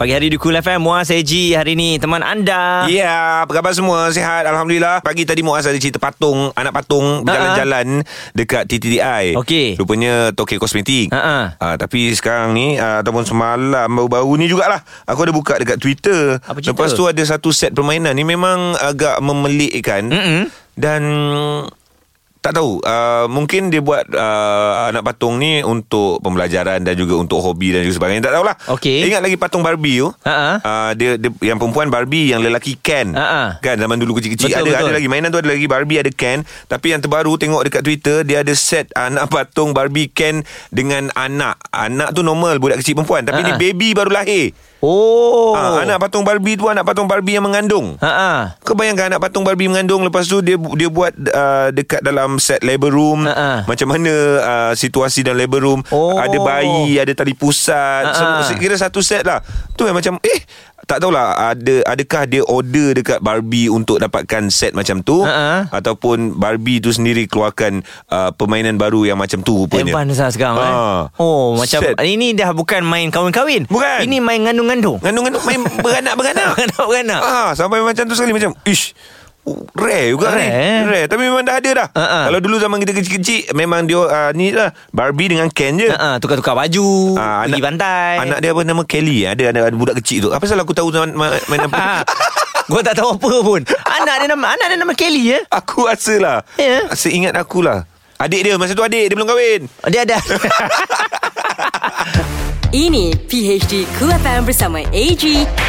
Pagi 0.02 0.18
hari 0.18 0.34
di 0.34 0.42
Cool 0.42 0.58
FM 0.58 0.82
Muaz 0.82 1.14
Eji 1.14 1.54
hari 1.54 1.78
ni 1.78 2.02
teman 2.02 2.26
anda. 2.26 2.90
Ya, 2.90 3.46
apa 3.46 3.54
khabar 3.54 3.70
semua? 3.70 4.10
Sihat 4.10 4.50
Alhamdulillah. 4.50 5.06
Pagi 5.06 5.30
tadi 5.30 5.46
Muaz 5.46 5.70
ada 5.70 5.78
cerita 5.78 6.02
patung, 6.02 6.50
anak 6.58 6.74
patung 6.74 7.22
berjalan-jalan 7.22 8.02
dekat 8.34 8.66
TTDI. 8.66 9.38
Okey. 9.38 9.78
Rupanya 9.78 10.34
Tokyo 10.34 10.58
Kosmetik. 10.58 11.14
Ha-ha. 11.14 11.54
Ah, 11.62 11.78
tapi 11.78 12.10
sekarang 12.18 12.50
ni 12.58 12.82
ah, 12.82 13.06
ataupun 13.06 13.30
semalam 13.30 13.86
baru-baru 13.94 14.42
ni 14.42 14.50
jugalah 14.50 14.82
aku 15.06 15.22
ada 15.22 15.38
buka 15.38 15.62
dekat 15.62 15.78
Twitter. 15.78 16.42
Apa 16.50 16.58
cerita? 16.58 16.74
Lepas 16.74 16.98
tu 16.98 17.06
ada 17.06 17.22
satu 17.22 17.54
set 17.54 17.70
permainan 17.70 18.18
ni 18.18 18.26
memang 18.26 18.74
agak 18.82 19.22
memelikkan 19.22 20.10
Mm-mm. 20.10 20.50
dan 20.82 21.02
tak 22.41 22.58
tahu. 22.58 22.82
Uh, 22.82 23.30
mungkin 23.30 23.69
dia 23.69 23.86
buat 23.86 24.10
uh, 24.10 24.89
anak 24.89 25.06
patung 25.06 25.38
ni 25.38 25.62
untuk 25.62 26.17
pembelajaran 26.25 26.82
dan 26.82 26.97
juga 26.97 27.13
untuk 27.21 27.38
hobi 27.38 27.69
dan 27.69 27.85
juga 27.85 28.02
sebagainya. 28.02 28.25
Tak 28.25 28.33
tahulah. 28.33 28.56
Okey. 28.73 29.06
ingat 29.06 29.21
lagi 29.21 29.37
patung 29.37 29.62
Barbie 29.62 30.02
tu? 30.02 30.10
Ha-ha. 30.25 30.58
uh, 30.58 30.92
dia, 30.98 31.21
dia 31.21 31.29
yang 31.46 31.62
perempuan 31.62 31.94
Barbie 31.94 32.33
yang 32.33 32.42
lelaki 32.42 32.81
Ken. 32.81 33.13
Ha-ha. 33.13 33.62
kan 33.62 33.77
zaman 33.77 34.02
dulu 34.02 34.17
kecil-kecil. 34.17 34.50
Betul, 34.50 34.58
ada 34.58 34.69
betul. 34.73 34.89
ada 34.89 34.98
lagi. 34.98 35.08
Mainan 35.08 35.29
tu 35.29 35.37
ada 35.37 35.54
lagi. 35.54 35.69
Barbie 35.69 36.02
ada 36.02 36.10
Ken. 36.10 36.42
Tapi 36.65 36.98
yang 36.98 37.02
terbaru 37.06 37.37
tengok 37.37 37.62
dekat 37.62 37.85
Twitter 37.85 38.25
dia 38.25 38.42
ada 38.42 38.54
set 38.58 38.89
anak 38.98 39.29
patung 39.29 39.77
Barbie 39.77 40.10
Ken 40.10 40.42
dengan 40.73 41.13
anak. 41.13 41.62
Anak 41.69 42.17
tu 42.17 42.25
normal 42.25 42.58
budak 42.58 42.81
kecil 42.81 42.98
perempuan. 42.98 43.21
Tapi 43.21 43.46
Ha-ha. 43.46 43.54
ni 43.54 43.62
baby 43.62 43.94
baru 43.94 44.17
lahir 44.17 44.50
Oh. 44.82 45.54
Ah, 45.54 45.86
anak 45.86 46.02
patung 46.02 46.25
Barbie 46.25 46.58
tu 46.58 46.65
anak 46.65 46.82
patung 46.82 47.06
Barbie 47.06 47.38
yang 47.38 47.46
mengandung. 47.46 48.02
Ha 48.02 48.10
ah. 48.10 48.42
Kau 48.62 48.73
bayangkan 48.73 49.13
anak 49.13 49.21
patung 49.21 49.46
Barbie 49.46 49.69
mengandung 49.69 50.02
lepas 50.02 50.25
tu 50.25 50.42
dia 50.42 50.58
dia 50.73 50.90
buat 50.90 51.13
uh, 51.13 51.69
dekat 51.69 52.02
dalam 52.02 52.42
set 52.42 52.62
labor 52.62 52.90
room 52.90 53.23
Ha-ha. 53.23 53.63
macam 53.63 53.88
mana 53.88 54.13
uh, 54.42 54.71
situasi 54.73 55.21
dalam 55.21 55.38
labor 55.38 55.62
room 55.62 55.79
Oh. 55.90 56.17
ada 56.17 56.34
bayi 56.36 56.98
ada 56.98 57.13
tali 57.13 57.32
pusat 57.32 58.10
Ha-ha. 58.10 58.42
semua 58.42 58.58
kira 58.58 58.73
satu 58.73 59.00
set 59.00 59.21
lah 59.21 59.46
tu 59.73 59.86
yang 59.86 59.94
macam 59.94 60.17
eh 60.21 60.42
tak 60.92 61.00
tahulah 61.00 61.56
ada 61.56 61.87
adakah 61.87 62.27
dia 62.27 62.44
order 62.44 62.92
dekat 62.92 63.23
Barbie 63.23 63.71
untuk 63.71 63.96
dapatkan 63.96 64.52
set 64.52 64.75
macam 64.75 65.00
tu 65.00 65.23
Ha-ha. 65.23 65.71
ataupun 65.71 66.35
Barbie 66.35 66.83
tu 66.83 66.92
sendiri 66.92 67.23
keluarkan 67.25 67.79
uh, 68.12 68.35
permainan 68.35 68.75
baru 68.75 69.08
yang 69.08 69.15
macam 69.15 69.39
tu 69.39 69.63
rupanya 69.63 69.96
Advance 69.96 70.19
lah 70.19 70.29
sekarang 70.29 70.56
eh. 70.58 70.67
Ah. 70.67 71.02
Oh 71.15 71.56
macam 71.56 71.79
Set. 71.79 71.96
Ini 71.96 72.35
dah 72.35 72.52
bukan 72.52 72.83
main 72.83 73.08
kahwin-kahwin 73.08 73.71
Bukan. 73.71 74.04
Ini 74.04 74.19
main 74.19 74.44
ngandung-ngandung 74.44 75.00
Ngandung-ngandung 75.00 75.44
main 75.46 75.63
beranak-beranak 75.79 76.46
Beranak-beranak 76.60 77.21
Ah, 77.23 77.50
sampai 77.56 77.79
macam 77.79 78.04
tu 78.04 78.12
sekali 78.12 78.35
macam 78.35 78.52
ish. 78.67 78.92
Rare 79.73 80.13
juga 80.13 80.29
Rare, 80.29 80.37
ni 80.37 80.48
eh? 80.48 80.79
Rare. 80.85 81.04
Tapi 81.06 81.21
memang 81.23 81.42
dah 81.42 81.58
ada 81.58 81.69
dah. 81.73 81.87
Ha. 81.92 82.29
Kalau 82.29 82.39
dulu 82.39 82.56
zaman 82.58 82.77
kita 82.77 82.94
kecil-kecil 82.94 83.50
Memang 83.52 83.83
dia 83.83 83.98
uh, 83.98 84.29
Ni 84.31 84.54
lah 84.54 84.69
Barbie 84.89 85.29
dengan 85.29 85.50
Ken 85.50 85.75
je. 85.75 85.89
Ha, 85.89 86.21
tukar-tukar 86.21 86.54
baju 86.54 87.17
Ah, 87.17 87.42
Pergi 87.44 87.58
pantai. 87.60 88.21
Anak 88.21 88.37
dia 88.37 88.54
apa 88.54 88.62
nama? 88.62 88.83
Kelly 88.83 89.25
Ada 89.25 89.50
ada, 89.50 89.60
ada 89.65 89.75
budak 89.75 89.98
kecil 89.98 90.25
tu. 90.25 90.29
Apa 90.29 90.46
salah 90.46 90.62
aku 90.62 90.71
tahu 90.71 90.89
zaman 90.89 91.12
ma- 91.12 91.42
main 91.48 91.62
apa. 91.63 92.06
Gua 92.71 92.79
tak 92.79 92.94
tahu 92.96 93.17
apa 93.17 93.31
pun. 93.42 93.62
Anak 93.92 94.15
dia 94.19 94.27
nama 94.29 94.54
Anak 94.54 94.65
dia 94.67 94.77
nama 94.77 94.94
Kelly 94.94 95.23
ya 95.27 95.39
Aku 95.50 95.89
rasa 95.89 96.13
lah. 96.15 96.37
Ya. 96.56 96.85
Seingat 96.94 97.33
aku 97.33 97.65
lah. 97.65 97.89
Adik 98.15 98.46
dia 98.46 98.54
Masa 98.56 98.77
tu 98.77 98.85
adik 98.85 99.10
Dia 99.10 99.15
belum 99.15 99.25
kahwin. 99.25 99.65
Dia 99.89 100.06
ada 100.06 100.21
Ini 102.72 103.12
PHD 103.28 103.84
Cool 104.00 104.15
FM 104.15 104.48
bersama 104.48 104.80
AG, 104.96 105.24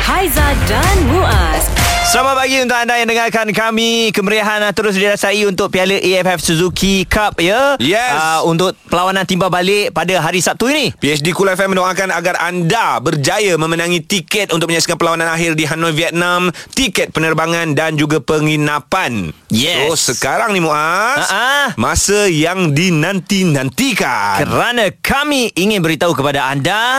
Haiza 0.06 0.48
dan 0.70 0.96
Muaz. 1.10 1.66
Selamat 2.02 2.34
pagi 2.34 2.58
untuk 2.58 2.74
anda 2.74 2.98
yang 2.98 3.06
dengarkan 3.06 3.54
kami 3.54 4.10
Kemeriahan 4.10 4.58
ah, 4.60 4.74
terus 4.74 4.98
dirasai 4.98 5.46
untuk 5.46 5.70
Piala 5.70 5.94
AFF 5.94 6.42
Suzuki 6.42 7.06
Cup 7.06 7.38
ya 7.38 7.78
Yes. 7.78 8.12
Ah, 8.12 8.40
Untuk 8.42 8.74
perlawanan 8.84 9.22
timba 9.22 9.46
balik 9.46 9.94
pada 9.94 10.18
hari 10.18 10.42
Sabtu 10.42 10.66
ini 10.68 10.90
PhD 10.92 11.30
Cool 11.30 11.48
FM 11.48 11.72
mendoakan 11.72 12.10
agar 12.10 12.42
anda 12.42 12.98
berjaya 12.98 13.54
memenangi 13.54 14.02
tiket 14.02 14.50
untuk 14.50 14.68
menyaksikan 14.68 14.98
perlawanan 14.98 15.30
akhir 15.30 15.54
di 15.54 15.64
Hanoi, 15.64 15.94
Vietnam, 15.94 16.50
tiket 16.74 17.14
penerbangan 17.14 17.72
dan 17.72 17.94
juga 17.94 18.18
penginapan. 18.18 19.30
Yes. 19.48 19.94
So, 19.94 20.12
sekarang 20.12 20.52
ni 20.52 20.60
Muaz, 20.60 21.30
Ha-ha. 21.30 21.78
masa 21.78 22.26
yang 22.26 22.74
dinanti-nantikan. 22.74 24.42
Kerana 24.42 24.90
kami 25.00 25.54
ingin 25.54 25.80
beritahu 25.80 26.12
kepada 26.12 26.50
anda 26.50 26.91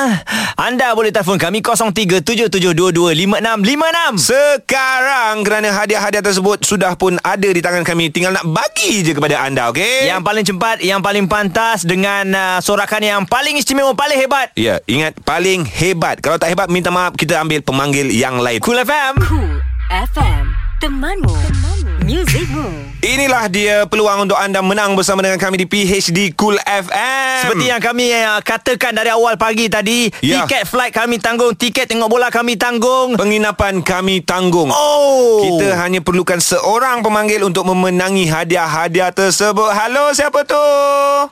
Anda 0.57 0.93
boleh 0.93 1.09
telefon 1.09 1.41
kami 1.41 1.65
0377225656 1.65 4.21
Sekarang 4.21 5.43
kerana 5.43 5.69
hadiah-hadiah 5.73 6.23
tersebut 6.23 6.63
sudah 6.63 6.95
pun 6.95 7.17
ada 7.21 7.49
di 7.49 7.59
tangan 7.59 7.85
kami 7.85 8.13
tinggal 8.13 8.33
nak 8.33 8.45
bagi 8.47 9.01
je 9.01 9.17
kepada 9.17 9.43
anda 9.43 9.69
okey 9.73 10.07
Yang 10.07 10.21
paling 10.23 10.45
cepat 10.45 10.77
Yang 10.81 11.01
paling 11.03 11.25
pantas 11.27 11.83
Dengan 11.83 12.25
uh, 12.33 12.57
sorakan 12.63 13.01
yang 13.01 13.21
paling 13.25 13.57
istimewa 13.57 13.97
Paling 13.97 14.17
hebat 14.17 14.53
Ya, 14.53 14.77
ingat 14.85 15.17
paling 15.25 15.65
hebat. 15.65 16.21
Kalau 16.21 16.37
tak 16.37 16.53
hebat 16.53 16.69
minta 16.69 16.93
maaf 16.93 17.17
kita 17.17 17.41
ambil 17.41 17.65
pemanggil 17.65 18.13
yang 18.13 18.37
lain. 18.37 18.61
Cool 18.61 18.79
FM 18.79 19.17
Cool 19.25 19.57
FM. 19.89 20.53
Temanmu. 20.79 21.33
Temanmu. 21.33 21.72
Musicmu. 22.03 22.67
Inilah 22.99 23.47
dia 23.47 23.87
peluang 23.87 24.27
untuk 24.27 24.35
anda 24.35 24.59
menang 24.59 24.91
bersama 24.91 25.23
dengan 25.23 25.39
kami 25.39 25.55
di 25.55 25.67
PHD 25.67 26.35
Cool 26.35 26.59
FM. 26.59 27.39
Seperti 27.47 27.65
yang 27.71 27.79
kami 27.79 28.11
uh, 28.11 28.43
katakan 28.43 28.91
dari 28.91 29.07
awal 29.07 29.39
pagi 29.39 29.71
tadi 29.71 30.11
Ya. 30.19 30.43
Tiket 30.43 30.67
flight 30.67 30.91
kami 30.91 31.19
tanggung 31.19 31.55
Tiket 31.55 31.87
tengok 31.87 32.11
bola 32.11 32.27
kami 32.27 32.59
tanggung 32.59 33.15
penginapan 33.15 33.79
kami 33.79 34.19
tanggung. 34.19 34.67
Oh 34.71 35.47
Kita 35.47 35.79
hanya 35.79 36.03
perlukan 36.03 36.43
seorang 36.43 36.99
pemanggil 37.03 37.43
untuk 37.47 37.63
memenangi 37.71 38.27
hadiah-hadiah 38.27 39.15
tersebut. 39.15 39.71
Halo, 39.71 40.11
siapa 40.11 40.43
tu? 40.43 40.59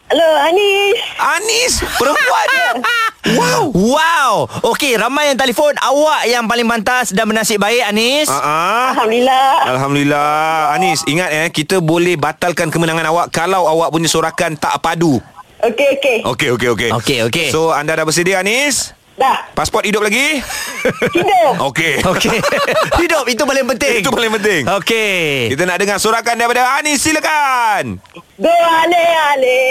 Halo, 0.08 0.30
Anis. 0.48 0.96
Anis, 1.20 1.74
perempuan. 2.00 2.80
wow. 3.26 3.64
Wow 3.72 4.34
Okey 4.66 4.98
ramai 4.98 5.34
yang 5.34 5.40
telefon 5.40 5.74
Awak 5.78 6.22
yang 6.26 6.44
paling 6.46 6.66
pantas 6.66 7.14
Dan 7.14 7.30
bernasib 7.30 7.62
baik 7.62 7.86
Anis 7.86 8.28
Uh-uh. 8.28 8.92
Alhamdulillah. 8.92 9.52
Alhamdulillah. 9.66 10.32
Anis, 10.78 11.02
ingat 11.10 11.30
eh 11.32 11.48
kita 11.50 11.82
boleh 11.82 12.16
batalkan 12.16 12.70
kemenangan 12.70 13.10
awak 13.10 13.28
kalau 13.34 13.66
awak 13.66 13.90
punya 13.90 14.08
sorakan 14.08 14.54
tak 14.56 14.78
padu. 14.80 15.18
Okey, 15.62 15.98
okey. 15.98 16.18
Okey, 16.26 16.50
okey, 16.54 16.70
okey. 16.74 16.90
Okey, 16.96 17.18
okey. 17.30 17.48
So, 17.50 17.74
anda 17.74 17.94
dah 17.94 18.06
bersedia 18.06 18.42
Anis? 18.42 18.94
Dah. 19.14 19.54
Pasport 19.54 19.86
hidup 19.86 20.02
lagi? 20.02 20.42
Hidup. 21.18 21.54
Okey. 21.70 22.02
Okey 22.02 22.38
Hidup 23.06 23.28
itu 23.30 23.44
paling 23.44 23.66
penting 23.76 24.02
Itu 24.02 24.10
paling 24.10 24.32
penting. 24.40 24.66
Okey 24.82 25.52
Kita 25.54 25.68
nak 25.70 25.78
dengar 25.78 25.98
sorakan 26.02 26.40
daripada 26.40 26.80
Anis, 26.82 27.04
silakan. 27.06 28.02
Go 28.40 28.50
ale 28.50 29.04
ale. 29.36 29.62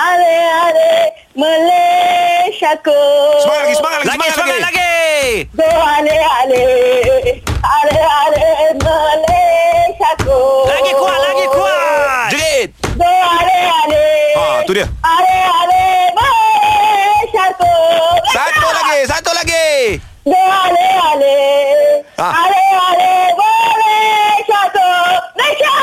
Ale 0.00 0.32
ale. 0.48 0.92
Malaysia 1.36 2.72
ko. 2.80 2.96
Semangat 3.44 3.68
lagi, 3.68 3.76
semangat 3.76 4.00
lagi, 4.00 4.08
Lagi 4.08 4.24
semangat, 4.24 4.32
semangat 4.34 4.60
lagi 4.64 4.88
Go 5.52 5.68
ale 5.68 6.16
ale. 6.16 6.64
Ale 7.60 7.98
ale. 8.00 8.46
Malaysia 8.80 10.10
ko. 10.24 10.38
Lagi 10.66 10.92
kuat 10.96 11.18
Lagi 11.20 11.46
kuat 11.52 12.28
Jerit. 12.32 12.68
Go 12.96 13.04
ale 13.08 13.58
ale. 13.84 14.04
Ha, 14.36 14.44
tu 14.64 14.72
dia. 14.72 14.86
Ale 15.04 15.36
ale. 15.44 15.84
Malaysia 16.16 17.46
ko. 17.60 17.72
Satu 18.32 18.68
lagi, 18.72 18.98
satu 19.04 19.30
lagi. 19.36 20.00
Go 20.24 20.40
ale 20.40 20.86
ale. 21.12 21.36
Ah. 22.16 22.32
Ale 22.48 22.62
ale. 22.88 23.12
Malaysia 23.36 24.60
ko. 24.72 24.88
Malaysia. 25.36 25.74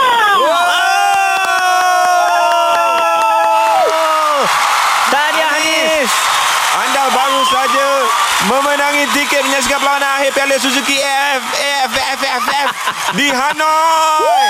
Tahniah 5.07 5.49
Anis 5.55 6.11
Anda 6.75 7.03
baru 7.15 7.41
saja 7.47 7.87
memenangi 8.45 9.05
tiket 9.15 9.43
menyaksikan 9.47 9.81
Piala 10.57 10.73
Suzuki 10.73 10.97
AF, 10.97 11.43
AF, 11.53 11.93
AF, 11.93 12.21
AF, 12.23 12.47
AF 12.49 12.71
di 13.15 13.29
Hanoi. 13.29 14.49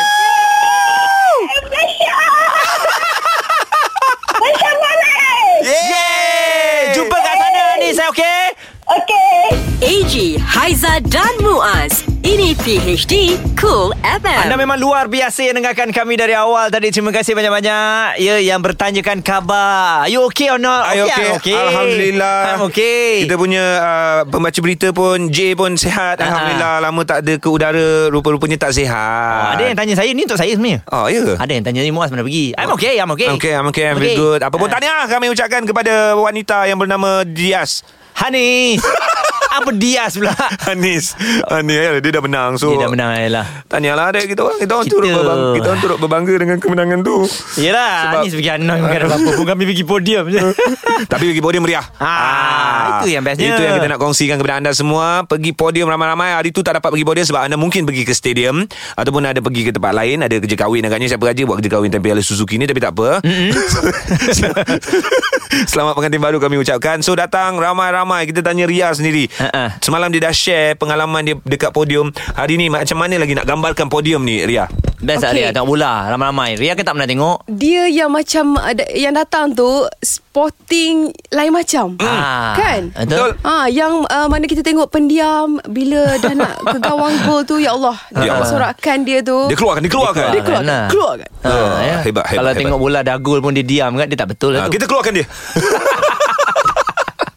Jumpa 6.96 7.18
kat 7.20 7.36
sana 7.36 7.62
Anis 7.76 8.00
eh, 8.00 8.08
Okey 8.08 8.48
Okey. 8.88 9.44
AG, 9.84 10.14
Haiza 10.40 11.04
dan 11.04 11.36
Muaz. 11.44 12.17
Ini 12.28 12.60
PHD 12.60 13.40
Cool 13.56 13.96
FM. 14.04 14.28
Anda 14.44 14.60
memang 14.60 14.76
luar 14.76 15.08
biasa 15.08 15.48
yang 15.48 15.64
dengarkan 15.64 15.96
kami 15.96 16.20
dari 16.20 16.36
awal 16.36 16.68
tadi. 16.68 16.92
Terima 16.92 17.08
kasih 17.10 17.32
banyak-banyak. 17.32 18.20
Ya, 18.20 18.36
yang 18.44 18.60
bertanyakan 18.60 19.24
khabar. 19.24 20.04
Are 20.04 20.12
you 20.12 20.20
okay 20.28 20.52
or 20.52 20.60
not? 20.60 20.92
Are 20.92 21.00
you 21.00 21.08
I'm 21.08 21.40
okay? 21.40 21.56
Alhamdulillah. 21.56 22.40
I'm 22.52 22.64
okay. 22.68 23.24
Kita 23.24 23.40
punya 23.40 23.64
uh, 23.80 24.20
pembaca 24.28 24.60
berita 24.60 24.92
pun 24.92 25.32
J 25.32 25.56
pun 25.56 25.80
sihat. 25.80 26.20
Ah. 26.20 26.28
Alhamdulillah. 26.28 26.74
Lama 26.84 27.02
tak 27.08 27.24
ada 27.24 27.34
ke 27.40 27.48
udara. 27.48 28.12
Rupa-rupanya 28.12 28.60
tak 28.60 28.70
Oh, 28.70 28.76
sihat. 28.76 29.56
ada 29.56 29.64
yang 29.64 29.80
tanya 29.80 29.96
saya. 29.96 30.12
Ni 30.12 30.28
untuk 30.28 30.36
saya 30.36 30.52
sebenarnya. 30.52 30.84
Oh, 30.92 31.08
ya 31.08 31.24
ke? 31.24 31.34
Ada 31.40 31.52
yang 31.56 31.64
tanya 31.64 31.80
ni 31.80 31.96
Muaz 31.96 32.12
mana 32.12 32.28
pergi. 32.28 32.52
I'm 32.60 32.76
okay, 32.76 33.00
I'm 33.00 33.08
okay. 33.08 33.32
Okay, 33.40 33.54
I'm 33.56 33.72
okay, 33.72 33.86
I'm 33.88 33.96
Okay. 33.96 34.12
okay. 34.12 34.20
good. 34.20 34.44
Apa 34.44 34.60
pun 34.60 34.68
Ah. 34.68 34.76
tahniah 34.76 35.08
kami 35.08 35.32
ucapkan 35.32 35.64
kepada 35.64 36.12
wanita 36.20 36.68
yang 36.68 36.76
bernama 36.76 37.24
Dias. 37.24 37.88
Hanis. 38.20 38.84
Apa 39.58 39.70
Dias 39.72 40.14
pula? 40.20 40.34
Anis. 40.66 41.18
Anis, 41.46 42.00
dia 42.00 42.12
dah 42.12 42.22
menang. 42.22 42.52
So, 42.56 42.70
Dia 42.70 42.86
dah 42.86 42.90
menang 42.90 43.12
lah. 43.28 43.46
Tahniahlah 43.66 44.12
adik 44.12 44.32
kita 44.32 44.42
orang. 44.44 44.58
Kita 44.58 44.72
orang 44.74 44.86
Kita- 44.86 44.96
turut 44.96 45.10
berbangga, 45.12 45.50
kita 45.52 45.68
orang 45.68 45.82
turut 45.82 45.98
berbangga 45.98 46.34
dengan 46.38 46.58
kemenangan 46.58 47.00
tu. 47.02 47.18
Sebab- 48.08 48.22
Anis 48.22 48.34
pergi 48.34 48.50
Hanoi 48.50 48.78
bukan 48.84 49.00
apa-apa 49.04 49.30
pun 49.34 49.46
kami 49.46 49.64
pergi 49.66 49.84
podium 49.84 50.26
je. 50.28 50.40
Tapi 51.12 51.24
pergi 51.28 51.42
podium 51.42 51.64
meriah. 51.64 51.86
Ah, 51.98 53.00
itu 53.00 53.12
yang 53.12 53.22
bestnya. 53.22 53.50
Itu 53.50 53.62
yang 53.62 53.76
kita 53.76 53.88
nak 53.88 54.00
kongsikan 54.00 54.36
kepada 54.36 54.56
anda 54.58 54.72
semua. 54.72 55.24
Pergi 55.24 55.52
podium 55.52 55.88
ramai-ramai. 55.88 56.34
Hari 56.34 56.50
tu 56.50 56.62
tak 56.62 56.78
dapat 56.78 56.90
pergi 56.90 57.06
podium 57.06 57.26
sebab 57.26 57.42
anda 57.44 57.56
mungkin 57.56 57.84
pergi 57.84 58.04
ke 58.04 58.14
stadium 58.14 58.64
ataupun 58.94 59.22
ada 59.24 59.40
pergi 59.40 59.62
ke 59.64 59.72
tempat 59.72 59.92
lain, 59.92 60.22
ada 60.22 60.36
kerja 60.36 60.56
kahwin 60.56 60.84
agaknya 60.84 61.08
siapa 61.08 61.26
aja 61.26 61.42
buat 61.44 61.58
kerja 61.58 61.72
kahwin 61.72 61.90
tempat 61.90 62.06
Piala 62.06 62.22
Suzuki 62.22 62.56
ni 62.56 62.66
tapi 62.66 62.78
tak 62.78 62.94
apa. 62.94 63.20
Selamat 65.66 65.94
pengantin 65.94 66.20
baru 66.20 66.38
kami 66.38 66.58
ucapkan. 66.58 67.00
So 67.00 67.14
datang 67.14 67.58
ramai-ramai 67.58 68.26
kita 68.26 68.42
tanya 68.42 68.66
Ria 68.66 68.92
sendiri. 68.92 69.28
Ha-ha. 69.48 69.80
Semalam 69.80 70.10
dia 70.10 70.22
dah 70.22 70.34
share 70.34 70.76
pengalaman 70.76 71.24
dia 71.24 71.36
dekat 71.42 71.72
podium. 71.72 72.08
Hari 72.12 72.56
ni 72.56 72.68
macam 72.68 72.98
mana 72.98 73.16
lagi 73.16 73.32
nak 73.32 73.46
gambarkan 73.46 73.88
podium 73.88 74.22
ni 74.22 74.44
Ria? 74.44 74.68
Best 74.98 75.24
Okay. 75.24 75.40
Ria 75.40 75.50
tengok 75.52 75.70
bola 75.70 76.10
ramai-ramai. 76.10 76.56
Ria 76.56 76.74
kan 76.74 76.84
tak 76.84 76.94
pernah 76.94 77.06
tengok. 77.06 77.38
Dia 77.48 77.86
yang 77.86 78.10
macam 78.10 78.58
ada 78.58 78.82
yang 78.92 79.14
datang 79.14 79.52
tu 79.52 79.86
sporting 80.02 80.96
lain 81.30 81.52
macam. 81.52 81.94
Ah, 82.00 82.54
Kan? 82.54 82.90
Betul. 82.96 83.38
Ah, 83.42 83.66
yang 83.68 84.04
uh, 84.04 84.26
mana 84.26 84.44
kita 84.44 84.60
tengok 84.60 84.90
pendiam 84.90 85.62
bila 85.66 86.18
dah 86.18 86.34
nak 86.34 86.54
ke 86.72 86.78
gawang 86.80 87.14
gol 87.24 87.42
tu 87.42 87.58
ya 87.58 87.72
Allah. 87.72 87.94
Ya 88.16 88.34
Allah. 88.34 88.46
Sorakan 88.46 88.98
dia 89.02 89.22
tu. 89.22 89.46
Dia 89.46 89.56
keluarkan, 89.56 89.82
dia 89.82 89.92
keluarkan. 89.92 90.26
Dia 90.28 90.42
keluarkan. 90.42 90.66
Lah. 90.68 90.86
Keluarkan. 90.88 91.30
Ha, 91.38 91.46
Oh, 91.48 91.78
ya. 91.78 91.98
hebat, 92.02 92.26
hebat, 92.26 92.26
Kalau 92.34 92.50
hebat. 92.50 92.60
tengok 92.60 92.80
bola 92.80 93.00
dah 93.02 93.18
gol 93.18 93.40
pun 93.40 93.52
dia 93.52 93.62
diam 93.62 93.94
kan 93.94 94.06
dia 94.06 94.16
tak 94.16 94.30
betul 94.30 94.52
lah 94.52 94.60
Ha, 94.60 94.68
tu. 94.68 94.74
kita 94.74 94.86
keluarkan 94.86 95.14
dia. 95.14 95.26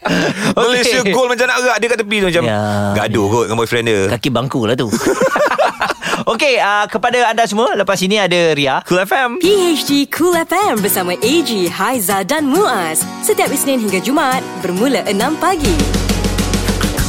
Malaysia 0.57 1.05
gol 1.13 1.29
macam 1.29 1.45
nak 1.45 1.59
gerak 1.61 1.77
Dia 1.77 1.89
kat 1.93 1.99
tepi 2.01 2.17
tu 2.21 2.27
macam 2.33 2.43
Ya, 2.49 2.61
Gaduh 2.97 3.27
kot 3.29 3.43
dengan 3.49 3.59
boyfriend 3.61 3.85
dia 3.85 4.01
Kaki 4.17 4.29
bangku 4.33 4.61
lah 4.65 4.75
tu 4.75 4.89
Okey, 6.33 6.61
uh, 6.61 6.85
kepada 6.89 7.33
anda 7.33 7.45
semua 7.49 7.73
Lepas 7.73 8.01
ini 8.05 8.21
ada 8.21 8.53
Ria 8.53 8.85
Cool 8.85 9.01
FM 9.05 9.41
PHD 9.41 10.09
Cool 10.13 10.37
FM 10.37 10.81
bersama 10.81 11.17
AG, 11.17 11.51
Haiza 11.73 12.21
dan 12.25 12.45
Muaz. 12.49 13.01
Setiap 13.25 13.49
Isnin 13.49 13.81
hingga 13.81 14.01
Jumaat 14.05 14.45
bermula 14.61 15.01
6 15.09 15.17
pagi. 15.41 15.77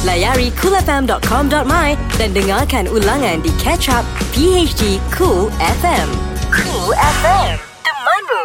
Layari 0.02 0.50
coolfm.com.my 0.58 1.90
dan 2.18 2.30
dengarkan 2.34 2.90
ulangan 2.90 3.38
di 3.44 3.54
Catch 3.62 3.86
Up 3.86 4.02
PHD 4.34 4.98
Cool 5.14 5.46
FM. 5.60 6.08
Cool 6.50 6.90
FM, 7.22 7.54
temanmu, 7.86 8.44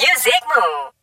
muzikmu. 0.00 0.93